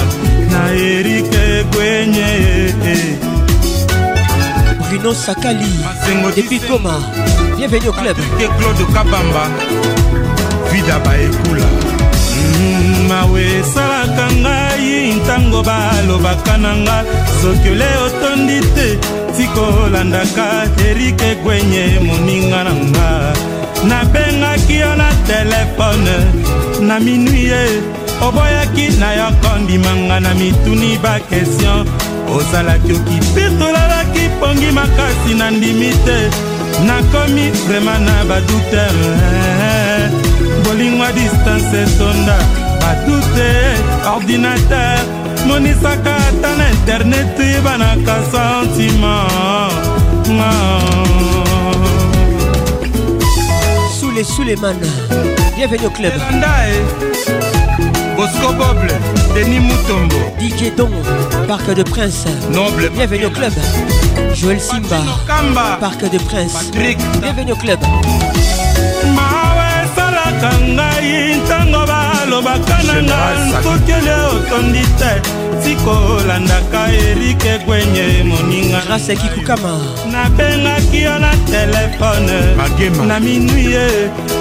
na 0.52 0.60
erike 0.94 1.40
egwenye 1.58 2.28
bruno 4.88 5.12
sakali 5.14 5.70
depuis 6.36 6.62
goma 6.70 6.94
bienvenu 7.58 7.86
au 7.90 7.96
club 7.98 8.16
claude 8.58 8.84
kabamba 8.94 9.44
vida 10.72 10.96
baekula 11.04 11.68
mawe 13.08 13.42
esalaka 13.60 14.26
ngai 14.42 14.94
ntango 15.18 15.60
balobaka 15.68 16.54
na 16.64 16.72
nga 16.84 16.96
sokiole 17.42 17.88
otondi 18.06 18.58
te 18.74 18.88
tikolandaka 19.36 20.46
erik 20.88 21.18
egwenye 21.32 21.84
moninga 22.06 22.60
na 22.66 22.72
nga 22.92 23.08
nabengaki 23.90 24.74
yo 24.82 24.90
na 25.00 25.08
telefone 25.28 26.14
na 26.88 26.94
minui 27.04 27.42
ye 27.52 27.64
oboyaki 28.26 28.84
na 29.00 29.08
yo 29.18 29.28
kondimanga 29.42 30.16
na 30.24 30.30
mituni 30.40 30.90
bakestion 31.04 31.84
ozalaki 32.34 32.92
okipetolalaki 32.98 34.24
pongi 34.38 34.68
makasi 34.78 35.30
na 35.40 35.46
ndimi 35.56 35.90
te 36.06 36.18
nakomi 36.86 37.46
vrema 37.66 37.94
na 38.06 38.16
badoutere 38.28 39.88
à 41.02 41.12
distance 41.12 41.72
et 41.74 41.86
sonda 41.96 42.38
batu 42.80 43.16
te 43.34 44.08
ordinateur 44.08 45.00
isaka 45.68 46.14
ata 46.28 46.50
na 46.58 46.66
internet 46.76 47.36
banaka 47.64 48.16
ah. 48.34 49.68
sous 53.98 54.10
les 54.10 54.24
suleman 54.24 54.76
bienvenue 55.56 55.86
au 55.86 55.90
club 55.90 56.12
Bosco 58.16 58.52
Boble, 58.52 58.92
Denis 59.34 59.60
Moutombo, 59.60 60.16
Didier 60.38 60.74
Parc 61.48 61.72
de 61.74 61.82
Prince, 61.82 62.26
Noble, 62.50 62.90
bienvenue 62.94 63.26
au 63.26 63.30
club, 63.30 63.52
Joël 64.34 64.60
Simba, 64.60 64.98
Parc 65.80 66.02
de 66.02 66.18
Prince, 66.18 66.70
bienvenue 67.30 67.52
au 67.52 67.56
club. 67.56 67.78
bayoka 70.40 70.58
ngai 70.64 71.40
ntango 71.42 71.82
balobaka 71.90 72.76
na 72.86 72.96
nga 73.08 73.22
kokele 73.64 74.14
otondi 74.32 74.82
te 74.98 75.12
sikolandaka 75.62 76.82
erike 77.08 77.52
gwenye 77.64 78.06
moninga 78.24 78.80
nabengaki 80.10 81.02
yo 81.04 81.18
na 81.18 81.30
telefone 81.50 83.06
na 83.06 83.20
minui 83.20 83.66
ye 83.74 83.86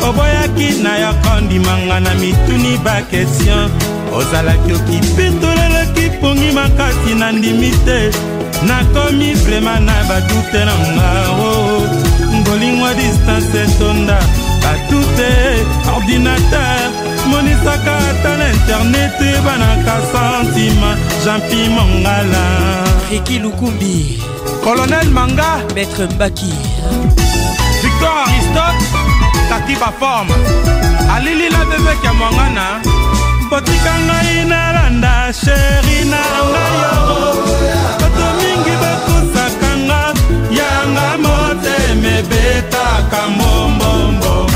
oboyaki 0.07 0.81
na 0.83 0.97
yo 1.01 1.11
kondimanga 1.23 1.99
na 1.99 2.13
mituni 2.19 2.77
bakestion 2.85 3.71
ozalaki 4.13 4.71
okipituleleki 4.73 6.09
pungi 6.19 6.51
makasi 6.51 7.13
na 7.17 7.31
ndimi 7.31 7.71
te 7.85 8.11
nakomi 8.67 9.33
vrema 9.43 9.79
na 9.79 9.93
badute 10.07 10.65
na 10.65 10.75
nga 10.75 11.09
o 11.31 11.35
oh, 11.39 11.77
oh. 11.77 11.81
ngolingo 12.41 12.87
distance 12.95 13.57
etonda 13.63 14.19
batute 14.61 15.31
ordinateur 15.95 16.79
monisaka 17.29 17.93
ata 18.11 18.31
na 18.39 18.47
internet 18.57 19.17
banaka 19.45 19.95
santima 20.11 20.89
jampi 21.25 21.61
mongala 21.75 22.43
riki 23.11 23.39
lukumbi 23.39 24.19
colonel 24.63 25.07
manga 25.17 25.51
maître 25.75 26.05
mbaki 26.15 26.53
victor 27.83 28.15
aristote 28.25 28.81
tati 29.49 29.75
baforme 29.81 30.33
alili 31.15 31.47
la 31.49 31.61
bebeke 31.69 32.07
ya 32.07 32.13
mwangana 32.13 32.65
botika 33.49 33.93
ngai 34.05 34.45
nalanda 34.51 35.13
sheri 35.41 35.97
na 36.11 36.21
ngai 36.49 36.75
yo 36.83 36.93
bato 38.01 38.25
mingi 38.39 38.73
bakosaka 38.81 39.69
nga 39.85 39.99
yanga 40.59 41.09
motema 41.23 42.07
ebetaka 42.19 43.19
mbombombo 43.35 44.48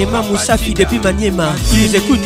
Emma 0.00 0.22
Moussafi 0.22 0.72
depuis 0.74 0.98
Maniema 1.02 1.48
qui 1.68 1.86
écoute 1.96 2.20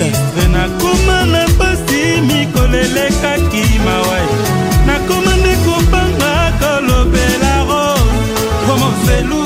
nakoma 0.52 1.24
na 1.24 1.48
mpasi 1.48 2.20
mikolo 2.20 2.76
elekaki 2.78 3.78
mawai 3.86 4.28
nakoma 4.86 5.32
nde 5.36 5.56
kobanga 5.64 6.32
kolobela 6.60 7.54
ro 7.68 7.84
omofelu 8.74 9.38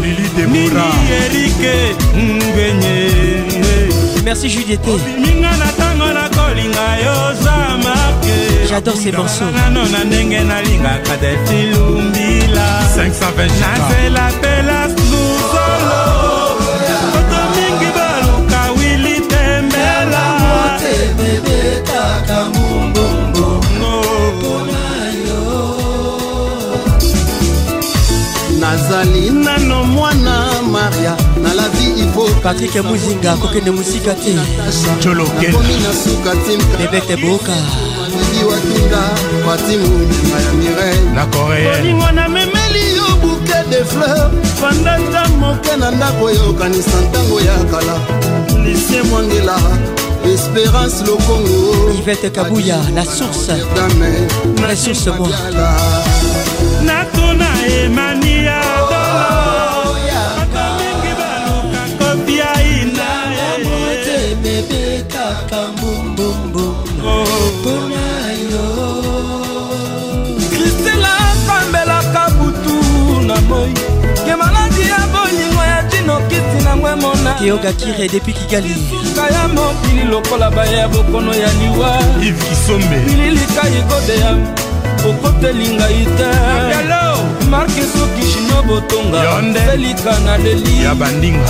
mini 0.00 0.62
oh, 0.68 0.72
oh. 0.78 0.82
erike 1.12 1.74
ngwenye 2.16 2.96
Merci 4.24 4.48
Juliette. 4.48 4.88
J'adore 8.70 8.96
ces 8.96 9.12
morceaux. 9.12 9.52
529. 12.96 15.03
nazali 28.60 29.30
nano 29.30 29.84
mwana 29.84 30.46
maria 30.72 31.16
nalavi 31.42 32.00
ivo 32.00 32.28
patrik 32.42 32.74
muzinga 32.84 33.32
akokende 33.32 33.70
mosika 33.70 34.14
te 34.14 34.34
jolokomi 35.04 35.74
na 35.84 35.94
suka 36.04 36.32
timebete 36.36 37.16
boka 37.16 37.56
iwakinga 38.42 39.02
patimulinga 39.46 40.40
ya 40.40 40.52
mireolingo 40.52 42.10
namemeli 42.10 42.96
yo 42.96 43.16
buke 43.22 43.68
de 43.70 43.84
fleur 43.84 44.30
fandata 44.60 45.28
moke 45.28 45.76
na 45.76 45.90
ndako 45.90 46.24
oyokanisa 46.24 47.00
ntango 47.08 47.40
ya 47.40 47.56
kala 47.70 47.98
lisie 48.64 49.02
mwangela 49.02 49.60
espérance 50.28 51.04
lokongo 51.06 51.90
ivete 51.98 52.30
kabuya 52.30 52.78
la 52.94 53.04
source 53.04 53.52
la 54.60 54.76
source 54.76 55.10
moi 55.18 55.28
natona 56.82 57.46
ema 57.84 58.03
keogakire 77.38 78.08
depuis 78.08 78.34
kigalika 78.34 79.26
ya 79.32 79.48
mokili 79.48 80.04
lokola 80.10 80.50
baya 80.50 80.88
bokono 80.88 81.34
ya 81.34 81.48
liwa 81.52 81.98
ililika 83.06 83.62
ekodeya 83.68 84.36
okoteli 85.08 85.68
ngai 85.76 86.06
te 86.18 87.48
marke 87.50 87.82
soki 87.82 88.22
shino 88.32 88.62
botonga 88.62 89.42
selika 89.70 90.18
na 90.24 90.36
leli 90.36 91.40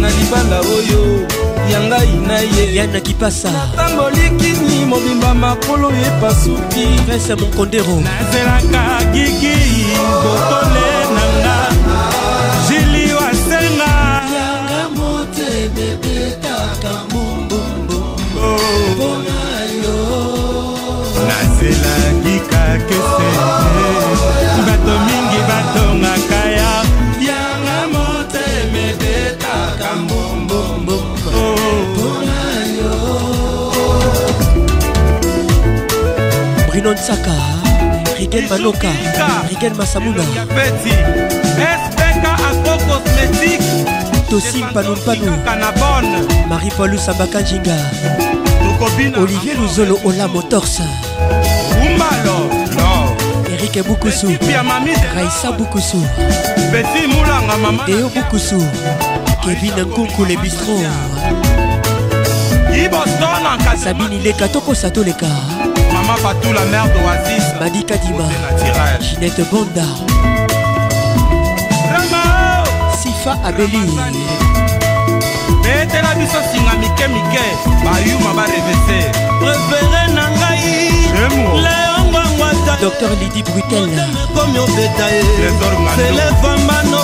na 0.00 0.08
libala 0.10 0.60
oyo 0.60 1.26
ya 1.72 1.80
ngai 1.80 2.12
na 2.28 2.38
ye 2.38 2.74
yana 2.74 3.00
kipasa 3.00 3.50
natambolikini 3.50 4.84
mobimba 4.84 5.34
makolo 5.34 5.88
epasuki 5.90 6.86
prince 7.06 7.34
mokondero 7.34 8.00
nazelaka 8.00 9.04
gigi 9.12 9.86
botole 10.22 10.91
ezalaka 16.72 16.92
mbumbumbu 17.08 17.98
mpona 18.32 19.36
oh. 19.86 19.88
yo 19.88 19.94
nazelaki 21.28 22.36
kakese 22.50 23.28
bato 24.66 24.94
mingi 25.06 25.40
batongaka 25.48 26.40
ya 26.48 26.50
yanga 27.28 27.78
motema 27.94 28.78
ebetaka 28.90 29.88
mbumbumbu 30.04 30.96
mpona 30.96 32.36
oh. 32.90 32.94
yo 32.94 32.94
brino 36.70 36.90
nsaka 36.92 37.34
rigen 38.18 38.44
manoka 38.50 38.90
rigen 39.50 39.74
masamuna 39.76 40.22
tosim 44.32 44.64
panumpanu 44.72 45.28
marie 46.48 46.70
paul 46.74 46.96
sambaka 46.98 47.40
njinga 47.42 47.76
olivier 49.20 49.56
luzolo 49.60 50.00
ola 50.08 50.24
motorse 50.28 50.80
erike 53.52 53.82
bukusu 53.84 54.32
raisa 55.14 55.52
bukusu 55.52 56.00
deo 57.86 58.08
bukusu 58.08 58.56
kevin 59.44 59.82
nkunkule 59.84 60.36
bistro 60.36 60.80
sabini 63.84 64.18
leka 64.24 64.48
tokosa 64.48 64.88
toleka 64.90 65.28
mama 65.92 66.14
patula 66.24 66.60
mare 66.72 66.88
d'oasis 66.96 67.44
madika 67.60 67.96
dima 68.00 68.28
ginette 68.98 69.44
bonda 69.52 69.84
alpha 73.26 73.46
abeli 73.46 73.86
betela 75.62 76.14
biso 76.14 76.38
singa 76.52 76.72
mike 76.80 77.08
mike 77.08 77.44
bayuma 77.84 78.34
barevese 78.34 79.10
prefere 79.40 80.12
na 80.14 80.28
ngai 80.30 80.90
dr 82.82 83.10
lidi 83.20 83.42
brutelkomi 83.42 84.58
obeta 84.58 85.06
elefambano 86.08 87.00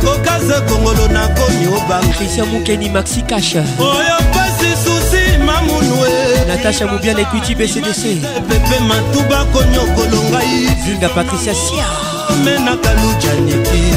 kokasa 0.00 0.60
kongolo 0.60 1.08
nakomi 1.08 1.66
obangaisia 1.66 2.44
mokeni 2.44 2.88
maxi 2.88 3.22
kasha 3.22 3.62
oyo 3.78 4.18
pasi 4.32 4.74
susi 4.84 5.38
mamunue 5.38 6.44
natasha 6.48 6.86
mobian 6.86 7.18
ekuiti 7.18 7.54
bcdc 7.54 8.02
pepe 8.48 8.78
matuba 8.90 9.44
konyokolongai 9.44 10.68
zinga 10.84 11.08
patricia 11.08 11.54
sia 11.54 11.86
omenaka 12.30 12.90
lujaniki 12.94 13.94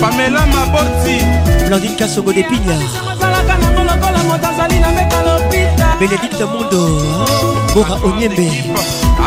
pamela 0.00 0.40
maboti 0.46 1.16
blandine 1.66 1.94
kasongo 1.96 2.32
de 2.32 2.42
pignard 2.48 2.82
azalaka 3.12 3.54
nango 3.60 3.82
lokola 3.88 4.20
moto 4.28 4.46
azali 4.50 4.76
na 4.82 4.88
mbeka 4.94 5.18
lopita 5.26 5.86
benedikte 5.98 6.44
mondo 6.52 6.82
bora 7.74 7.94
onyembe 8.06 8.48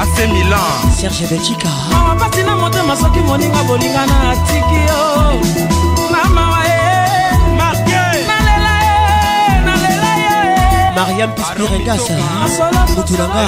ase 0.01 0.23
milan 0.33 0.71
serge 0.97 1.25
belgika 1.29 1.71
mama 1.91 2.13
mpasi 2.15 2.41
na 2.43 2.53
motema 2.55 2.93
soki 3.01 3.19
moninga 3.19 3.61
bolingana 3.67 4.17
atiki 4.31 4.77
yo 4.87 5.03
mama 6.11 6.43
mariam 6.53 7.59
pispirengasa 11.35 12.15
mutulanga 12.95 13.47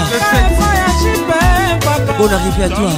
bon 2.18 2.28
arrivé 2.34 2.62
à 2.68 2.70
toi 2.70 2.94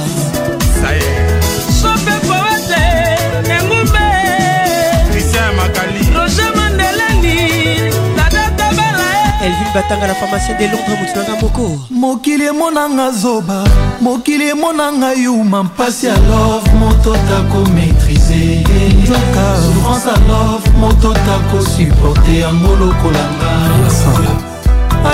batanga 9.76 10.06
la 10.06 10.14
pharmacien 10.14 10.56
de 10.56 10.68
londres 10.68 10.88
motunanga 11.02 11.36
moko 11.42 11.78
mokili 11.90 12.44
emonanga 12.46 13.10
zoba 13.10 13.58
mokili 14.00 14.48
emonanga 14.48 15.12
yuma 15.12 15.62
mpasi 15.64 16.06
ya 16.06 16.14
love 16.30 16.70
moto 16.80 17.12
tako 17.12 17.58
maîtrise 17.76 18.64
nzoka 19.02 19.44
souffrance 19.66 20.06
a 20.14 20.16
love 20.28 20.68
moto 20.80 21.12
tako 21.14 21.58
supporte 21.64 22.38
yango 22.40 22.68
lokolanga 22.76 23.50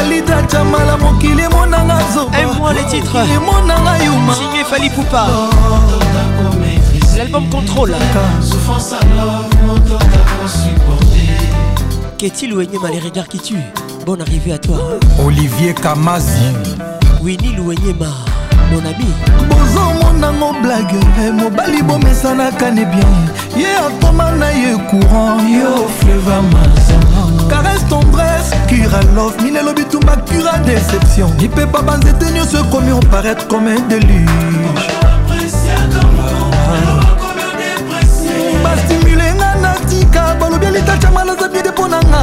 alita 0.00 0.42
camala 0.42 0.96
mokili 0.96 1.42
emonanga 1.42 1.98
zoemonanga 2.14 3.98
yumasigné 4.04 4.64
fali 4.70 4.90
pupa 4.90 5.26
l'album 7.18 7.50
contrôle 7.50 7.94
qu'est-il 12.18 12.52
ou 12.54 12.60
énime 12.60 12.86
les 12.92 13.00
regards 13.00 13.26
qui 13.28 13.40
tuent 13.40 13.72
Bonne 14.04 14.20
arrivée 14.20 14.52
à 14.54 14.58
toi. 14.58 14.76
Olivier 15.24 15.72
Kamazi. 15.74 16.50
Winnie 17.22 17.54
Louenyema, 17.54 18.08
mon 18.72 18.78
ami. 18.78 19.06
bozongonango 19.48 20.54
blage 20.60 20.96
eh, 21.24 21.30
mobali 21.30 21.80
bomesanaka 21.82 22.72
ne 22.72 22.84
bien 22.84 23.10
ye 23.56 23.66
atoma 23.78 24.32
na 24.32 24.50
ye 24.52 24.72
courant 24.90 25.38
yo 25.46 25.86
fleva 26.00 26.40
mazango 26.50 27.46
caresse 27.48 27.84
tendresse 27.88 28.50
cura 28.66 29.00
love 29.14 29.40
minelo 29.42 29.72
bitumba 29.72 30.16
cura 30.26 30.58
déception 30.66 31.28
lipepa 31.38 31.80
banzete 31.82 32.28
nyonso 32.32 32.58
ekomi 32.58 32.90
oparaître 32.92 33.46
comme 33.46 33.68
un 33.68 33.80
déluge 33.88 34.88
bastimule 38.64 39.32
nga 39.36 39.54
natika 39.62 40.34
balobi 40.40 40.66
elitatiama 40.66 41.24
naza 41.24 41.48
bide 41.48 41.68
mpo 41.70 41.86
na 41.86 42.00
nga 42.00 42.18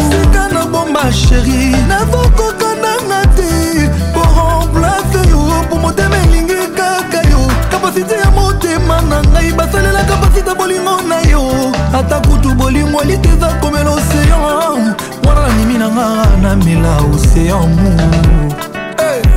esika 0.00 0.48
nabomba 0.52 1.12
sheri 1.12 1.76
nakokoka 1.88 2.74
nanga 2.82 3.26
te 3.36 3.88
po 4.14 4.22
remplace 4.64 5.28
yo 5.30 5.66
po 5.70 5.76
motema 5.78 6.16
elingi 6.24 6.56
kaka 6.76 7.28
yo 7.30 7.38
kapasite 7.70 8.14
ya 8.14 8.30
motema 8.30 9.00
na 9.10 9.22
ngai 9.32 9.52
basalela 9.52 10.02
kapasite 10.04 10.54
bolingo 10.58 11.00
na 11.08 11.20
yo 11.30 11.72
ata 11.94 12.20
kutu 12.20 12.54
bolingo 12.54 13.02
eliteza 13.02 13.48
komela 13.60 13.90
oseyan 13.90 14.94
wana 15.26 15.48
nanimi 15.48 15.74
nanga 15.78 16.36
namela 16.42 16.96
oseyan 17.12 17.68
mu 17.76 17.90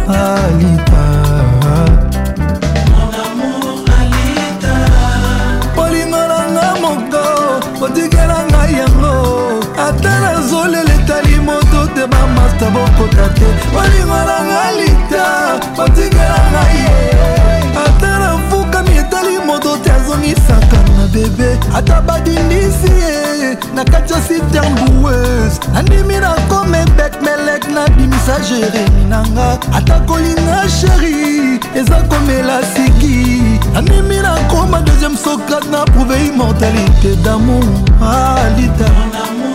alita 0.07 1.97
ata 12.57 12.69
bokota 12.71 13.29
te 13.38 13.47
balinga 13.71 14.19
nanga 14.29 14.65
lita 14.79 15.25
batingelanga 15.77 16.61
ye 16.81 16.97
ata 17.85 18.09
nafukami 18.21 18.93
etali 19.01 19.35
moto 19.47 19.77
te 19.84 19.91
azongisaka 19.97 20.79
na 20.97 21.05
bebe 21.13 21.49
ata 21.77 22.01
badindisi 22.07 22.89
ye 23.01 23.49
na 23.75 23.84
kati 23.85 24.13
ya 24.13 24.21
sitemboueuse 24.27 25.59
nandimi 25.73 26.17
na 26.19 26.31
komebek 26.49 27.13
melek 27.25 27.63
nabimisa 27.75 28.35
jeremi 28.47 29.03
nanga 29.11 29.47
ata 29.77 29.99
kolinga 30.07 30.59
sheri 30.77 31.59
eza 31.79 31.99
komela 32.09 32.57
siki 32.73 33.43
nandimi 33.73 34.17
na 34.25 34.34
koma 34.49 34.79
deuxième 34.81 35.17
sokrate 35.17 35.69
na 35.69 35.85
prouve 35.93 36.17
immortalité 36.29 37.15
damour 37.23 37.67
alita 38.01 38.89
ah, 39.15 39.47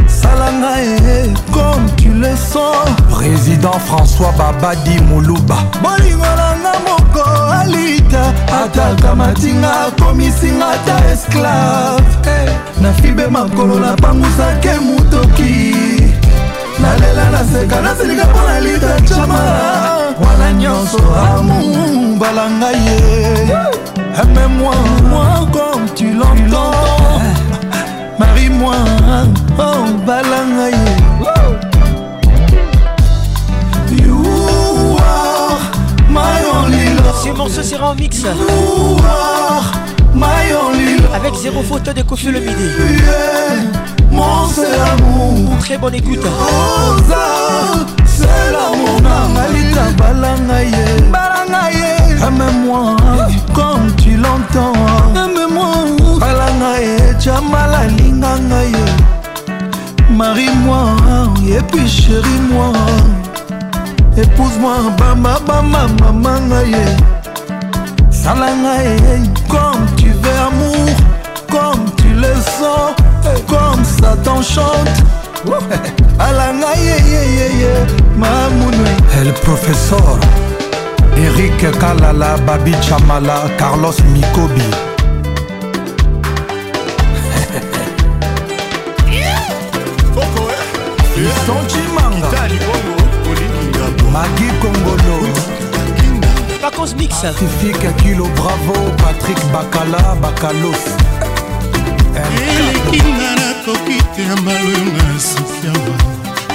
sala 0.08 0.48
ngai 0.52 1.32
comme 1.52 1.86
tu 1.96 2.10
le 2.20 2.34
sens 2.36 2.88
président 3.10 3.78
françois 3.88 4.32
babadi 4.38 4.96
moluba 5.10 5.56
bolingo 5.82 6.24
nanga 6.40 6.74
moko 6.86 7.22
alita 7.60 8.24
ataka 8.62 9.10
matinga 9.20 9.70
akomisinga 9.88 10.66
ata 10.74 10.96
esclave 11.12 12.10
nafibe 12.80 13.26
makolo 13.36 13.74
napangusake 13.84 14.72
motoki 14.86 15.77
nalela 16.80 17.30
naseka 17.30 17.80
nasilika 17.80 18.24
mpo 18.24 18.40
na 18.46 18.60
litacama 18.60 19.34
wana 20.24 20.52
nyonso 20.52 20.98
amu 21.20 21.62
mbala 22.16 22.50
ngai 22.58 22.82
ye 22.86 23.56
amemoi 24.22 24.76
moi 25.10 25.40
comme 25.54 25.88
tu 25.96 26.06
l'entends 26.14 27.04
marie 28.18 28.50
moi 28.60 28.74
oh 29.58 29.86
mbala 30.02 30.38
ngai 30.56 30.72
ye 30.72 30.96
you 34.02 34.98
are 34.98 35.58
my 36.18 36.38
only 36.56 36.84
love 36.98 37.18
ce 37.24 37.30
morceau 37.38 37.62
sera 37.62 37.86
en 37.90 37.94
mix 37.94 38.22
you 38.22 38.28
are 38.28 39.64
my 40.14 40.44
only 40.62 40.96
love 40.98 41.14
avec 41.16 41.34
zéro 41.34 41.62
photo 41.62 41.92
de 41.92 42.02
Kofi 42.02 42.26
le 42.30 42.40
midi 42.40 42.68
yeah. 42.78 43.77
mon 44.18 44.48
c'est 44.48 44.80
amour 44.92 45.58
très 45.60 45.78
bonne 45.78 45.94
écoute 45.94 46.20
Rosa 46.22 47.86
c'est 48.04 48.26
l'amour 48.52 49.00
nanga 49.06 49.44
litabalanga 49.52 50.60
ye 50.62 50.86
balanga 51.12 51.62
ye 51.78 52.14
aime-moi 52.26 52.96
comme 53.54 53.94
tu 53.96 54.16
l'entends 54.16 54.72
aime-moi 55.24 55.70
balanga 56.20 56.72
ye 56.82 56.96
jamala 57.20 57.84
linganga 57.96 58.62
ye 58.72 58.86
marie-moi 60.10 60.84
et 61.56 61.62
puis 61.70 61.88
chérie-moi 61.88 62.72
épouse-moi 64.16 64.74
bamba 64.98 65.38
bamba 65.46 65.82
mamanga 66.02 66.62
ye 66.64 66.86
salanga 68.10 68.74
ye 68.82 69.22
comme 69.48 69.84
tu 69.96 70.10
veux 70.10 70.38
amour 70.48 70.90
comme 71.50 71.84
tu 71.98 72.08
le 72.14 72.34
sens 72.58 72.97
satan 74.00 74.42
chante 74.44 75.02
alanga 76.18 76.74
yeyeyeye 76.86 77.72
mamunwe 78.18 78.90
el 79.20 79.32
professeur 79.32 80.18
erik 81.24 81.78
kalala 81.80 82.36
babi 82.46 82.74
chamala 82.88 83.36
carlos 83.58 83.96
mikobi 84.12 84.64
isoncimanga 91.24 92.40
magi 94.12 94.48
kongolo 94.62 95.18
Vacances 96.62 96.96
Mix. 96.96 97.14
Pacifique 97.22 97.92
Kilo 97.98 98.24
Bravo, 98.36 98.74
Patrick 98.98 99.38
Bacala, 99.52 100.16
Bacalos. 100.20 100.82
elikinga 102.24 103.30
nakoki 103.40 103.96
te 104.16 104.22
ya 104.22 104.36
maloyonga 104.36 105.04
sofiama 105.30 105.94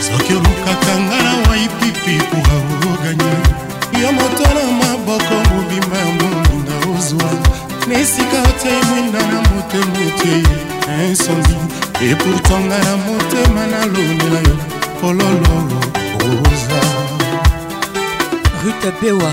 soki 0.05 0.33
olukaka 0.33 0.93
nga 1.03 1.17
na 1.25 1.33
waipipi 1.49 2.15
kuaoganya 2.29 3.33
yo 4.01 4.09
moto 4.17 4.45
na 4.57 4.63
maboko 4.81 5.35
mobimba 5.49 5.97
ya 5.97 6.05
moninga 6.19 6.75
ozwa 6.97 7.29
na 7.87 7.93
esika 7.99 8.41
otia 8.49 8.71
emwinda 8.79 9.19
na 9.29 9.37
motema 9.49 9.97
otie 10.07 10.43
insondi 11.09 11.55
eputonga 12.11 12.77
na 12.87 12.97
motema 13.05 13.61
nalonela 13.71 14.39
yo 14.47 14.55
polololo 15.01 15.81
rosa 16.21 16.81
rute 18.63 18.89
bewa 19.01 19.31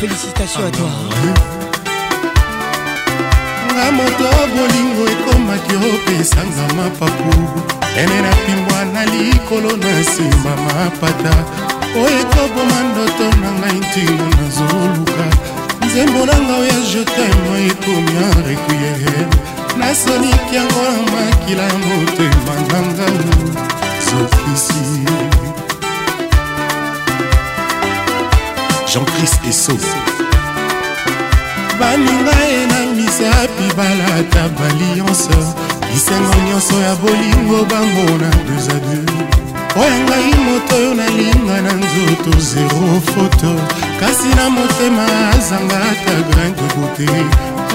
félicitations 0.00 0.64
à 0.68 0.70
toi 0.76 0.94
ah 1.18 1.53
na 3.84 3.90
moto 3.90 4.28
bolingo 4.56 5.04
ekomaki 5.12 5.74
opesanga 5.76 6.64
mapapu 6.76 7.34
ene 7.98 8.20
na 8.22 8.30
pimbwa 8.44 8.84
na 8.94 9.04
likolo 9.04 9.70
na 9.82 9.90
nsima 10.00 10.52
mapata 10.66 11.34
oyo 12.02 12.18
ekoboma 12.24 12.78
ndoto 12.90 13.26
na 13.42 13.50
ngai 13.58 13.78
ntingo 13.84 14.28
nazoluka 14.38 15.24
nzembo 15.86 16.20
na 16.28 16.36
ngai 16.44 16.60
oya 16.62 16.78
jetema 16.92 17.52
ekomi 17.70 18.14
a 18.26 18.28
requiere 18.46 19.16
nasoniki 19.78 20.52
yango 20.56 20.82
na 20.94 21.02
makila 21.12 21.66
motema 21.86 22.54
na 22.70 22.78
ngai 22.86 23.28
zokisi 24.06 24.82
jean-christ 28.90 29.38
esosa 29.50 30.13
baninga 31.80 32.34
ye 32.48 32.66
na 32.70 32.78
misapi 32.96 33.66
balata 33.76 34.44
balianse 34.58 35.36
lisengo 35.92 36.34
nyonso 36.48 36.74
ya 36.86 36.92
bolingo 37.02 37.58
bambona 37.70 38.28
deux 38.46 38.64
a 38.70 38.76
deux 38.84 39.80
oyo 39.82 39.98
ngai 40.04 40.30
moto 40.44 40.74
oyo 40.78 40.92
nalinga 40.98 41.56
na 41.64 41.72
nzoto 41.80 42.32
zero 42.50 42.88
foto 43.14 43.50
kasi 44.00 44.28
na 44.38 44.46
motema 44.54 45.06
azanga 45.34 45.76
ata 45.90 46.14
grain 46.30 46.52
de 46.58 46.64
beauté 46.72 47.06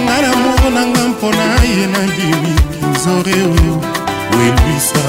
ngai 0.03 0.19
na 0.23 0.31
moko 0.43 0.67
na 0.75 0.81
nga 0.91 1.03
mpona 1.11 1.47
ye 1.71 1.83
na 1.93 1.99
bimi 2.15 2.53
kinzore 2.79 3.33
oyo 3.53 3.75
welwisa 4.37 5.05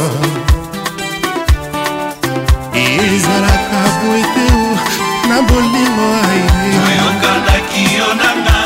e 2.74 2.82
ezalaka 3.12 3.78
po 3.98 4.08
ete 4.22 4.46
na 5.28 5.36
bolingo 5.48 6.06
aye 6.32 6.44
oyokandaki 6.88 7.84
yo 7.98 8.08
nanga 8.22 8.59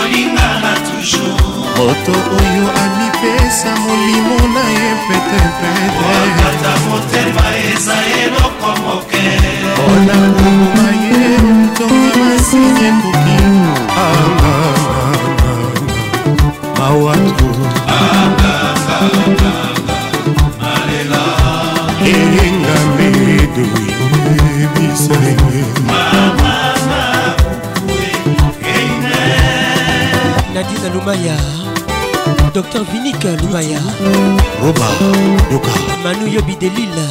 kolingana 0.00 0.72
toujours 0.86 1.44
moto 1.76 2.14
oyo 2.38 2.64
amipesa 2.82 3.70
molimo 3.84 4.36
na 4.54 4.64
ye 4.76 4.88
petepeteta 5.04 6.72
motema 6.86 7.46
eza 7.72 7.96
eloko 8.22 8.68
moke 8.84 9.24
mpona 9.74 10.14
nguluma 10.30 10.88
ye 11.02 11.18
ntonga 11.62 12.14
masini 12.24 12.80
ekoki 12.88 13.38
mawatu 16.78 17.48
elingambe 22.16 23.08
edoyebisai 23.42 25.49
Nadine 30.72 30.92
Lumaya 30.94 31.36
Docteur 32.54 32.84
Vinik 32.84 33.22
Lumaya 33.42 33.80
Roba 34.62 34.86
Yoka 35.50 35.74
Manu 36.02 36.28
Yobi 36.30 36.56
Delila 36.58 37.06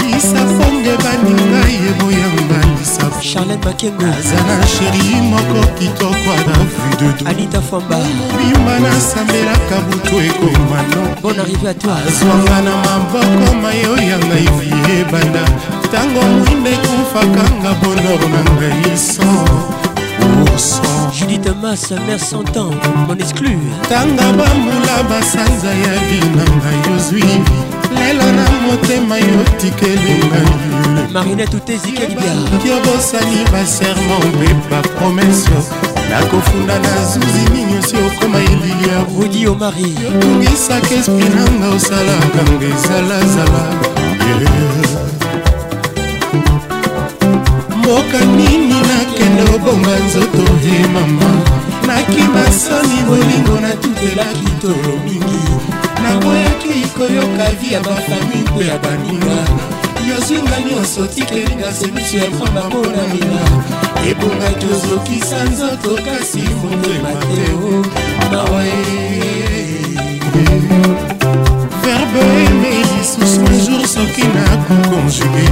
Lisa 0.00 0.36
Fonge 0.46 0.94
baninga 1.02 1.62
yebo 1.68 2.10
ya 2.12 2.26
ngandisa 2.28 3.10
Charlene 3.20 3.58
Makengo 3.64 4.04
azala 4.06 4.66
sheri 4.66 5.20
moko 5.22 5.66
kitoko 5.78 6.34
na 6.46 6.56
vue 6.64 6.94
de 6.98 7.10
tout 7.18 7.26
Anita 7.28 7.60
Famba 7.60 7.98
bimba 8.36 8.78
nasambelaka 8.80 9.78
butu 9.90 10.20
ekoma 10.20 10.82
no 10.92 11.02
Bonne 11.22 11.40
arrivée 11.40 11.68
à 11.68 11.74
toi 11.74 11.96
azwanga 12.08 12.62
na 12.62 12.74
maboko 12.82 13.54
mayo 13.62 13.96
ya 13.96 14.18
ngai 14.18 14.48
vie 14.58 15.00
ebanda 15.00 15.44
ntango 15.84 16.20
mwinde 16.22 16.70
ekufakanga 16.72 17.72
bonor 17.82 18.20
na 18.30 18.50
ngai 18.54 18.96
so 18.96 19.73
judith 21.12 21.54
masa 21.62 21.96
mer 22.06 22.18
santan 22.18 22.70
mon 23.06 23.16
exclu 23.18 23.50
tanga 23.90 24.24
bambula 24.38 24.96
basanza 25.10 25.70
ya 25.84 25.92
binanga 26.08 26.70
yozwi 26.90 27.24
lelo 27.98 28.26
na 28.38 28.44
motema 28.66 29.16
yotikelinga 29.26 30.42
marinette 31.14 31.54
utezikelibiaki 31.56 32.70
obosani 32.76 33.38
baserma 33.52 34.16
mpe 34.34 34.48
bapromese 34.70 35.50
nakofunda 36.10 36.78
na 36.78 36.92
zuzi 37.10 37.44
nini 37.54 37.78
osi 37.78 37.96
okoma 38.06 38.38
elili 38.38 38.88
ya 38.88 38.98
rudi 39.22 39.46
omari 39.48 39.94
yotungisaka 40.04 40.94
espri 41.00 41.28
nanga 41.36 41.68
osalaka 41.76 42.42
nga 42.52 42.66
ezalazala 42.74 43.64
mboka 47.78 48.18
nini 48.36 48.68
na 48.68 49.03
obonga 49.54 49.96
nzoto 50.06 50.44
ye 50.64 50.78
mama 50.94 51.28
nakima 51.86 52.42
soni 52.62 52.98
bolingo 53.06 53.60
natutela 53.64 54.26
bitolo 54.40 54.92
mingi 55.04 55.42
naboyaki 56.02 56.74
koyoka 56.96 57.46
vi 57.60 57.72
ya 57.74 57.80
bafami 57.80 58.38
mpe 58.50 58.66
ya 58.66 58.78
baninga 58.78 59.36
yozwinga 60.08 60.56
nyonso 60.68 61.06
tikelinga 61.06 61.72
semiso 61.72 62.16
ya 62.18 62.30
pamba 62.38 62.62
mpona 62.68 63.02
mina 63.12 63.40
ebongaki 64.10 64.66
ozokisa 64.74 65.44
nzoto 65.44 65.92
kasi 66.06 66.42
motema 66.62 67.12
te 67.26 67.42
mawa 68.32 68.62
verbe 71.82 72.22
emei 72.46 72.84
lisusu 72.98 73.40
majour 73.44 73.86
soki 73.88 74.24
nakokonjuge 74.34 75.46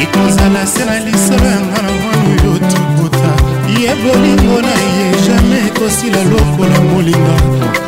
ekozala 0.00 0.66
se 0.66 0.84
na 0.84 0.96
lisolo 1.04 1.46
yanga 1.54 1.80
na 1.84 1.90
mwana 1.98 2.20
oyo 2.30 2.58
tobota 2.70 3.25
ye 3.80 3.92
bolingo 4.02 4.60
na 4.62 4.74
ye 4.94 5.06
jamai 5.24 5.66
ekosila 5.68 6.20
lokola 6.30 6.78
molinga 6.88 7.36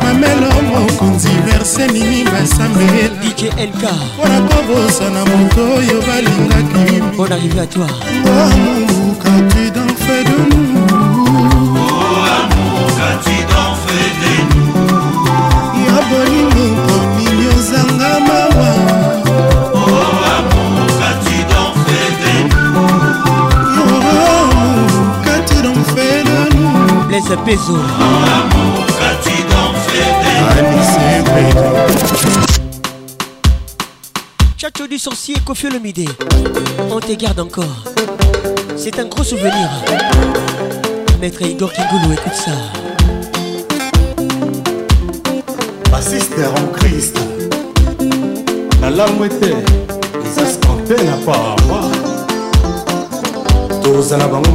mamelo 0.03 0.49
mokonzi 0.69 1.29
verse 1.45 1.83
nini 1.93 2.23
basambelelk 2.31 3.39
mpona 3.77 4.39
kobosana 4.47 5.21
moto 5.29 5.61
oyo 5.77 5.97
balingaki 6.07 7.17
bon 7.17 7.31
arrivé 7.35 7.59
à 7.59 7.65
toi 7.67 7.87
ngamuka 8.23 9.31
prudent 9.49 9.91
fe 10.05 10.23
de 10.29 10.37
nous 10.49 10.78
Maître 27.21 27.35
Peso. 27.43 27.77
Chacho 34.57 34.87
du 34.87 34.97
sorcier, 34.97 35.35
Kofi 35.45 35.67
le 35.67 35.79
On 36.89 36.99
te 37.01 37.11
garde 37.15 37.41
encore. 37.41 37.83
C'est 38.77 38.97
un 38.99 39.03
gros 39.05 39.25
souvenir. 39.25 39.69
Maître 41.19 41.41
Igor 41.41 41.73
kingulu 41.73 42.13
écoute 42.13 42.33
ça. 42.33 42.51
Ma 45.91 46.01
sister 46.01 46.45
en 46.45 46.71
Christ. 46.79 47.19
La 48.81 48.91
langue 48.91 49.25
était. 49.25 49.57
Ça 50.33 50.45
se 50.45 50.57
comptait 50.65 51.03
la 51.05 51.17
part. 51.29 51.57
Tous 53.83 54.13
à 54.13 54.17
la 54.17 54.27
banque 54.27 54.45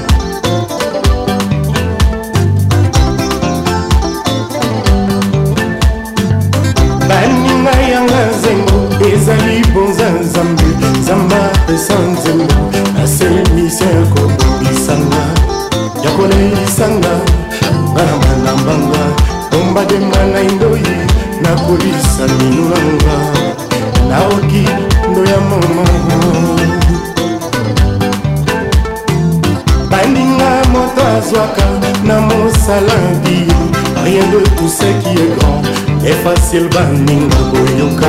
mikel 36.59 36.69
baninga 36.69 37.37
boyoka 37.51 38.07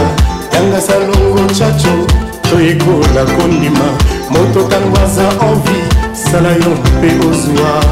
yanga 0.52 0.80
salongo 0.80 1.40
chacho 1.54 2.06
toyekola 2.50 3.24
kondima 3.36 3.86
moto 4.30 4.64
tango 4.68 4.96
aza 5.04 5.26
envi 5.48 5.82
sala 6.30 6.52
yo 6.52 6.72
mpe 6.98 7.28
ozwa 7.28 7.87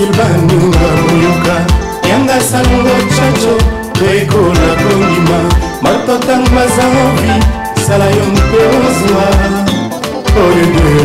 silvaninga 0.00 0.88
moyoka 1.04 1.56
yanga 2.10 2.36
salongo 2.50 2.96
chacho 3.16 3.54
rekola 4.02 4.68
kondima 4.82 5.38
matotang 5.84 6.44
mazambi 6.56 7.32
sala 7.86 8.06
yo 8.16 8.24
mpe 8.36 8.60
ozwa 8.80 9.24
oyede 10.42 10.96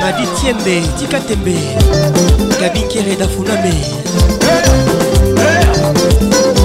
madi 0.00 0.24
tiembe 0.36 0.76
tika 0.98 1.20
tembe 1.28 1.56
gabinkere 2.60 3.16
dafuname 3.16 3.74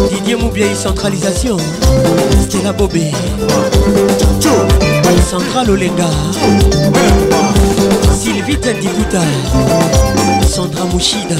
didier 0.09 0.37
mobiai 0.41 0.75
centralisation 0.83 1.61
stela 2.47 2.73
bobe 2.73 3.15
central 5.29 5.69
olenga 5.69 6.09
David 8.55 8.80
Dibuta 8.81 9.19
Sandra 10.49 10.84
Mouchida 10.85 11.35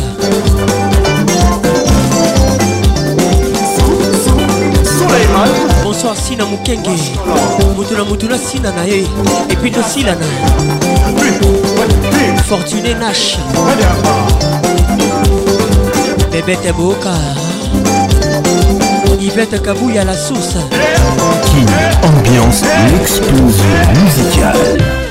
bonsoir 5.84 6.15
sina 6.15 6.45
mokenge 6.45 6.91
moto 7.76 7.95
na 7.98 8.03
moto 8.03 8.27
nasina 8.27 8.72
na 8.73 8.84
ye 8.86 9.07
epui 9.49 9.72
tosilana 9.72 10.23
fortuné 12.48 12.94
nash 12.99 13.40
bebete 16.31 16.72
boka 16.77 17.10
Yvette 19.22 19.61
Kabouya 19.61 20.06
la 20.06 20.14
source. 20.15 20.56
King, 20.72 21.68
ambiance, 22.03 22.64
l'explosion 22.90 23.64
musicale. 23.95 25.06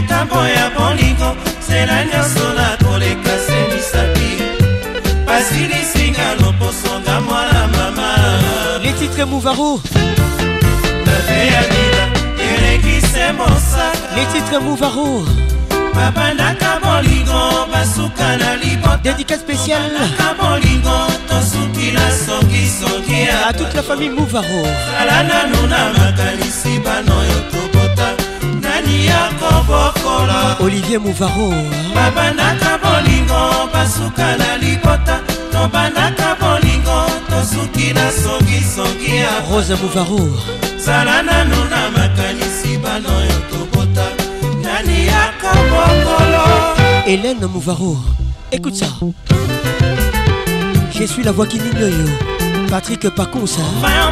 motambo 0.00 0.36
ya 0.58 0.70
bolingo 0.78 1.30
nzela 1.62 2.04
nyonso 2.04 2.44
nakoleka 2.56 3.32
se 3.46 3.56
misapi 3.74 4.30
pasi 5.26 5.60
lisinga 5.72 6.34
loposonga 6.34 7.20
mwana 7.20 7.66
mama 7.68 8.08
letitre 8.82 9.24
mouvaro 9.24 9.80
tafeyadila 11.04 12.04
elekise 12.48 13.32
mosaka 13.38 13.98
letitre 14.16 14.58
mouvaro 14.58 15.26
babandaka 15.94 16.80
bolingo 16.84 17.42
basuka 17.72 18.36
na 18.36 18.54
libotdédicat 18.62 19.40
spécialaka 19.44 20.26
bolingo 20.40 20.98
tosukila 21.28 22.04
songisongi 22.26 23.22
a 23.50 23.52
toute 23.52 23.74
la 23.74 23.82
famille 23.82 24.10
mouvaro 24.14 24.62
zala 24.62 25.22
nanu 25.30 25.66
na 25.66 25.80
makanisi 25.98 26.78
banoyo 26.84 27.38
to 27.50 27.67
olivier 30.60 30.98
mouvaro 30.98 31.50
babandaka 31.94 32.72
hein. 32.72 32.78
bolingo 32.82 33.70
basuka 33.72 34.36
na 34.36 34.56
libota 34.58 35.20
tobandaka 35.52 36.36
bolingo 36.40 37.06
tosuki 37.28 37.92
na 37.94 38.10
songisongi 38.10 39.16
ya 39.20 39.40
rose 39.50 39.74
mouvaro 39.80 40.22
zala 40.78 41.22
nanu 41.22 41.56
na 41.70 41.90
makanisi 41.90 42.78
bana 42.78 43.08
oyo 43.18 43.38
tobota 43.50 44.06
nani 44.62 45.06
yako 45.06 45.48
hélène 47.06 47.46
mouvaro 47.46 47.96
écoute 48.52 48.74
ça 48.74 48.86
je 50.98 51.04
suis 51.04 51.22
la 51.22 51.30
voix 51.32 51.46
qui 51.46 51.58
nignoyo 51.58 52.04
patrick 52.70 53.08
paconsa 53.14 53.62
mvaya 53.78 54.08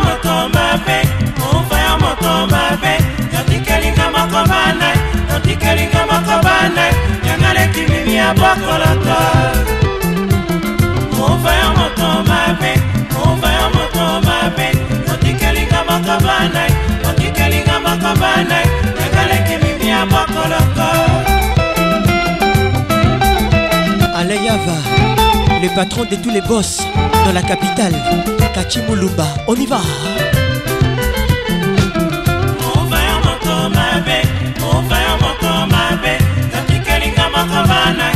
On 2.26 2.42
va 2.46 2.64
mvaya 2.74 2.74
moto 2.78 3.35
tikelinga 3.58 4.06
moko 4.14 4.40
banai 4.50 4.96
otikelinga 5.36 6.00
moko 6.10 6.34
banai 6.46 6.92
yangale 7.28 7.62
kimimi 7.74 8.14
ya 8.16 8.34
bokoloto 8.40 9.20
mova 11.16 11.52
ya 11.60 11.68
moto 11.78 12.06
mabe 12.30 12.72
mova 13.14 13.48
ya 13.58 13.66
moto 13.76 14.04
mabe 14.28 14.68
otikelinga 15.12 15.80
moko 15.90 16.14
banai 16.26 16.70
otikelinga 17.10 17.76
moko 17.86 18.10
banai 18.20 18.66
yangale 19.00 19.36
mimi 19.62 19.88
ya 19.90 20.06
bokoloto 20.12 20.88
Aleyava, 24.16 24.78
le 25.62 25.68
patron 25.74 26.04
de 26.10 26.16
tous 26.16 26.30
les 26.30 26.40
boss 26.40 26.80
dans 27.26 27.32
la 27.34 27.42
capitale, 27.42 27.92
Kachimulumba, 28.54 29.26
on 29.46 29.54
y 29.54 29.66
va! 29.66 29.80
oka 34.78 34.96
yo 35.04 35.12
moko 35.24 35.50
mabe 35.72 36.12
totikelinga 36.52 37.24
moko 37.34 37.58
bana 37.70 38.15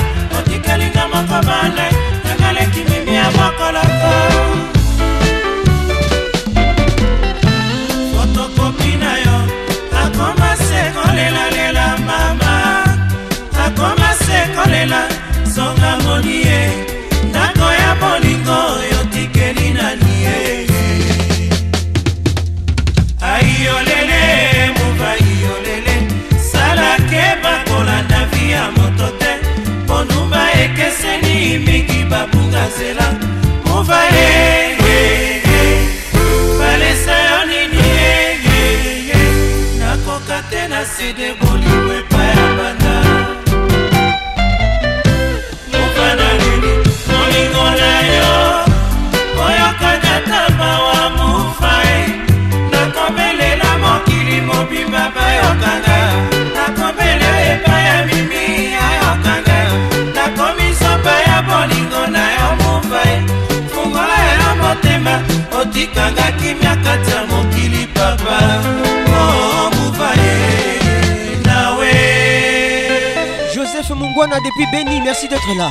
Wana 74.20 74.38
depuis 74.40 74.66
Béni, 74.70 75.00
merci 75.00 75.28
d'être 75.28 75.56
là. 75.56 75.70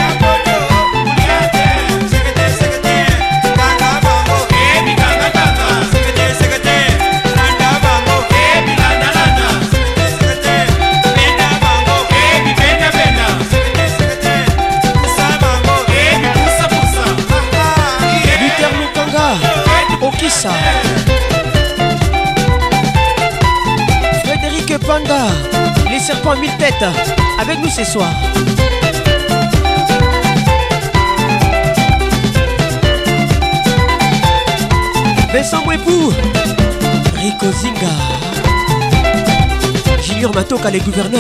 serpent 26.07 26.31
à 26.31 26.35
mille 26.37 26.55
têtes 26.57 26.85
avec 27.37 27.59
nous 27.61 27.67
ce 27.69 27.83
soir. 27.83 28.07
Vincent 35.33 35.65
Mwepou, 35.65 36.13
Rico 37.17 37.51
Zinga, 37.51 37.93
Junior 40.01 40.33
Matoka, 40.33 40.69
les 40.71 40.79
gouverneurs. 40.79 41.19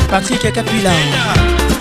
Patrick 0.07 0.51
Capilla. 0.51 0.91
Eh, 0.91 1.72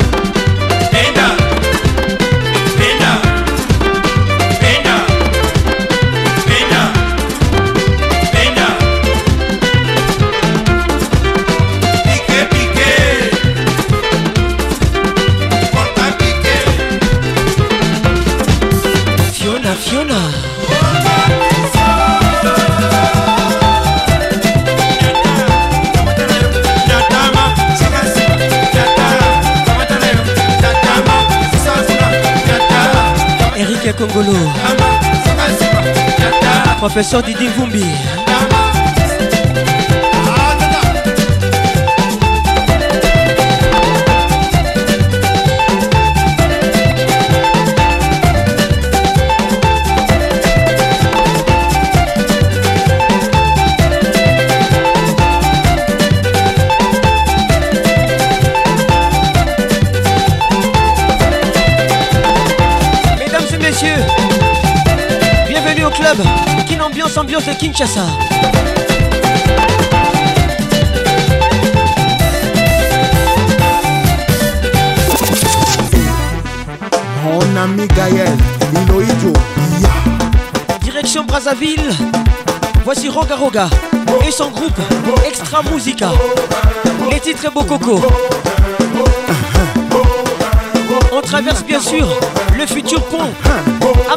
ngolo 34.12 34.36
professeur 36.80 37.22
didi 37.24 37.48
vumbi 37.56 38.11
C'est 67.40 67.56
Kinshasa. 67.56 68.02
Direction 80.82 81.24
Brazzaville, 81.24 81.78
voici 82.84 83.08
Roga 83.08 83.34
Roga 83.36 83.70
et 84.28 84.30
son 84.30 84.50
groupe 84.50 84.70
Extra 85.26 85.62
Musica. 85.72 86.10
Les 87.10 87.18
titres 87.18 87.50
Bococo. 87.50 88.00
On 91.12 91.20
traverse 91.22 91.64
bien 91.64 91.80
sûr 91.80 92.06
le 92.56 92.66
futur 92.66 93.02
pont 93.06 93.30
à 94.12 94.16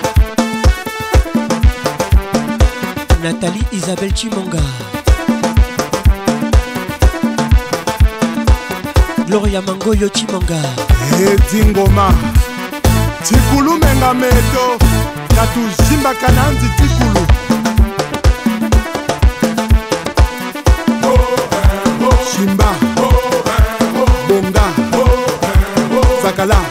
nathalie 3.41 3.63
isabelle 3.71 4.11
chimonga 4.11 4.59
gloria 9.27 9.61
mangoyo 9.61 10.09
chimonga 10.09 10.59
etingoma 11.33 12.09
eh, 12.11 13.23
tikulu 13.23 13.71
menga 13.81 14.13
meto 14.13 14.65
na 15.35 15.45
tuzimbaka 15.53 16.31
na 16.31 16.49
nzi 16.51 16.67
tikulu 16.77 17.25
simba 22.35 22.69
bonga 24.27 24.65
zakala 26.23 26.70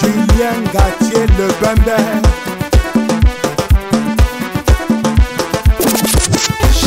Julien 0.00 0.60
Gatier 0.72 1.26
Le 1.38 1.46
Bember 1.60 2.04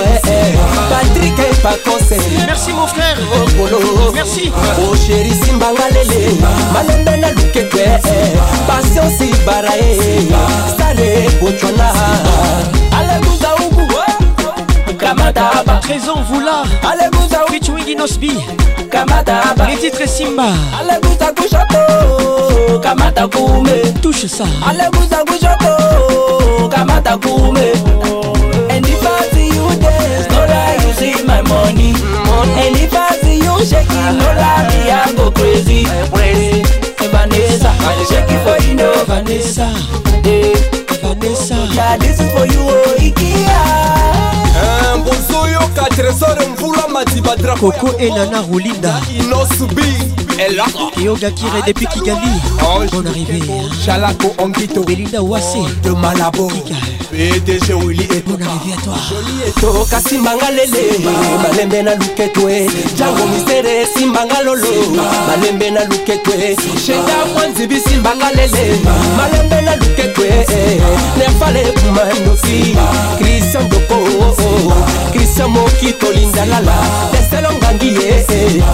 Patrick 0.89 1.33
et 1.39 2.45
Merci 2.47 2.73
mon 2.73 2.87
frère 2.87 3.17
Okolo. 3.43 4.13
Merci 4.15 4.53
Oh 4.81 4.95
chéri 4.95 5.33
Simbanga 5.33 5.83
Lele 5.93 6.37
Malembe 6.73 7.21
na 7.21 7.31
lukekwe 7.33 7.81
eh. 7.97 8.37
Patience 8.69 9.19
Barae 9.45 9.79
eh. 9.83 10.29
Stare 10.69 11.27
Bochona 11.41 11.93
Alléluia 12.97 13.69
Ubu 13.69 14.95
Kamata 14.97 15.51
Trésor 15.81 16.21
Voula 16.31 16.63
Alléluia 16.89 17.45
Featuring 17.51 17.89
Inosbi 17.89 18.39
Kamata 18.93 19.43
Les 19.69 19.77
titres 19.77 20.09
Simba 20.09 20.45
Alléluia 20.81 21.33
Kushako 21.37 22.79
Kamata 22.79 23.27
Kume 23.27 23.93
Touche 24.01 24.27
ça 24.29 24.45
Alléluia 24.69 25.25
Kushako 25.27 26.69
Kamata 26.69 27.17
Kume 27.19 27.71
see 31.01 31.15
my 31.25 31.41
money. 31.49 31.97
money. 32.29 32.61
And 32.61 32.77
if 32.77 32.93
I 32.93 33.11
see 33.25 33.41
you 33.41 33.57
shaking, 33.65 34.21
no 34.21 34.29
lie, 34.37 34.69
me, 34.69 34.91
I 34.93 35.13
go 35.17 35.31
crazy. 35.33 35.85
crazy. 36.13 36.61
Eh, 36.61 36.93
hey, 37.01 37.09
Vanessa, 37.09 37.73
I 37.73 38.05
shake 38.05 38.29
it 38.29 38.41
for 38.45 38.57
you, 38.69 38.75
no 38.77 38.89
Vanessa. 39.09 39.67
Hey, 40.23 40.53
eh, 40.53 40.97
Vanessa. 41.01 41.57
Yeah, 41.73 41.97
this 41.97 42.21
is 42.21 42.29
for 42.37 42.45
you, 42.45 42.61
oh, 42.69 43.01
Ikea. 43.01 43.61
mbozoyoka 45.01 45.89
eh, 45.91 45.97
trésor 45.99 46.39
mvula 46.49 46.89
madiba 46.89 47.37
koko 47.61 47.97
elana 47.99 48.43
rolinda 48.43 49.01
inosubi 49.09 49.95
eyogakire 50.97 51.63
depuis 51.67 51.89
kigali 51.89 52.31
oh, 52.63 52.85
bon 52.93 53.07
arrivé 53.09 53.41
chalako 53.85 54.35
onkito 54.39 54.83
belinda 54.83 55.23
wase 55.23 55.59
de 55.83 55.91
malabo 55.91 56.49
Kika. 56.49 56.75
DG 57.29 57.61
eh, 57.71 57.75
Willy 57.75 58.05
et 58.05 58.25
Mon 58.27 58.35
arrivée 58.37 58.73
à 58.79 58.83
toi 58.83 58.95
Joli 59.11 59.37
et 59.47 59.53
toi 59.61 59.87
Kasimbanga 59.91 60.51
lele 60.53 60.89
Malembe 61.43 61.85
na 61.85 61.95
luketwe 61.95 62.67
Django 62.97 63.27
misere 63.29 63.85
Simbanga 63.95 64.41
lolo 64.43 64.67
Malembe 65.29 65.71
na 65.71 65.85
luketwe 65.85 66.57
Shenda 66.79 67.13
mwanzibi 67.35 67.77
Simbanga 67.79 68.31
lele 68.35 68.81
Malembe 69.19 69.61
na 69.67 69.77
luketwe 69.77 70.31
Nefale 71.19 71.61
kumandosi 71.83 72.75
Christian 73.19 73.69
Doko 73.69 73.97
Christian 75.13 75.51
Moki 75.51 75.93
Tolinda 75.93 76.47
lala 76.47 76.73
Deselo 77.13 77.53
ngangi 77.53 77.87
ye 77.89 78.25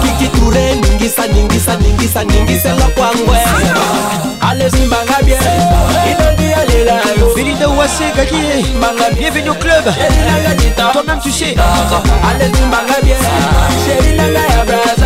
Kiki 0.02 0.30
Ture 0.38 0.74
ningisa 0.74 1.26
ningisa 1.26 1.76
ningisa 1.76 2.24
ningisela 2.24 2.86
kwangwe 2.94 3.38
Ale 4.40 4.70
Simbanga 4.70 5.18
bien 5.24 5.42
Idodi 6.12 6.45
alela 6.56 7.00
yo 7.18 7.32
Belinda 7.34 7.68
Ouassé 7.68 8.04
gagné 8.16 8.62
Banga 8.80 9.10
bienvenue 9.16 9.50
au 9.50 9.54
club 9.54 9.84
Toi-même 10.92 11.20
tu 11.22 11.30
sais 11.30 11.54
Allez-y 12.28 12.62
banga 12.72 12.98
bien 13.02 13.16
Chérie 13.84 14.16
nanga 14.16 14.40
ya 14.54 14.64
braza 14.64 15.05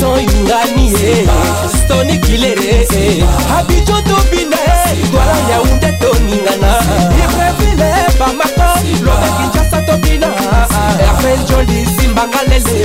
son 0.00 0.16
yurani 0.20 0.86
ye 0.92 1.26
stoni 1.78 2.18
kilere 2.20 2.86
abijo 3.58 3.96
tobina 4.08 4.56
ye 4.68 5.02
gwala 5.10 5.36
yaunde 5.50 5.92
toningana 6.00 6.70
ibrevile 7.24 7.90
bamako 8.20 8.70
lobe 9.04 9.28
kinshasa 9.36 9.82
tobina 9.86 10.28
erfenjoli 11.04 11.86
simbanga 11.98 12.42
lele 12.48 12.78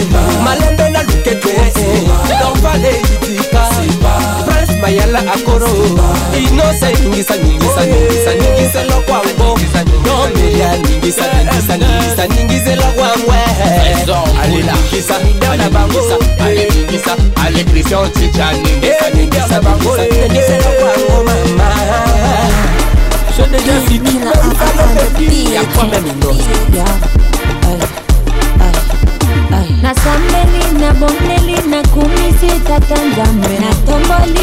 malembe 0.46 0.90
na 0.90 1.02
lukete 1.04 1.60
dorvale 2.40 2.92
itika 3.24 3.64
bayala 4.84 5.20
akoro 5.34 5.68
inose 6.38 6.94
ningisa 7.04 7.36
ningisa 7.38 7.86
ningisa 7.86 8.34
ningisela 8.36 8.94
kwango 9.08 9.56
nomelia 10.06 10.78
ningisa 10.78 11.24
ningisa 11.34 11.78
ningisa 11.78 12.28
ningisela 12.28 12.84
kwangwe 12.84 13.38
aleningisa 14.44 15.14
midana 15.24 15.70
bangisa 15.70 16.18
aleningisa 16.46 17.16
alekrisia 17.46 18.00
ochicha 18.00 18.54
ningisa 18.54 19.10
ningisa 19.14 19.62
bango 19.62 19.98
ningisela 19.98 20.64
kwango 20.80 21.24
mama 21.26 21.64
Je 23.38 23.42
déjà 23.48 23.82
fini 23.88 24.20
là, 24.24 24.32
il 25.20 25.54
y 25.54 25.58
a 25.58 25.62
quand 25.76 25.88
même 25.90 26.06
une 26.06 26.20
dose. 26.20 26.44
nasambeli 29.82 30.70
nabongeli 30.80 31.56
nakumisi 31.72 32.60
tatandambe 32.68 33.58
natomboli 33.64 34.43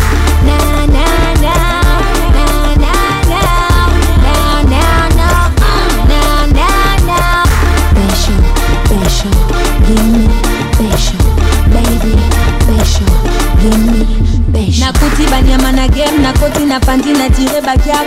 na 16.71 16.79
pandi 16.79 17.11
na 17.11 17.27
dire 17.29 17.59
baki 17.61 17.89
ya 17.89 17.99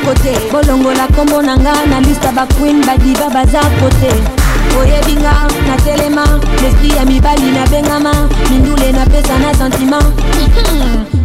bolongola 0.52 1.06
nkombo 1.08 1.42
na 1.42 1.54
nga 1.56 1.74
na 1.90 2.00
lista 2.00 2.32
baquin 2.32 2.80
badiva 2.86 3.28
baza 3.28 3.60
kote 3.60 4.12
oyebi 4.80 5.14
nga 5.20 5.44
na 5.68 5.76
telema 5.84 6.24
lespri 6.62 6.88
ya 6.96 7.04
mibali 7.04 7.50
nabengama 7.52 8.12
mindule 8.50 8.92
napesa 8.92 9.38
na 9.38 9.54
sentima 9.54 9.98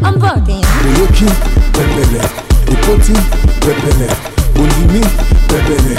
ombote 0.07 0.55
oyoki 0.85 1.25
pepele 1.71 2.19
ekoti 2.71 3.13
pepele 3.63 4.07
bondimi 4.55 5.01
pepele 5.47 5.95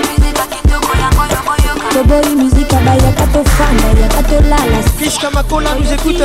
toboyi 1.93 2.35
mizika 2.37 2.77
bayaka 2.77 3.27
tofanda 3.27 3.89
yaka 4.01 4.23
tolala 4.23 4.79
kiska 5.03 5.31
makola 5.31 5.71
nous 5.79 5.93
écoute 5.93 6.23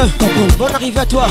bonne 0.59 0.75
arrivée 0.75 0.99
à 0.99 1.05
toi 1.07 1.27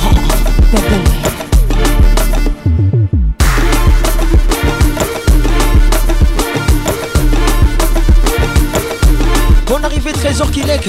Bonne 9.69 9.85
arrivée 9.85 10.13
Trésor 10.13 10.51
Kilek 10.51 10.89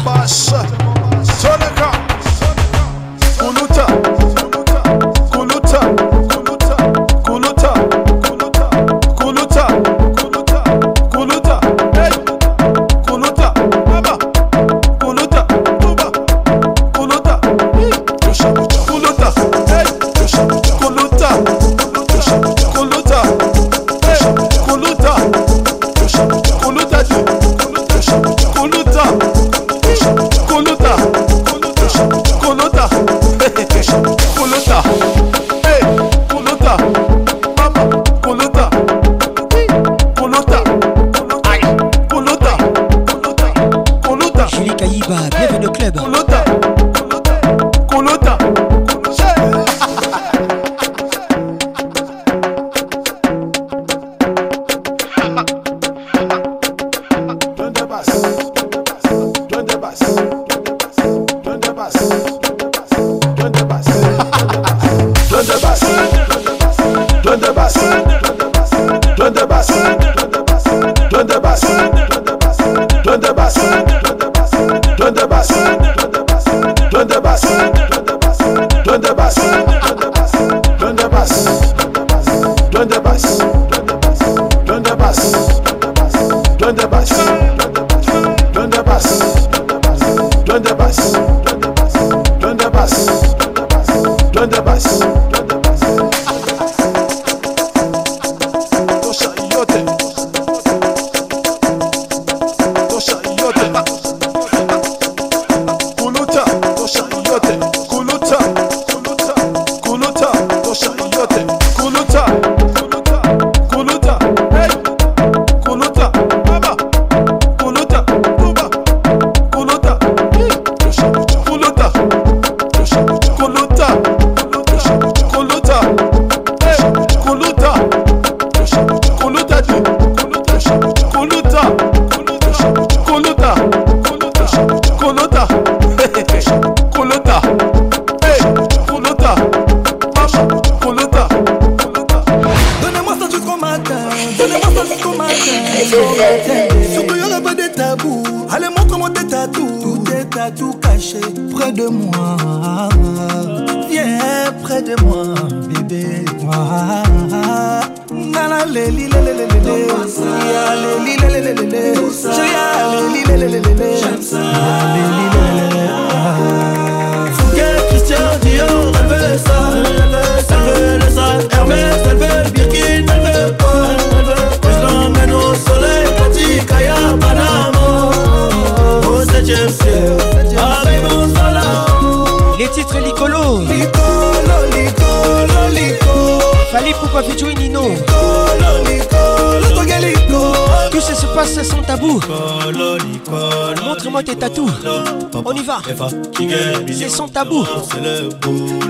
C'est 196.97 197.09
son 197.09 197.29
tabou. 197.29 197.65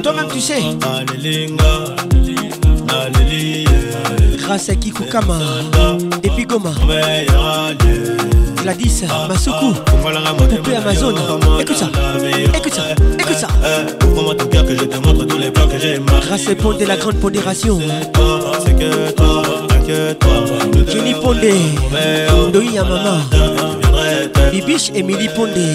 Toi-même, 0.02 0.26
tu 0.32 0.40
sais. 0.40 0.60
Grâce 4.38 4.68
à 4.70 4.74
Kikukama 4.74 5.38
depuis 6.22 6.44
Goma. 6.44 6.70
Gladys 8.64 9.02
ah, 9.08 9.12
ah. 9.12 9.28
Masuku, 9.28 9.72
poupée 10.52 10.74
Amazon. 10.76 11.14
Écoute 11.60 11.76
ça, 11.76 11.88
eh, 12.24 12.46
eh, 12.52 12.56
écoute 12.56 12.74
ça, 12.74 12.82
écoute 13.18 13.30
eh, 13.30 13.34
ça. 13.34 13.48
Ouvre-moi 14.08 14.34
ton 14.34 14.46
cœur 14.46 14.64
que 14.66 14.76
je 14.76 14.84
te 14.84 15.06
montre 15.06 15.24
tous 15.26 15.38
les 15.38 15.50
plans 15.50 15.68
que 15.68 15.78
j'ai 15.78 16.00
marqués. 16.00 16.26
Grâce 16.26 16.48
à 16.48 16.54
Pondé, 16.56 16.84
la 16.84 16.96
grande 16.96 17.14
pondération. 17.14 17.78
C'est 18.66 18.76
que 18.76 19.10
toi, 19.12 19.42
c'est 19.86 20.18
toi. 20.18 20.30
Jenny 20.88 21.14
Pondé, 21.14 21.54
Doi 22.52 22.64
Yamama. 22.64 23.18
Bibiche 24.50 24.90
et 24.94 24.98
Emily 25.00 25.28
Pondé. 25.36 25.68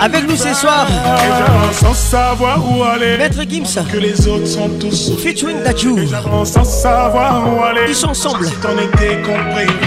Avec 0.00 0.28
nous 0.28 0.36
ce 0.36 0.54
soir. 0.54 0.86
Sans 1.72 1.94
savoir 1.94 2.60
où 2.64 2.84
aller. 2.84 3.18
Maître 3.18 3.38
Gims. 3.48 3.82
Que 3.90 3.98
les 3.98 4.28
autres 4.28 4.46
sont 4.46 4.68
tous 4.80 5.12
Featuring 5.22 5.60
Daju 5.62 6.06
Sans 6.44 6.64
savoir 6.64 7.42
où 7.52 7.62
aller. 7.64 7.80
Ils 7.88 7.94
sont 7.94 8.10
ensemble. 8.10 8.48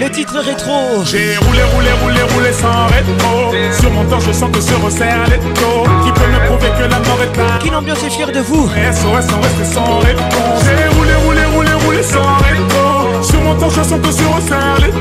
Le 0.02 0.10
titre 0.10 0.40
rétro. 0.40 0.76
J'ai 1.06 1.38
roulé, 1.38 1.62
roulé, 1.74 1.88
roulé, 2.04 2.22
roulé 2.34 2.52
sans 2.52 2.86
rétro. 2.88 3.80
Sur 3.80 3.92
mon 3.92 4.04
temps, 4.04 4.20
je 4.20 4.34
sens 4.34 4.52
que 4.52 4.60
se 4.60 4.74
resserre 4.74 5.24
les 5.30 5.38
Qui 5.40 6.12
peut 6.12 6.28
me 6.28 6.48
prouver 6.48 6.70
que 6.78 6.90
la 6.92 7.00
mort 7.00 7.22
est 7.24 7.38
là. 7.38 7.60
Quelle 7.64 7.76
ambiance 7.76 8.04
est 8.04 8.10
fière 8.10 8.32
de 8.34 8.40
vous. 8.40 8.68
SOS, 8.68 9.06
on 9.06 9.16
reste 9.42 9.74
sans 9.74 10.00
rétro 10.00 10.26
J'ai 10.66 10.96
roulé, 10.98 11.16
roulé, 11.26 11.46
roulé, 11.56 11.86
roulé 11.86 12.04
sans 12.04 12.36
rétro. 12.44 13.24
Sur 13.24 13.42
mon 13.42 13.56
temps, 13.56 13.70
je 13.70 13.84
sens 13.84 14.00
que 14.02 14.12
se 14.12 14.24
resserre 14.24 14.80
les 14.82 14.92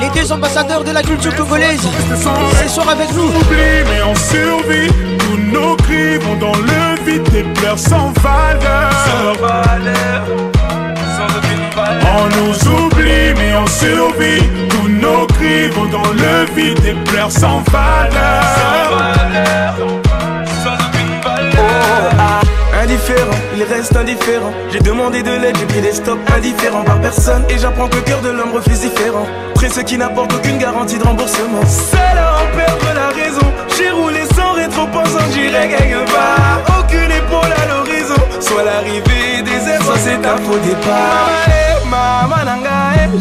les 0.00 0.20
deux 0.20 0.32
ambassadeurs 0.32 0.84
de 0.84 0.90
la 0.92 1.02
culture 1.02 1.34
congolaise 1.34 1.80
ce 2.10 2.68
soir 2.72 2.88
avec 2.88 3.12
nous. 3.14 3.26
oublie 3.26 3.82
mais 3.90 4.02
on 4.04 4.14
survit. 4.14 4.90
Tous 5.18 5.36
nos 5.36 5.76
cris 5.76 6.16
vont 6.18 6.36
dans 6.36 6.54
le 6.56 7.04
vide, 7.04 7.22
des 7.30 7.42
pleurs 7.42 7.78
sans 7.78 8.12
valeur. 8.20 8.90
Sans 9.06 9.46
On 12.16 12.28
nous 12.28 12.84
oublie 12.84 13.34
mais 13.36 13.54
on 13.56 13.66
survit 13.66 14.42
Tous 14.70 14.88
nos 14.88 15.26
cris 15.26 15.68
vont 15.68 15.86
dans 15.86 16.12
le 16.12 16.44
vide 16.54 16.80
Des 16.82 16.94
pleurs 17.10 17.30
sans 17.30 17.60
valeur 17.70 18.42
indifférent, 22.84 23.32
il 23.56 23.62
reste 23.64 23.96
indifférent. 23.96 24.52
J'ai 24.70 24.80
demandé 24.80 25.22
de 25.22 25.30
l'aide, 25.30 25.56
j'ai 25.58 25.64
pris 25.66 25.80
des 25.80 25.92
stops 25.92 26.20
indifférents 26.36 26.82
par 26.84 27.00
personne. 27.00 27.42
Et 27.48 27.58
j'apprends 27.58 27.88
que 27.88 27.96
le 27.96 28.02
cœur 28.02 28.20
de 28.20 28.28
l'homme 28.30 28.52
refuse 28.54 28.80
différent. 28.80 29.26
Près 29.54 29.68
ce 29.70 29.80
qui 29.80 29.96
n'apporte 29.96 30.32
aucune 30.34 30.58
garantie 30.58 30.98
de 30.98 31.04
remboursement. 31.04 31.64
C'est 31.66 31.96
là 32.14 32.36
en 32.42 32.56
perdre 32.56 32.88
la 32.94 33.08
raison. 33.08 33.46
J'ai 33.78 33.90
roulé 33.90 34.20
sans 34.36 34.52
rétro 34.52 34.86
pensant 34.92 35.24
que 35.28 35.32
j'irai 35.34 35.68
quelque 35.68 36.04
pas 36.12 36.60
Aucune 36.78 37.10
épaule 37.10 37.52
à 37.56 37.64
l'horizon. 37.70 38.22
Soit 38.40 38.64
l'arrivée 38.64 39.42
des 39.42 39.70
êtres 39.70 39.84
soit 39.84 39.98
c'est 39.98 40.26
un 40.26 40.36
faux 40.36 40.58
départ. 40.58 41.30
Eh. 41.48 41.52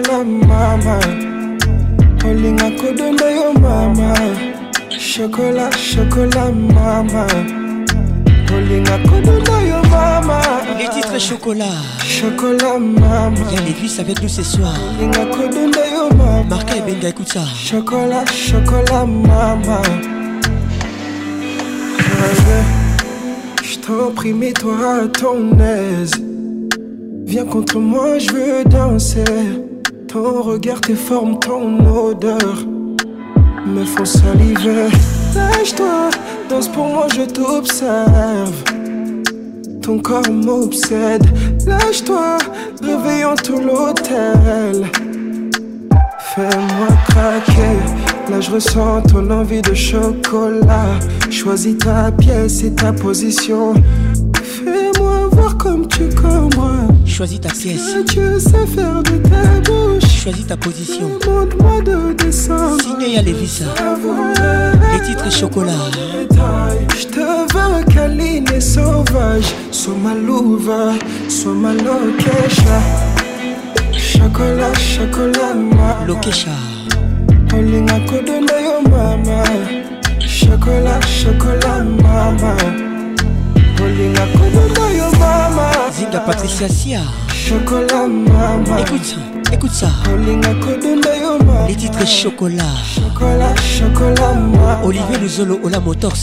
kola 0.03 0.25
mama 0.25 0.99
olinga 2.31 2.69
kodonda 2.81 3.29
yo 3.39 3.53
mama 3.53 4.13
shokola 4.99 5.71
shokola 5.89 6.53
mama 6.75 7.27
olinga 8.57 8.97
kodonda 9.07 9.57
yo 9.69 9.81
mama 9.93 10.41
les 10.79 10.89
titres 10.91 11.21
chocolat 11.21 11.79
chocolat 12.19 12.77
mama 12.79 13.43
il 13.53 13.57
y 13.69 13.99
a 13.99 14.01
avec 14.01 14.21
nous 14.21 14.29
ce 14.29 14.43
soir 14.43 14.75
olinga 14.99 15.27
kodonda 15.27 15.85
yo 15.95 16.09
mama 16.17 16.43
marka 16.51 16.75
ebenga 16.77 17.09
écoute 17.11 17.29
ça 17.29 17.45
chocolat 17.55 18.25
chocolat 18.51 19.05
mama 19.07 19.81
je 23.63 23.77
t'opprime 23.79 24.53
toi 24.55 25.05
à 25.05 25.07
ton 25.09 25.53
aise 25.61 26.13
Viens 27.27 27.47
contre 27.47 27.79
moi, 27.81 28.19
je 28.19 28.31
veux 28.33 28.65
danser 28.67 29.25
ton 30.15 30.43
regard, 30.43 30.81
tes 30.81 30.95
formes, 30.95 31.41
ton 31.41 31.77
odeur 32.05 32.39
me 33.67 33.85
font 33.85 34.05
saliver. 34.05 34.87
Lâche-toi, 35.35 36.11
danse 36.49 36.69
pour 36.69 36.85
moi, 36.87 37.09
je 37.13 37.23
t'observe. 37.23 38.63
Ton 39.83 39.99
corps 39.99 40.31
m'obsède. 40.31 41.25
Lâche-toi, 41.67 42.39
réveillons 42.81 43.35
tout 43.45 43.59
l'hôtel. 43.61 44.87
Fais-moi 46.21 46.97
craquer. 47.09 48.31
Là, 48.31 48.41
je 48.41 48.53
ressens 48.53 49.03
ton 49.11 49.29
envie 49.33 49.63
de 49.63 49.75
chocolat. 49.75 50.97
Choisis 51.29 51.77
ta 51.79 52.13
pièce 52.13 52.63
et 52.63 52.73
ta 52.73 52.93
position. 52.93 53.75
Choisis 57.07 57.41
ta 57.41 57.49
pièce. 57.51 57.95
ta 58.05 59.71
bouche. 59.71 60.23
Choisis 60.25 60.47
ta 60.49 60.57
position. 60.57 61.09
Demande-moi 61.21 61.81
de 61.85 62.13
descendre. 62.15 62.83
à 63.17 63.23
Lévisa. 63.23 63.67
Les 64.93 65.01
titres 65.07 65.31
chocolat. 65.31 65.73
Je 66.99 67.07
te 67.07 67.21
veux 67.21 67.85
câline 67.95 68.47
et 68.53 68.61
sauvage. 68.61 69.45
Sois 69.71 69.95
ma 70.03 70.15
louva, 70.15 70.95
sois 71.29 71.53
ma 71.53 71.73
loquecha. 71.73 72.79
Chocolat, 73.97 74.75
chocolat, 74.75 75.55
ma. 75.55 76.05
Loquecha. 76.09 76.51
olinga 77.57 77.95
chocolat, 78.07 78.61
yo 78.65 78.91
mama 78.91 79.45
Chocolat, 80.19 81.01
chocolat, 81.03 81.85
mama 82.03 82.57
ah. 86.17 86.21
Patricia 86.21 86.69
Sia. 86.69 87.01
Chocolat, 87.33 88.07
maman. 88.07 88.63
Écoute 88.81 89.05
ça, 89.05 89.17
écoute 89.55 89.73
ça. 89.73 89.89
Les 91.67 91.75
titres 91.75 92.07
chocolat. 92.07 92.63
Chocolat, 92.95 93.55
chocolat, 93.57 94.35
maman. 94.35 94.85
Olivier 94.85 95.19
Luzolo, 95.21 95.59
Ola 95.65 95.81
Motors. 95.81 96.17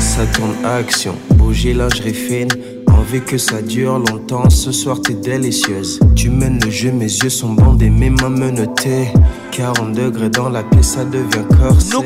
Ça 0.00 0.26
tourne 0.34 0.54
action, 0.66 1.14
bouger 1.36 1.74
je 1.96 2.10
fine. 2.12 2.48
Envie 2.88 3.22
que 3.22 3.38
ça 3.38 3.62
dure 3.62 3.98
longtemps, 3.98 4.50
ce 4.50 4.70
soir 4.72 5.00
t'es 5.00 5.14
délicieuse. 5.14 5.98
Tu 6.14 6.28
mènes 6.28 6.60
le 6.62 6.70
jeu, 6.70 6.92
mes 6.92 7.04
yeux 7.06 7.30
sont 7.30 7.50
bandés, 7.54 7.88
mes 7.88 8.10
mains 8.10 8.28
menottées. 8.28 9.08
40 9.52 9.92
degrés 9.94 10.28
dans 10.30 10.50
la 10.50 10.62
pièce, 10.62 10.88
ça 10.88 11.04
devient 11.04 11.44
corse. 11.58 11.90
Nos 11.90 12.02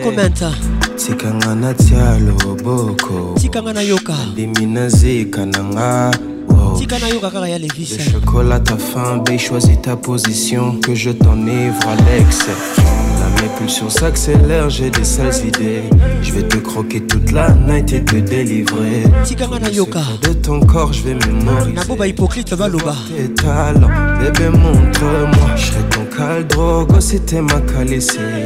Tikangana 1.04 1.54
na 1.54 1.74
tialo 1.74 2.34
boko 2.64 2.96
tikanga 3.40 3.82
yoka 3.82 4.14
ndimi 4.32 5.26
kananga 5.30 6.10
tika 6.78 6.96
yoka 7.08 7.30
Le 7.58 7.68
chocolat 8.10 8.60
ta 8.64 8.78
faim, 8.78 9.18
bé 9.22 9.36
choisis 9.36 9.78
ta 9.82 9.96
position 9.96 10.80
Que 10.80 10.94
je 10.94 11.10
t'enivre 11.10 11.76
à 11.86 11.94
l'excès 12.06 12.56
La 13.20 13.42
mes 13.42 13.48
pulsions 13.58 13.90
s'accélèrent, 13.90 14.70
j'ai 14.70 14.88
des 14.88 15.04
sales 15.04 15.46
idées 15.46 15.82
Je 16.22 16.32
vais 16.32 16.48
te 16.48 16.56
croquer 16.56 17.02
toute 17.02 17.32
la 17.32 17.50
night 17.50 17.92
et 17.92 18.02
te 18.02 18.16
délivrer 18.16 19.02
Tika 19.24 19.44
yoka 19.74 20.00
De 20.22 20.32
ton 20.32 20.58
corps, 20.60 20.94
je 20.94 21.02
vais 21.02 21.16
mémoriser 21.16 22.08
hypocrite, 22.08 22.50
le 22.50 22.56
Tes 22.56 23.28
talents, 23.34 23.90
eh 24.22 24.30
bébé 24.30 24.48
ben, 24.50 24.52
montre-moi 24.58 25.50
Je 25.54 25.66
serai 25.66 25.82
ton 25.90 26.04
caldrogo 26.16 26.98
si 26.98 27.20
t'es 27.20 27.42
ma 27.42 27.60
calissée 27.60 28.43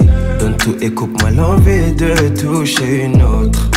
tout 0.56 0.76
et 0.80 0.90
coupe-moi 0.90 1.30
l'envie 1.30 1.92
de 1.92 2.12
toucher 2.40 3.04
une 3.06 3.22
autre. 3.22 3.68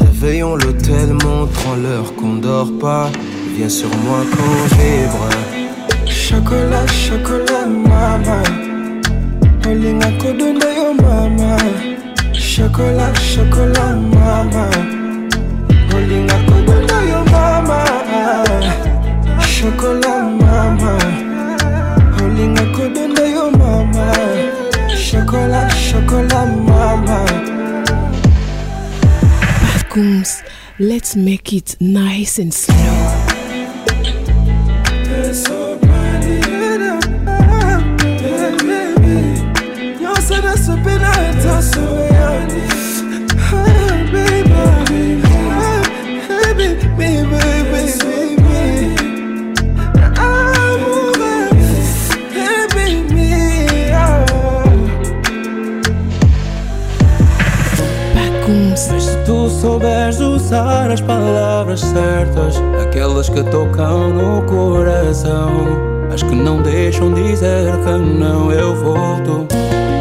Réveillons 0.00 0.56
l'hôtel, 0.56 1.12
montrons-leur 1.24 2.14
qu'on 2.14 2.34
dort 2.36 2.70
pas. 2.80 3.10
Viens 3.56 3.68
sur 3.68 3.88
moi 4.04 4.20
qu'on 4.30 4.76
vibre. 4.76 5.28
Chocolat, 6.06 6.86
chocolat, 6.86 7.66
maman. 7.66 8.44
Holinga 9.66 10.10
kodunda 10.18 10.66
yo 10.74 10.94
mama. 10.94 11.56
Chocolat, 12.32 13.12
chocolat, 13.14 13.94
maman. 14.14 14.70
Holinga, 15.92 16.34
kodunda 16.46 16.98
yo 17.10 17.24
mama. 17.30 17.84
Chocolat, 19.46 20.22
maman. 20.38 20.98
Olinga 22.24 22.64
kodunda 22.76 23.07
mama. 26.62 27.24
Bathrooms, 29.62 30.42
let's 30.78 31.14
make 31.16 31.52
it 31.52 31.76
nice 31.80 32.38
and 32.38 32.52
sweet. 32.52 32.67
encontrar 60.88 60.88
as 60.92 61.00
palavras 61.00 61.80
certas, 61.80 62.60
aquelas 62.82 63.28
que 63.28 63.42
tocam 63.44 64.10
no 64.12 64.42
coração, 64.44 65.56
as 66.12 66.22
que 66.22 66.34
não 66.34 66.62
deixam 66.62 67.12
dizer 67.12 67.72
que 67.84 67.92
não 67.98 68.50
eu 68.50 68.74
volto. 68.76 69.46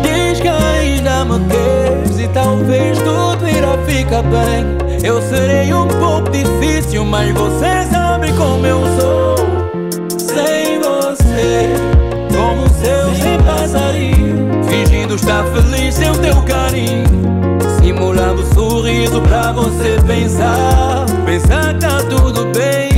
Diz 0.04 0.40
que 0.40 0.48
ainda 0.48 1.26
me 1.26 1.40
queres 1.48 2.20
e 2.20 2.28
talvez 2.30 2.98
tudo 3.00 3.48
irá 3.50 3.78
ficar 3.86 4.24
bem. 4.24 4.78
Eu 5.06 5.22
serei 5.22 5.74
um 5.74 5.88
pouco 5.88 6.30
difícil, 6.30 7.04
mas 7.06 7.34
você 7.34 7.84
sabe 7.92 8.32
como 8.34 8.66
eu 8.66 8.80
sou. 9.00 9.38
Sem 10.18 10.80
você, 10.80 11.70
como 12.34 12.64
um 12.64 12.84
céu 12.84 13.42
passarinho, 13.46 14.64
fingindo 14.64 15.16
estar 15.16 15.44
feliz 15.48 15.94
sem 15.96 16.10
o 16.10 16.16
teu 16.18 16.36
carinho, 16.44 17.04
simulando 17.82 18.44
sua 18.54 18.67
sorriso 18.88 19.22
pra 19.22 19.52
você 19.52 19.98
pensar. 20.08 21.06
Pensar 21.26 21.78
tá 21.78 21.98
tudo 22.10 22.46
bem. 22.58 22.90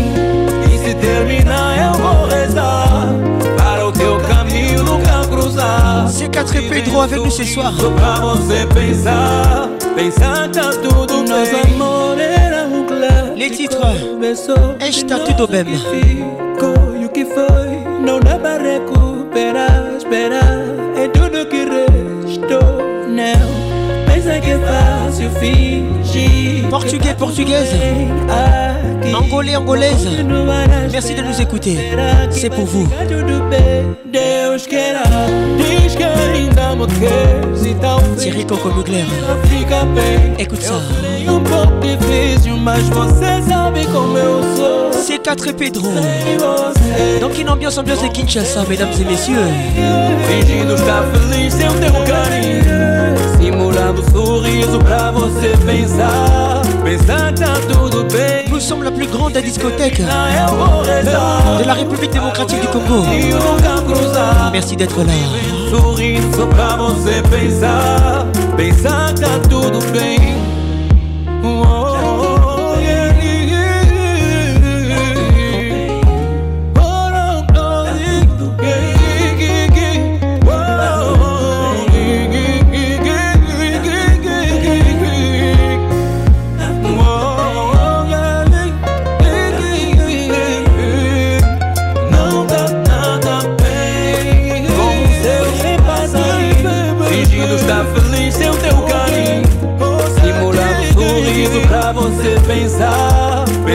E 0.74 0.78
se 0.78 0.94
terminar, 0.94 1.92
eu 1.92 2.00
vou 2.00 2.28
rezar. 2.28 3.10
Para 3.58 3.88
o 3.88 3.92
teu 3.92 4.20
caminho 4.28 4.84
nunca 4.84 5.28
cruzar. 5.28 6.08
Se 6.08 6.30
4 6.30 6.58
et 6.58 6.70
Pedro 6.70 7.02
avec 7.02 7.20
nous 7.22 7.32
ce 7.32 7.44
soir. 7.44 7.74
Pra 7.96 8.16
você 8.22 8.68
pensar. 8.74 9.68
Pensar 9.96 10.48
tá 10.52 10.70
tudo 10.72 11.22
Nos 11.24 11.50
bem. 11.50 11.64
Amor 11.76 12.18
era 12.20 12.68
um 12.68 12.86
claro 12.86 13.34
Les 13.36 13.50
titres. 13.58 13.80
Está 14.80 15.18
tudo 15.20 15.48
bem. 15.48 15.64
O 15.64 15.66
que 15.66 15.78
ficou 15.78 17.02
e 17.02 17.06
o 17.06 17.10
que 17.10 17.26
foi. 17.26 18.00
Não 18.02 18.20
dá 18.20 18.38
pra 18.38 18.58
recuperar. 18.60 19.90
Esperar. 19.98 20.89
Portugais, 26.70 27.14
portugaise. 27.18 27.74
Angolais, 29.14 29.56
angolaise. 29.58 30.08
Merci 30.92 31.14
de 31.14 31.22
nous 31.22 31.42
écouter. 31.42 31.78
C'est 32.30 32.50
pour 32.50 32.66
vous. 32.66 32.88
Thierry 38.18 38.46
Coco 38.46 38.70
Mugler. 38.74 39.04
Écoute 40.38 40.62
ça. 40.62 40.76
C'est 45.06 45.22
4 45.22 45.52
Pedro. 45.54 45.88
Donc 47.20 47.40
une 47.40 47.50
ambiance 47.50 47.78
ambiance 47.78 48.02
de 48.04 48.08
Kinshasa, 48.08 48.64
mesdames 48.70 48.90
et 49.02 49.06
messieurs. 49.06 49.38
Cada 53.90 54.04
sorriso 54.12 54.78
pra 54.78 55.10
você 55.10 55.58
pensar. 55.66 56.62
Pensar 56.84 57.34
tá 57.34 57.56
tudo 57.68 58.04
bem. 58.16 58.48
Nous 58.48 58.62
sommes 58.64 58.86
la 58.86 58.92
plus 58.92 59.08
grande 59.08 59.42
discothèque 59.42 59.98
de 59.98 61.66
la 61.66 61.74
République 61.74 62.12
démocratique 62.12 62.62
du 62.62 62.68
Congo. 62.68 63.04
Merci 64.52 64.76
d'être 64.76 65.00
là. 65.00 65.12
Sorriso 65.72 66.46
pra 66.56 66.76
você 66.76 67.24
pensar. 67.32 68.28
Pensar 68.56 69.12
tá 69.16 69.40
tudo 69.50 69.80
bem. 69.92 70.59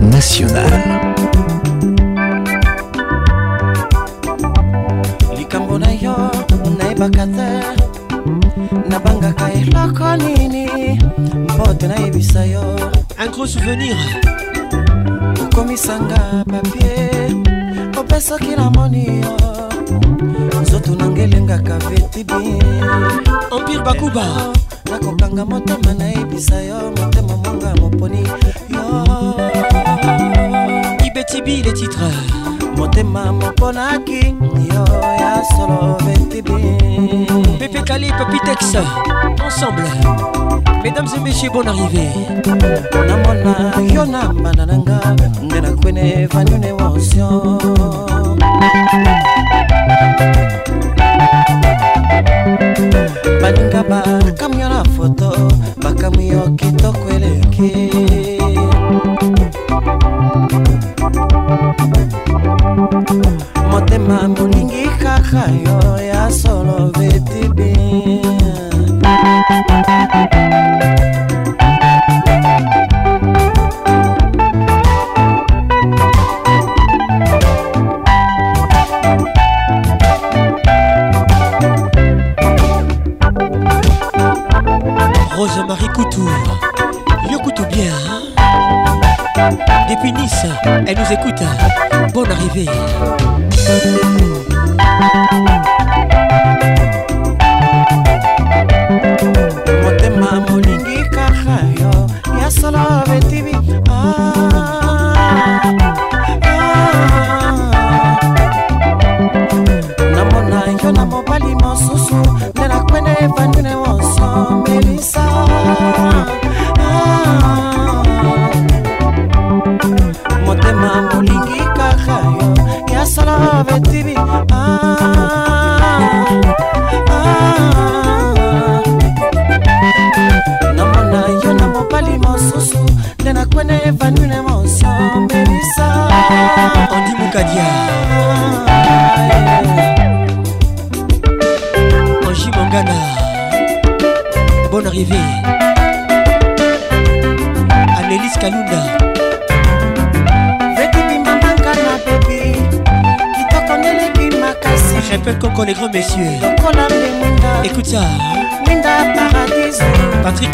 nationale 0.00 0.84
likambo 5.36 5.78
na 5.78 5.90
yo 5.92 6.14
nayebaka 6.78 7.26
te 7.26 7.50
nabangaka 8.90 9.52
eloko 9.52 10.08
nini 10.16 10.66
mpo 11.48 11.74
te 11.78 11.86
nayebisa 11.88 12.46
yo 12.46 12.60
un 13.18 13.30
gros 13.32 13.46
souvenir 13.46 13.96
okomisanga 15.44 16.44
papie 16.50 17.10
ope 17.98 18.20
soki 18.20 18.56
namoni 18.58 19.20
yo 19.22 20.60
nzoto 20.62 20.94
nanga 20.98 21.22
elengaka 21.22 21.78
vetibi 21.88 22.58
empire 23.54 23.82
bakuba 23.86 24.24
nakokanga 24.90 25.44
motema 25.44 25.94
nayebisa 25.94 26.60
yo 26.62 26.78
motema 26.98 27.36
monga 27.36 27.70
moponi 27.80 28.22
ibetibi 31.04 31.62
le 31.62 31.72
titre 31.72 32.10
motema 32.76 33.32
moko 33.32 33.72
naki 33.72 34.20
yo 34.72 34.84
ya 35.20 35.42
solo 35.52 35.96
betibi 36.04 36.56
pepe 37.58 37.80
kali 37.82 38.08
papitex 38.18 38.74
ensemble 39.46 39.84
mesdames 40.82 41.08
et 41.16 41.20
messieurs 41.22 41.50
bon 41.52 41.66
arrivé 41.66 42.08
namona 43.06 43.54
yo 43.92 44.04
na 44.06 44.32
mbanda 44.32 44.66
na 44.66 44.76
nga 44.78 45.00
nde 45.42 45.60
nakwene 45.60 46.02
evanune 46.24 46.72
wonsio 46.72 47.28
baninga 53.42 53.82
bakamwi 53.90 54.60
yo 54.62 54.68
na 54.68 54.82
foto 54.96 55.28
bakamwi 55.82 56.28
yo 56.28 56.42
kitoko 56.56 57.08
eleki 57.10 58.37
motema 63.70 64.18
molingi 64.36 64.84
kaka 65.02 65.42
yo 65.64 65.78
ya 66.08 66.28
solo 66.30 66.92
beti 66.92 67.72
Rosemarie 85.38 85.88
Couture, 85.90 86.30
Marie 86.48 87.30
Coutou, 87.30 87.30
Yo 87.30 87.38
Coutou 87.38 87.64
bien, 87.66 87.92
hein? 87.92 88.20
depuis 89.88 90.12
Nice, 90.12 90.46
elle 90.66 90.98
nous 90.98 91.12
écoute. 91.12 91.37
See. 92.58 93.17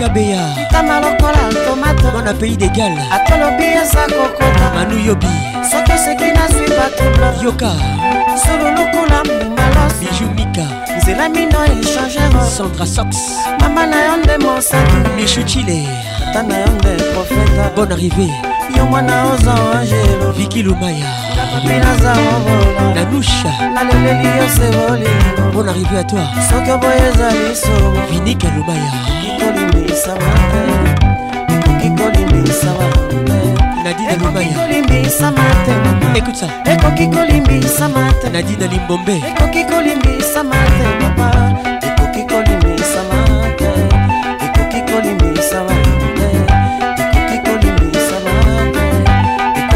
kabeya 0.04 0.52
kitama 0.54 1.00
lokola 1.00 1.42
tomato 1.66 2.10
mwana 2.12 2.34
pays 2.36 2.56
d'égal 2.60 2.92
atolobi 3.16 3.64
eza 3.82 4.04
kokota 4.14 4.66
manu 4.74 4.96
yobi 5.06 5.32
soki 5.70 5.92
oseki 5.96 6.28
nazwi 6.36 6.66
batublo 6.78 7.28
yoka 7.44 7.72
sololukula 8.42 9.18
mumala 9.28 9.84
biju 10.00 10.28
mika 10.36 10.66
nzela 10.96 11.24
mino 11.34 11.58
echangero 11.72 12.40
sandra 12.56 12.84
sox 12.96 13.10
mama 13.60 13.86
na 13.86 13.96
yo 14.06 14.16
nde 14.16 14.34
mosaki 14.38 14.96
michu 15.16 15.42
chile 15.50 15.78
tata 16.18 16.42
na 16.48 16.56
yo 16.58 16.66
nde 16.76 16.90
profeta 17.12 17.64
bonne 17.76 17.94
arrivée 17.94 18.32
yo 18.76 18.84
mwana 18.86 19.24
oza 19.32 19.54
angelo 19.80 20.32
viki 20.36 20.62
lumaya 20.62 21.10
papi 21.54 21.74
naza 21.82 22.12
obola 22.12 22.94
na 22.94 23.02
nusha 23.10 23.50
naleleli 23.74 24.28
yo 24.38 24.46
se 24.56 24.66
bolingo 24.76 25.42
bonne 25.54 25.68
arrivée 25.70 25.98
à 26.00 26.04
toi 26.04 26.26
soki 26.50 26.70
oboye 26.70 27.02
eza 27.08 27.28
lisobo 27.30 28.00
vinika 28.10 28.48
lumaya 28.56 29.13
Écoute 29.94 30.10
ça. 36.36 36.46
Ekoki 36.66 37.08
kolimbisa 37.10 37.86
mate. 37.88 38.26
Nadine 38.32 38.66
Limbombe. 38.70 39.08
Ekoki 39.24 39.62
kolimbisa 39.66 40.42
mate 40.42 40.86
papa. 41.00 41.28
Ekoki 41.86 42.22
kolimbisa 42.26 43.00
mate. 43.08 43.70
Ekoki 44.42 44.80
kolimbisa 44.90 45.58
mate. 45.62 45.92
Ekoki 47.14 47.36
kolimbisa 47.46 48.16
mate. 48.24 48.82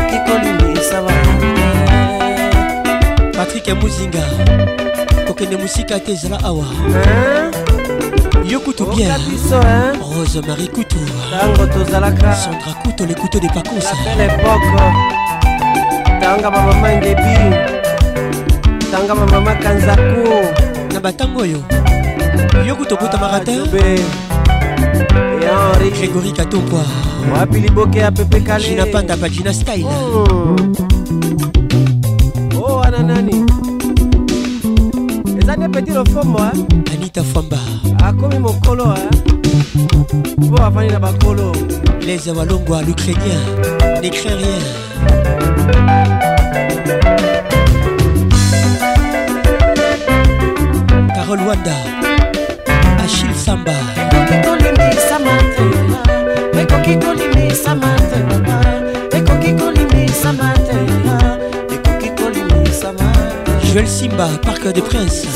Ekoki 0.08 0.26
kolimbisa 0.30 0.98
mate. 1.02 1.30
Patrick 3.38 3.66
Muzinga. 3.80 4.24
Kokende 5.28 5.56
musika 5.56 5.94
tezala 6.00 6.38
awa. 6.44 6.64
Hein? 6.66 7.52
yo 8.48 8.60
kutu 8.60 8.84
bien 8.96 9.12
rose 10.16 10.40
marie 10.46 10.68
kutu 10.68 10.96
sandra 11.84 12.10
kutu 12.82 13.06
le 13.06 13.14
kutu 13.14 13.40
de 13.40 13.48
pakonsa 13.48 13.92
tanga 16.20 16.50
mamama 16.50 16.88
ngebi 16.96 17.36
tanga 18.90 19.14
mamama 19.14 19.54
kanzaku 19.54 20.30
na 20.94 21.00
batango 21.00 21.40
oyo 21.42 21.58
yo 22.66 22.76
kutokutamaka 22.76 23.36
ah, 23.36 23.40
te 23.40 23.52
grégory 25.90 26.32
katompwa 26.32 26.84
wapi 27.34 27.60
liboke 27.60 27.98
ya 27.98 28.10
pepe 28.12 28.40
kalina 28.40 28.86
panda 28.86 29.16
bagina 29.16 29.52
style 29.54 29.84
hmm. 29.84 30.26
oh 32.62 32.76
wana 32.80 33.02
nani 33.02 33.44
eza 35.42 35.56
nde 35.56 35.68
petit 35.68 35.94
lofomo 35.94 36.38
eh? 36.38 36.54
Eh? 37.20 37.24
les 42.06 42.28
awalongwa 42.28 42.80
l'ukrainien 42.82 43.40
n'écrit 44.00 44.28
rien 44.28 45.16
carole 51.14 51.40
wanda 51.40 51.72
achille 53.02 53.34
samba 53.34 53.72
Joël 63.64 63.86
simba 63.86 64.28
parc 64.42 64.66
des 64.72 64.80
princes 64.80 65.26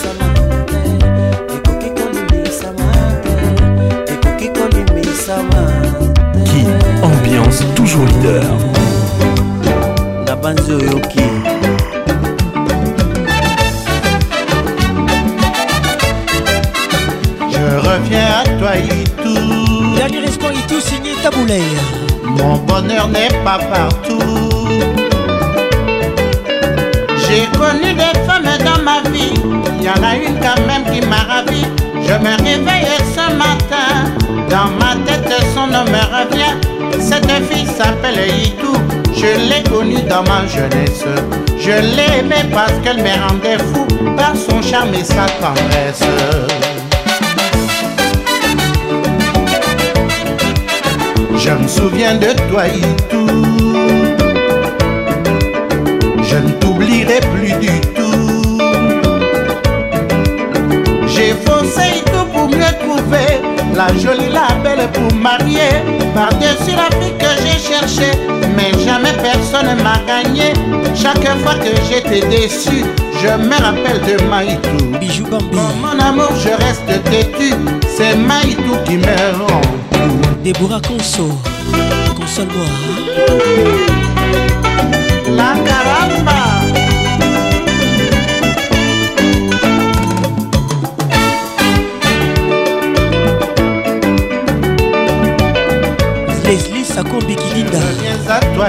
C'est 7.53 7.75
toujours 7.75 8.07
leader. 8.07 8.43
Je 17.53 17.67
reviens 17.89 18.29
à 18.41 18.45
toi, 18.59 18.71
Itou. 18.79 19.95
Dernier 19.97 20.21
risque, 20.21 20.41
Itou, 20.61 20.81
signé 20.81 21.11
taboulaire 21.23 21.63
Mon 22.25 22.57
bonheur 22.57 23.07
n'est 23.09 23.29
pas 23.45 23.59
partout. 23.59 24.49
J'ai 27.29 27.45
connu 27.61 27.93
des 27.93 28.15
femmes 28.27 28.55
dans 28.65 28.83
ma 28.83 29.03
vie. 29.11 29.35
Il 29.79 29.85
y 29.85 29.91
en 29.91 30.03
a 30.03 30.17
une 30.17 30.39
quand 30.41 30.61
même 30.67 30.85
qui 30.91 31.07
m'a 31.07 31.23
ravi. 31.35 31.67
Je 31.97 32.15
me 32.15 32.35
réveille 32.49 32.97
ce 33.15 33.31
matin. 33.37 33.91
Dans 34.49 34.71
ma 34.83 34.95
tête, 35.05 35.31
son 35.55 35.67
nom 35.67 35.85
me 35.85 35.97
revient. 36.17 36.57
Cette 37.01 37.31
fille 37.51 37.67
s'appelle 37.67 38.29
Itou. 38.43 38.75
Je 39.15 39.39
l'ai 39.49 39.62
connue 39.65 40.03
dans 40.09 40.23
ma 40.25 40.47
jeunesse. 40.47 41.05
Je 41.59 41.71
l'aimais 41.71 42.45
parce 42.53 42.73
qu'elle 42.83 42.99
me 42.99 43.29
rendait 43.29 43.59
fou 43.59 43.87
par 44.17 44.35
son 44.37 44.61
charme 44.62 44.93
et 44.95 45.05
sa 45.05 45.27
tendresse. 45.41 46.05
Je 51.39 51.51
me 51.51 51.69
souviens 51.69 52.15
de 52.15 52.33
toi, 52.51 52.67
Itou. 52.69 53.27
Je 56.23 56.37
ne 56.37 56.51
t'oublierai 56.61 57.21
plus 57.35 57.53
du 57.61 57.81
tout. 57.95 58.59
J'ai 61.07 61.33
foncé 61.35 61.99
Itou 61.99 62.25
pour 62.33 62.49
mieux 62.49 62.73
trouver 62.81 63.41
la 63.75 63.89
jolie 63.99 64.33
la 64.33 64.52
trouvé 64.83 64.86
pour 64.89 65.15
marier. 65.19 65.70
Par-dessus 66.15 66.77
la 66.77 66.94
fille 66.99 67.15
que 67.19 67.43
j'ai 67.43 67.59
cherchée, 67.59 68.17
mais 68.57 68.73
jamais 68.85 69.12
personne 69.23 69.67
ne 69.77 69.83
m'a 69.83 69.99
gagné. 70.07 70.52
Chaque 70.94 71.25
fois 71.39 71.55
que 71.55 71.70
j'étais 71.91 72.27
déçu, 72.28 72.85
je 73.23 73.28
me 73.28 73.55
rappelle 73.55 74.01
de 74.02 74.23
Maïtou. 74.25 74.99
Bijou 75.01 75.27
mon 75.52 75.99
amour, 76.01 76.33
je 76.36 76.51
reste 76.65 77.02
têtu. 77.05 77.55
C'est 77.97 78.17
Maïtou 78.17 78.77
qui 78.85 78.97
me 78.97 79.07
rend. 79.39 79.61
Déborah 80.44 80.81
Conso, 80.81 81.31
console-moi. 82.19 82.65
La 85.28 85.55
caramba. 85.65 86.52
toi, 98.55 98.67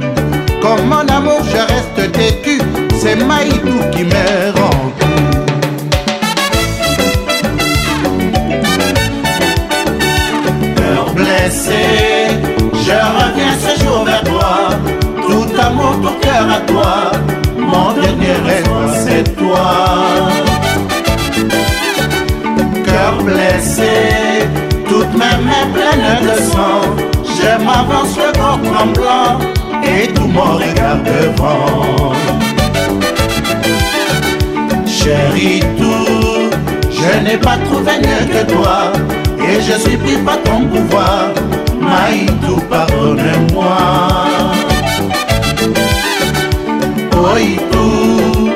Comme 0.61 0.87
mon 0.87 1.07
amour, 1.15 1.41
je 1.45 1.57
reste 2.01 2.11
têtu, 2.13 2.61
c'est 3.01 3.15
Maïtou 3.15 3.79
qui 3.91 4.03
me 4.03 4.51
rend 4.55 5.30
blessé. 11.41 11.81
Je 12.85 12.95
reviens 13.17 13.55
ce 13.65 13.83
jour 13.83 14.03
vers 14.05 14.23
toi, 14.23 14.69
tout 15.27 15.47
amour, 15.61 15.93
pour 16.01 16.19
cœur 16.19 16.47
à 16.57 16.59
toi. 16.71 17.11
Mon 17.57 17.93
dernier 17.93 18.35
rêve, 18.45 18.69
c'est 19.05 19.35
toi. 19.35 19.71
Cœur 22.85 23.23
blessé, 23.23 23.93
toute 24.87 25.13
ma 25.17 25.33
mains 25.45 25.67
pleine 25.73 26.23
de 26.27 26.41
sang. 26.51 26.83
Je 27.37 27.63
m'avance 27.63 28.15
le 28.17 28.31
corps 28.39 28.59
blanc 28.59 29.39
et 29.83 30.07
tout 30.13 30.27
mon 30.27 30.53
regard 30.57 30.97
devant. 31.03 32.11
Chérie, 34.85 35.61
tout, 35.77 36.51
je 36.91 37.19
n'ai 37.27 37.37
pas 37.37 37.57
trouvé 37.67 37.93
mieux 38.03 38.25
que 38.31 38.51
toi. 38.51 38.91
Et 39.53 39.61
je 39.61 39.73
supplie 39.73 40.15
pas 40.25 40.37
ton 40.37 40.65
pouvoir 40.67 41.29
Maïdou 41.81 42.57
pardonne-moi 42.69 43.77
Oïdou 47.35 48.51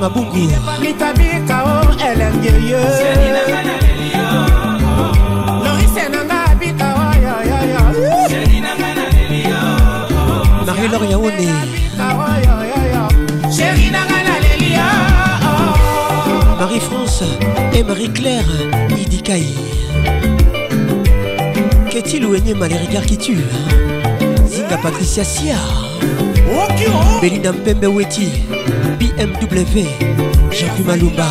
mabungu 0.00 0.48
litabika 0.82 1.56
o 1.64 1.76
elenge 2.08 2.48
ye 2.68 2.82
lorise 5.64 6.04
nanga 6.14 6.38
abika 6.50 6.86
oyoyoyo 7.04 7.82
marilor 10.66 11.04
yaone 11.12 11.48
Marie-France 16.60 17.24
et 17.72 17.82
Marie-Claire 17.82 18.44
Idikaï. 18.96 19.46
Qu'est-il 21.90 22.26
ou 22.26 22.34
énième 22.34 22.62
à 22.62 22.68
les 22.68 22.76
regards 22.76 23.06
qui 23.06 23.16
tuent 23.16 23.46
Zinga 24.46 24.76
Patricia 24.76 25.24
Sia. 25.24 25.56
belinda 27.20 27.52
mpembe 27.52 27.86
weti 27.86 28.28
bmw 28.98 29.84
jacqui 30.50 30.82
malumba 30.86 31.26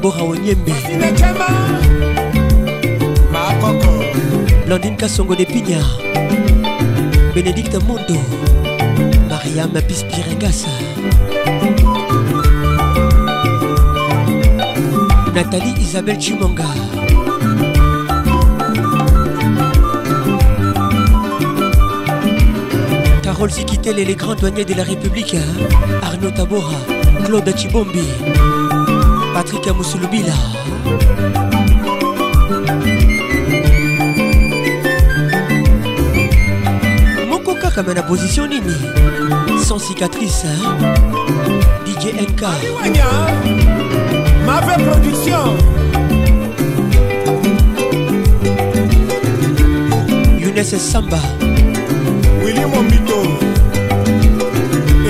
bora 0.00 0.22
onyembe 0.22 0.74
blandine 4.66 4.96
kasongo 4.96 5.34
de 5.36 5.44
pinya 5.44 5.78
bénédicte 7.34 7.78
mondo 7.86 8.18
mariam 9.30 9.70
pispirengasa 9.86 10.70
nathalie 15.34 15.74
isabelle 15.80 16.18
chimonga 16.18 16.66
et 23.84 23.92
les 24.04 24.14
grands 24.14 24.36
douaniers 24.36 24.64
de 24.64 24.72
la 24.74 24.84
République, 24.84 25.34
hein. 25.34 25.64
Arnaud 26.00 26.30
Tabora, 26.30 26.76
Claude 27.24 27.52
Chibombi, 27.58 28.06
Patrick 29.34 29.66
Mon 29.68 29.82
Moko 37.28 37.56
ramène 37.74 37.96
la 37.96 38.02
position 38.04 38.46
nini 38.46 38.76
Sans 39.60 39.80
cicatrice 39.80 40.44
hein. 40.44 40.78
DJ 41.84 42.12
NK 42.14 42.44
Mauvais 44.46 44.84
production 44.84 45.44
Younes 50.38 50.78
Samba 50.78 51.18
mito 52.82 53.20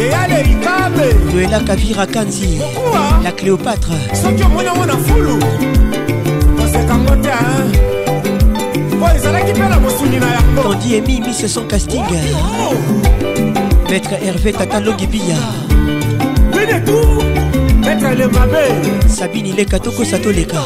eyale 0.00 0.40
ikabe 0.50 1.34
noela 1.34 1.60
kavira 1.60 2.06
kanzi 2.06 2.58
la 3.24 3.30
cléopatre 3.32 3.96
soki 4.22 4.42
omonango 4.42 4.86
na 4.86 4.96
fulu 4.96 5.36
kosekango 6.56 7.16
te 7.22 7.32
po 8.98 9.06
ezalaki 9.16 9.52
mpe 9.52 9.68
na 9.68 9.80
mosuni 9.80 10.18
na 10.20 10.28
yango 10.34 10.62
kandi 10.62 10.94
emi 10.94 11.20
miseson 11.20 11.66
casting 11.68 12.04
maître 13.90 14.14
hervé 14.24 14.52
tatalogibia 14.52 15.38
winetu 16.54 16.98
maître 17.80 18.14
lemabe 18.18 18.64
sabini 19.08 19.52
leka 19.52 19.78
tokosa 19.78 20.18
toleka 20.18 20.62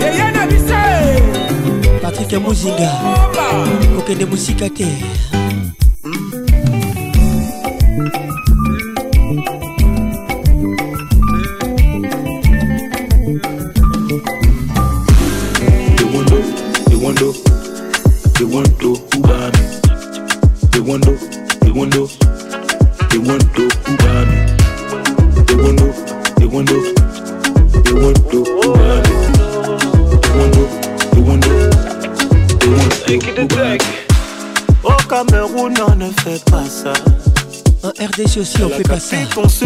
yeye 0.00 0.30
na 0.34 0.46
biso 0.46 0.80
patrik 2.02 2.32
mozinga 2.42 2.90
kokende 3.96 4.24
mosika 4.24 4.68
te 4.70 4.86
C'est 38.98 39.28
ton 39.32 39.48
se 39.48 39.64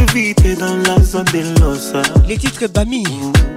dans 0.59 0.95
la 0.97 1.03
zone 1.03 1.25
des 1.33 1.43
losa. 1.61 2.03
Les 2.29 2.37
titres 2.37 2.67
Bami 2.73 3.05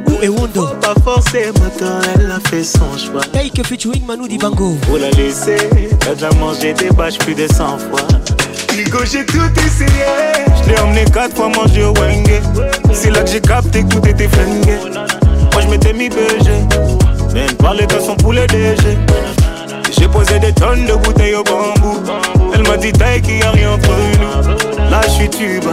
ou 0.07 0.23
Ewondo. 0.23 0.67
Pas 0.81 0.93
forcément 1.03 1.69
elle 2.15 2.31
a 2.31 2.39
fait 2.49 2.63
son 2.63 2.79
choix. 2.97 3.21
Take 3.33 3.61
Manou 4.07 4.27
Di 4.27 4.37
bango. 4.37 4.75
Pour 4.87 4.97
la 4.97 5.09
laisser, 5.11 5.57
t'as 5.99 6.13
déjà 6.15 6.29
mangé 6.39 6.73
des 6.73 6.89
bâches 6.89 7.17
plus 7.19 7.35
de 7.35 7.47
100 7.47 7.79
fois. 7.79 7.99
Hugo, 8.77 8.99
j'ai 9.11 9.25
tout 9.25 9.37
essayé. 9.57 10.05
Je 10.63 10.69
l'ai 10.69 10.79
emmené 10.79 11.03
quatre 11.13 11.35
fois 11.35 11.49
manger 11.49 11.83
au 11.83 11.93
Wenge. 11.93 12.41
C'est 12.93 13.11
là 13.11 13.21
que 13.21 13.29
j'ai 13.29 13.41
capté 13.41 13.83
que 13.83 13.89
tout 13.95 14.07
était 14.07 14.29
Moi, 14.31 15.61
je 15.61 15.67
m'étais 15.67 15.93
mis 15.93 16.09
beugé. 16.09 16.65
Même 17.33 17.53
parler 17.57 17.85
de 17.87 17.99
son 17.99 18.15
poulet 18.15 18.47
DG. 18.47 18.97
J'ai 19.97 20.07
posé 20.07 20.39
des 20.39 20.53
tonnes 20.53 20.85
de 20.85 20.93
bouteilles 20.93 21.35
au 21.35 21.43
bambou. 21.43 21.99
Elle 22.53 22.67
m'a 22.67 22.77
dit 22.77 22.91
taille 22.91 23.21
qu'il 23.21 23.35
n'y 23.35 23.43
a 23.43 23.51
rien 23.51 23.71
entre 23.71 23.89
nous. 23.89 24.89
Là, 24.89 25.01
je 25.05 25.09
suis 25.11 25.29
tuba. 25.29 25.71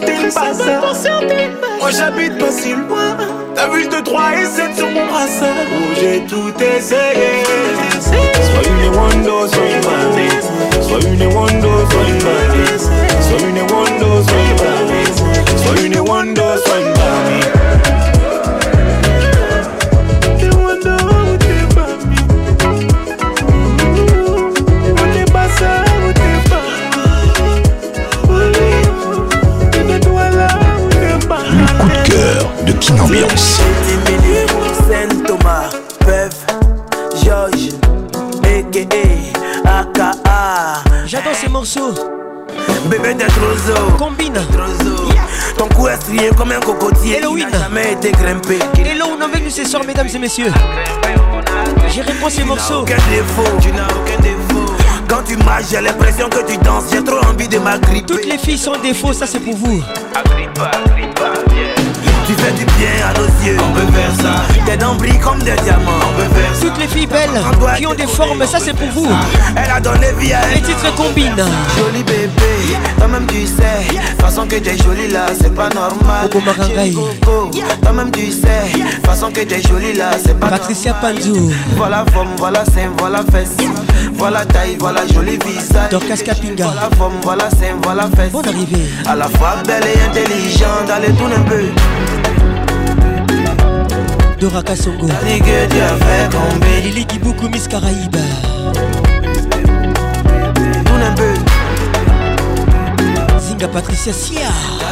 concerté 0.00 0.30
ça. 1.60 1.70
Moi 1.78 1.90
j'habite 1.90 2.38
pas 2.38 2.50
si 2.50 2.72
loin. 2.74 3.16
T'as 3.54 3.68
vu 3.68 3.84
le 3.88 4.02
3 4.02 4.22
et 4.42 4.46
7 4.46 4.76
sur 4.76 4.90
mon 4.90 5.06
brassard. 5.06 5.66
Où 5.72 6.00
j'ai 6.00 6.20
tout 6.26 6.52
essayé. 6.62 7.42
Sois 8.00 8.70
une 8.70 8.96
Wando, 8.96 9.46
sois 9.46 9.58
une 9.58 9.84
mamie. 9.84 10.82
Sois 10.82 11.10
une 11.10 11.26
Wando, 11.34 11.68
sois 11.90 12.06
une 12.08 12.24
mamie. 12.24 12.78
Sois 12.78 13.48
une 13.48 13.72
Wando, 13.72 14.22
sois 14.22 14.38
une 14.38 14.64
mamie. 14.64 15.56
Sois 15.56 15.84
une 15.86 16.08
Wando, 16.08 16.44
sois 16.64 16.78
une 16.78 17.48
mamie. 17.48 17.57
Thomas, 32.96 33.18
J'adore 41.06 41.34
ces 41.34 41.48
morceaux. 41.48 41.92
Bébé 42.88 43.14
d'être 43.14 43.32
roseau 43.40 43.78
Combine. 43.98 44.32
Ton 45.58 45.68
cou 45.68 45.88
est 45.88 45.96
strié 45.96 46.30
comme 46.36 46.52
un 46.52 46.60
cocotier. 46.60 47.18
Halloween 47.18 47.48
jamais 47.52 47.92
été 47.92 48.12
grimpé. 48.12 48.58
Elohim 48.78 49.20
avec 49.22 49.44
nous 49.44 49.50
ce 49.50 49.64
soir, 49.64 49.82
mesdames 49.86 50.08
et 50.14 50.18
messieurs. 50.18 50.52
J'ai 51.88 52.00
répondu 52.02 52.34
ces 52.34 52.44
morceaux. 52.44 52.82
Aucun 52.82 52.96
défaut. 53.10 53.42
Tu 53.60 53.68
n'as 53.72 53.84
aucun 53.86 54.18
défaut. 54.22 54.72
Quand 55.06 55.22
tu 55.26 55.36
marches, 55.38 55.64
j'ai 55.72 55.80
l'impression 55.82 56.28
que 56.30 56.46
tu 56.50 56.56
danses. 56.58 56.84
J'ai 56.92 57.02
trop 57.04 57.18
envie 57.26 57.48
de 57.48 57.58
m'agripper. 57.58 58.04
Toutes 58.06 58.26
les 58.26 58.38
filles 58.38 58.58
sont 58.58 58.78
défauts, 58.82 59.12
ça 59.12 59.26
c'est 59.26 59.40
pour 59.40 59.56
vous. 59.56 59.82
Agrippa. 60.14 60.70
Tu 62.28 62.34
fais 62.34 62.52
du 62.52 62.66
bien 62.66 63.08
à 63.08 63.14
nos 63.18 63.24
yeux, 63.42 63.56
on 63.58 63.72
peut 63.72 63.90
faire 63.90 64.12
ça. 64.20 64.34
Tes 64.66 64.76
dents 64.76 64.98
comme 65.24 65.38
des 65.38 65.52
diamants, 65.62 65.98
on 66.12 66.34
faire 66.34 66.54
ça. 66.54 66.60
Toutes 66.66 66.76
les 66.78 66.86
filles 66.86 67.06
belles 67.06 67.30
qui 67.78 67.86
ont 67.86 67.94
des 67.94 68.06
formes, 68.06 68.44
ça 68.44 68.58
c'est 68.62 68.74
pour 68.74 68.88
vous. 68.88 69.08
Elle 69.56 69.70
a 69.70 69.80
donné 69.80 70.12
vie 70.18 70.34
Les 70.54 70.60
titres 70.60 70.94
combinent. 70.94 71.32
Joli 71.78 72.04
bébé, 72.04 72.76
toi-même 72.98 73.26
tu 73.28 73.46
sais. 73.46 73.98
Façon 74.18 74.46
que 74.46 74.56
t'es 74.56 74.76
joli 74.76 75.08
là, 75.10 75.24
c'est 75.40 75.54
pas 75.54 75.70
normal. 75.70 76.28
Toi-même 76.30 78.10
tu 78.10 78.30
sais. 78.30 79.06
Façon 79.06 79.30
que 79.32 79.40
t'es 79.40 79.62
jolie 79.62 79.94
là, 79.94 80.10
c'est 80.22 80.38
pas 80.38 80.50
normal. 80.50 80.58
Patricia 80.60 80.92
Panzou, 81.00 81.50
Voilà 81.78 82.04
forme, 82.12 82.28
voilà 82.36 82.62
sein, 82.66 82.90
voilà 82.98 83.22
fesse 83.32 83.56
voilà 84.18 84.44
taille, 84.44 84.76
voilà 84.78 85.06
joli 85.14 85.38
visage. 85.38 85.90
Dorcas 85.90 86.16
Capinga. 86.24 86.64
Voilà 86.66 86.90
forme, 86.98 87.14
voilà 87.22 87.48
scène, 87.50 87.76
voilà 87.82 88.06
fesse. 88.16 88.30
Bonne 88.32 88.48
arrivée. 88.48 88.86
À 89.06 89.14
la 89.14 89.28
fois 89.28 89.54
belle 89.66 89.84
et 89.86 90.00
intelligente, 90.10 90.90
allez 90.92 91.12
tourne 91.12 91.32
un 91.32 91.40
peu. 91.42 91.64
Dora 94.40 94.62
Kassongo. 94.62 95.06
dit 95.06 95.40
que 95.40 95.66
Dieu 95.66 95.82
avais 95.82 96.28
fait 96.30 96.82
Lili 96.82 96.90
Lily 96.90 97.06
Kibuku, 97.06 97.48
Miss 97.48 97.66
Caraïbe. 97.68 98.16
Tourne 100.84 101.02
un 101.02 101.12
peu. 101.14 101.34
Zinga 103.40 103.68
Patricia 103.68 104.12
Sia. 104.12 104.48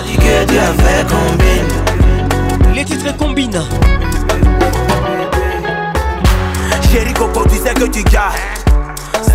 dit 0.06 0.16
que 0.16 0.44
Dieu 0.46 0.60
avais 0.60 0.82
fait 0.82 1.06
combine. 1.08 2.74
Les 2.74 2.84
titres 2.84 3.14
combinent. 3.16 3.62
Chérie 6.92 7.12
Coco, 7.12 7.42
tu 7.50 7.56
sais 7.56 7.74
que 7.74 7.84
tu 7.90 8.02
gagnes 8.05 8.65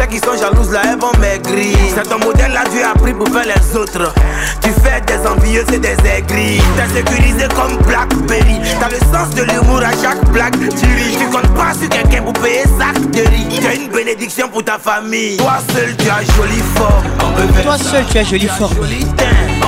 qui 0.08 0.20
sont 0.20 0.36
jalouses 0.40 0.72
là, 0.72 0.82
elles 0.86 1.00
vont 1.00 1.12
maigrir. 1.20 1.78
C'est 1.96 2.08
ton 2.10 2.20
modèle 2.26 2.52
là, 2.52 2.64
tu 2.72 2.82
as 2.82 2.94
pris 3.00 3.14
pour 3.14 3.28
faire 3.30 3.46
les 3.46 3.78
autres. 3.78 4.14
Tu 4.62 4.70
fais 4.70 5.02
des 5.02 5.28
envieux 5.28 5.66
et 5.74 5.80
des 5.80 5.96
aigris. 6.18 6.62
T'es 6.76 7.00
sécurisé 7.00 7.48
comme 7.56 7.78
Blackberry. 7.86 8.60
T'as 8.80 8.90
le 8.90 8.98
sens 9.12 9.30
de 9.36 9.44
l'humour 9.44 9.82
à 9.82 9.92
chaque 10.02 10.24
blague. 10.32 10.56
Tu 10.56 10.66
ris. 10.86 11.18
Tu 11.20 11.26
comptes 11.28 11.54
pas 11.56 11.74
sur 11.80 11.90
quelqu'un 11.90 12.22
pour 12.24 12.34
payer 12.34 12.64
sac 12.80 13.00
de 13.12 13.20
riz. 13.30 13.60
T'as 13.62 13.76
une 13.76 13.90
bénédiction 13.90 14.48
pour 14.50 14.64
ta 14.64 14.78
famille. 14.80 15.38
Toi 15.38 15.58
seul, 15.74 15.96
tu 15.98 16.10
as 16.10 16.22
joli 16.36 16.62
fort. 16.76 17.04
Toi 17.64 17.78
seul, 17.78 18.06
tu 18.12 18.18
as 18.18 18.24
joli 18.24 18.48
fort. 18.48 18.72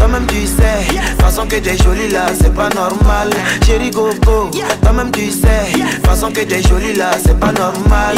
toi-même 0.00 0.26
tu 0.28 0.46
sais. 0.46 0.98
Façon 1.20 1.46
que 1.46 1.56
t'es 1.56 1.76
jolie 1.76 2.08
là, 2.10 2.24
c'est 2.34 2.54
pas 2.54 2.70
normal. 2.70 3.28
Chérie 3.66 3.90
Gogo, 3.90 4.48
toi-même 4.82 5.10
tu 5.12 5.30
sais. 5.30 5.68
Façon 6.04 6.28
que 6.30 6.40
t'es 6.40 6.62
jolie 6.62 6.94
là, 6.94 7.10
c'est 7.22 7.38
pas 7.38 7.52
normal. 7.52 8.16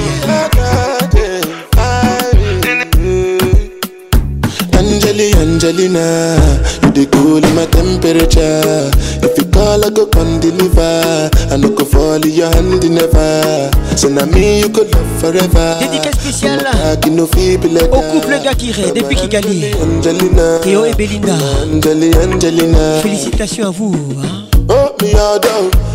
Angelina, 4.74 6.38
dey 6.98 7.06
cool 7.14 7.38
in 7.43 7.53
my 7.56 7.66
temperature. 7.69 8.90
If 9.22 9.38
you 9.38 9.45
call, 9.53 9.85
I 9.85 9.90
go 9.92 10.08
come 10.08 10.40
deliver. 10.40 10.82
I 10.82 11.56
no 11.58 11.69
go 11.76 11.85
fall 11.85 12.14
in 12.24 12.34
your 12.34 12.50
hand 12.50 12.74
never. 12.90 13.69
So 13.95 14.09
now 14.09 14.26
me 14.26 14.59
you 14.61 14.69
could 14.69 14.90
love 14.95 15.14
forever. 15.22 15.67
Dédicace 15.80 16.17
spéciale 16.19 16.66
au 16.98 18.01
couple 18.11 18.40
d'Akiré 18.43 18.92
depuis 18.95 19.16
Kigali. 19.16 19.66
Angelina, 19.82 20.59
Théo 20.64 20.85
et 20.85 20.93
Belinda. 20.95 21.35
Angelina, 21.72 22.17
Angelina. 22.34 22.93
Félicitations 23.01 23.67
à 23.67 23.72
vous. 23.72 23.95
Hein? 24.24 24.66
Oh, 24.69 24.93
me 25.01 25.09
out. 25.16 25.45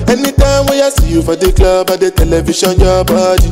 Anytime 0.08 0.66
when 0.68 0.78
I 0.80 0.90
see 0.98 1.14
you 1.14 1.22
for 1.22 1.36
the 1.36 1.52
club 1.52 1.90
or 1.90 1.96
the 1.98 2.10
television, 2.12 2.72
your 2.78 3.04
body. 3.04 3.50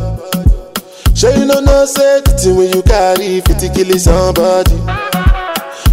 Sure 1.14 1.30
you 1.36 1.44
know 1.44 1.60
no 1.60 1.84
say 1.84 2.20
when 2.52 2.72
you 2.72 2.82
carry 2.82 3.40
50 3.42 3.70
kilos 3.74 4.04
somebody. 4.04 4.74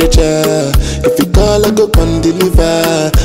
If 0.00 1.18
you 1.18 1.26
call, 1.32 1.66
I 1.66 1.70
go 1.72 1.88
come 1.88 2.20
deliver. 2.22 2.62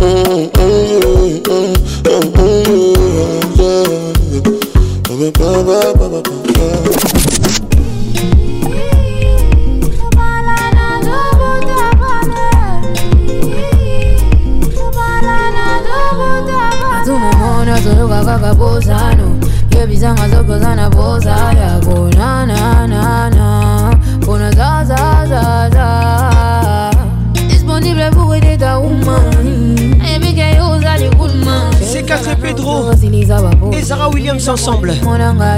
Moreau 32.72 33.72
et 33.74 33.82
Zara 33.84 34.10
Williams 34.10 34.48
ensemble. 34.48 34.94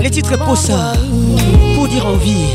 Les 0.01 0.09
titres 0.09 0.37
pour 0.37 0.55
pour 1.75 1.87
dire 1.87 2.05
envie. 2.05 2.45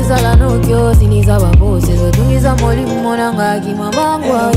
ezala 0.00 0.36
noki 0.36 0.72
osinisa 0.74 1.38
babosezo 1.38 2.10
tungisa 2.12 2.54
molimo 2.60 3.16
na 3.16 3.32
ngaki 3.32 3.72
mabangwa 3.80 4.50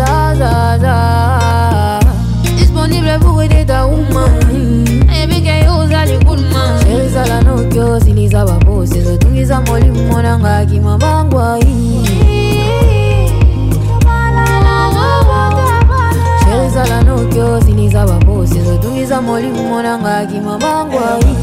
disponible 2.58 3.18
pour 3.20 3.40
aider 3.40 3.66
ta 3.66 3.84
woman 3.86 4.84
ebikeyozali 5.10 6.24
kulma 6.24 6.80
sherizala 6.84 7.40
nokyo 7.42 8.00
siliza 8.00 8.44
babosi 8.44 9.02
zotungiza 9.02 9.60
molimu 9.60 10.02
monanga 10.12 10.56
akima 10.56 10.98
bangwai 10.98 12.08
sherizala 16.44 17.02
nokyo 17.02 17.60
siliza 17.64 18.06
babosi 18.06 18.60
zotungiza 18.60 19.20
molimu 19.22 19.62
monanga 19.64 20.16
akima 20.16 20.58
bangwai 20.58 21.34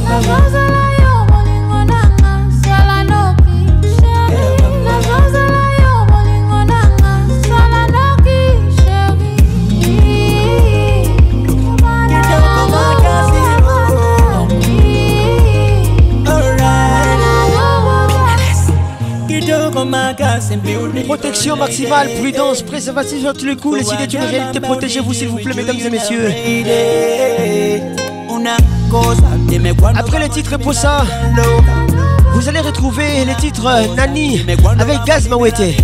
Protection 21.05 21.55
maximale, 21.55 22.07
prudence, 22.19 22.61
préservation 22.63 23.17
sur 23.19 23.33
tous 23.33 23.45
les 23.45 23.55
coups. 23.55 23.79
Les 23.79 23.87
idées 24.05 24.17
réalité, 24.19 24.59
protégez-vous 24.59 25.13
s'il 25.13 25.29
vous 25.29 25.37
plaît, 25.37 25.53
mesdames 25.53 25.77
et 25.83 25.89
messieurs. 25.89 26.33
Après 29.95 30.19
le 30.19 30.27
titre 30.29 30.57
ça, 30.73 31.05
vous 32.33 32.49
allez 32.49 32.59
retrouver 32.59 33.23
les 33.25 33.35
titres 33.35 33.71
Nani 33.95 34.41
avec 34.79 34.97
Gaz 35.05 35.29
Mawete. 35.29 35.61
Et 35.61 35.77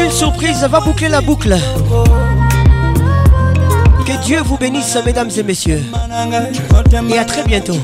une 0.00 0.10
surprise 0.12 0.62
va 0.68 0.78
boucler 0.80 1.08
la 1.08 1.20
boucle. 1.22 1.56
Que 4.06 4.12
Dieu 4.24 4.38
vous 4.44 4.56
bénisse, 4.58 4.96
mesdames 5.04 5.30
et 5.36 5.42
messieurs. 5.42 5.82
Et 7.10 7.18
à 7.18 7.24
très 7.24 7.42
bientôt. 7.44 7.78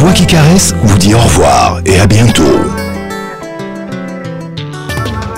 voix 0.00 0.12
qui 0.12 0.24
caresse 0.26 0.74
vous 0.82 0.96
dit 0.96 1.14
au 1.14 1.18
revoir 1.18 1.80
et 1.84 2.00
à 2.00 2.06
bientôt. 2.06 2.58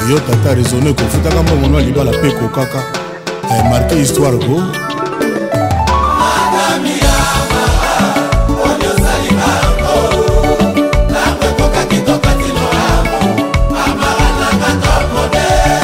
yo 0.08 0.18
tata 0.26 0.54
raisonne 0.54 0.88
ekofutaka 0.90 1.42
mbongono 1.42 1.76
ya 1.80 1.86
libala 1.86 2.10
mpe 2.18 2.30
kokaka 2.38 2.80
marke 3.70 3.94
histoire 3.94 4.38
ko 4.46 4.60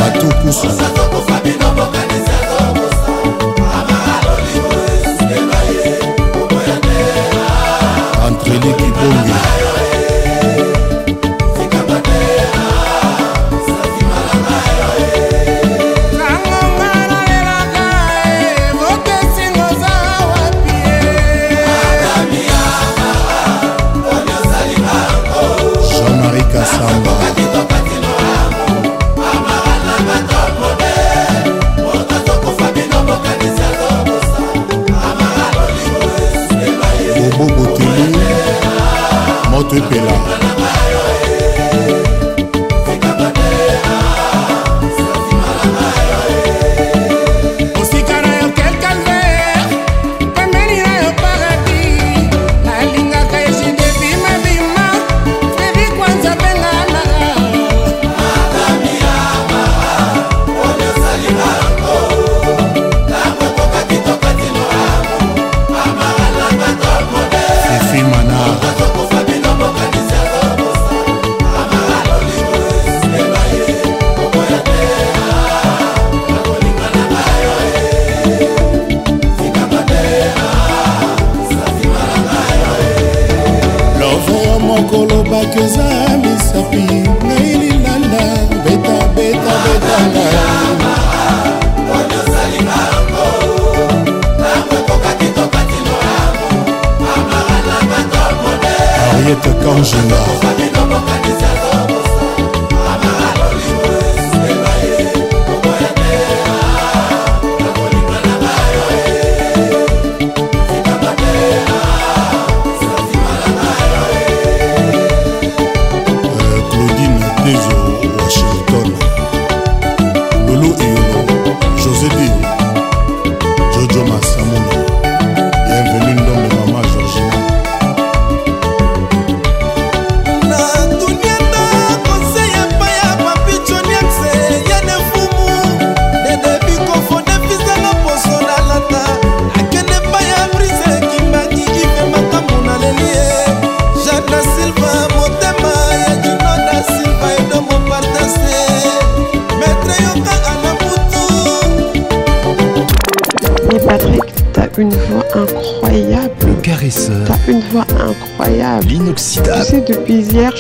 batukusu 0.01 0.69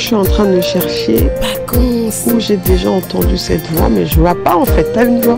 suis 0.08 0.16
en 0.16 0.24
train 0.24 0.46
de 0.46 0.60
chercher 0.62 1.28
où 1.76 2.40
j'ai 2.40 2.56
déjà 2.56 2.88
entendu 2.88 3.36
cette 3.36 3.66
voix, 3.72 3.90
mais 3.90 4.06
je 4.06 4.18
vois 4.18 4.34
pas 4.42 4.56
en 4.56 4.64
fait. 4.64 4.86
T'as 4.94 5.04
une 5.04 5.20
voix 5.20 5.36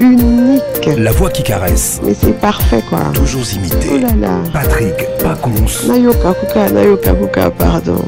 unique. 0.00 0.90
La 0.98 1.12
voix 1.12 1.30
qui 1.30 1.42
caresse. 1.42 1.98
Mais 2.04 2.12
c'est 2.12 2.38
parfait 2.38 2.82
quoi. 2.90 2.98
Toujours 3.14 3.40
imité. 3.56 3.88
Oh 3.90 3.96
là 3.96 4.08
là. 4.20 4.36
Patrick 4.52 4.92
Pacons. 5.22 5.52
Nayoka 5.88 6.34
Kuka, 6.34 6.68
Nayoka 6.72 7.12
Kuka, 7.14 7.50
pardon. 7.52 8.04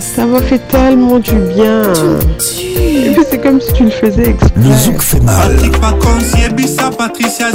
Ça 0.00 0.24
m'a 0.24 0.40
fait 0.40 0.60
tellement 0.68 1.18
du 1.18 1.32
bien. 1.34 1.82
C'est 2.38 3.40
comme 3.42 3.60
si 3.60 3.72
tu 3.72 3.84
le 3.84 3.90
faisais 3.90 4.28
exprès. 4.30 4.72
zouk 4.84 5.02
fait 5.02 5.20
Patricia 6.96 7.48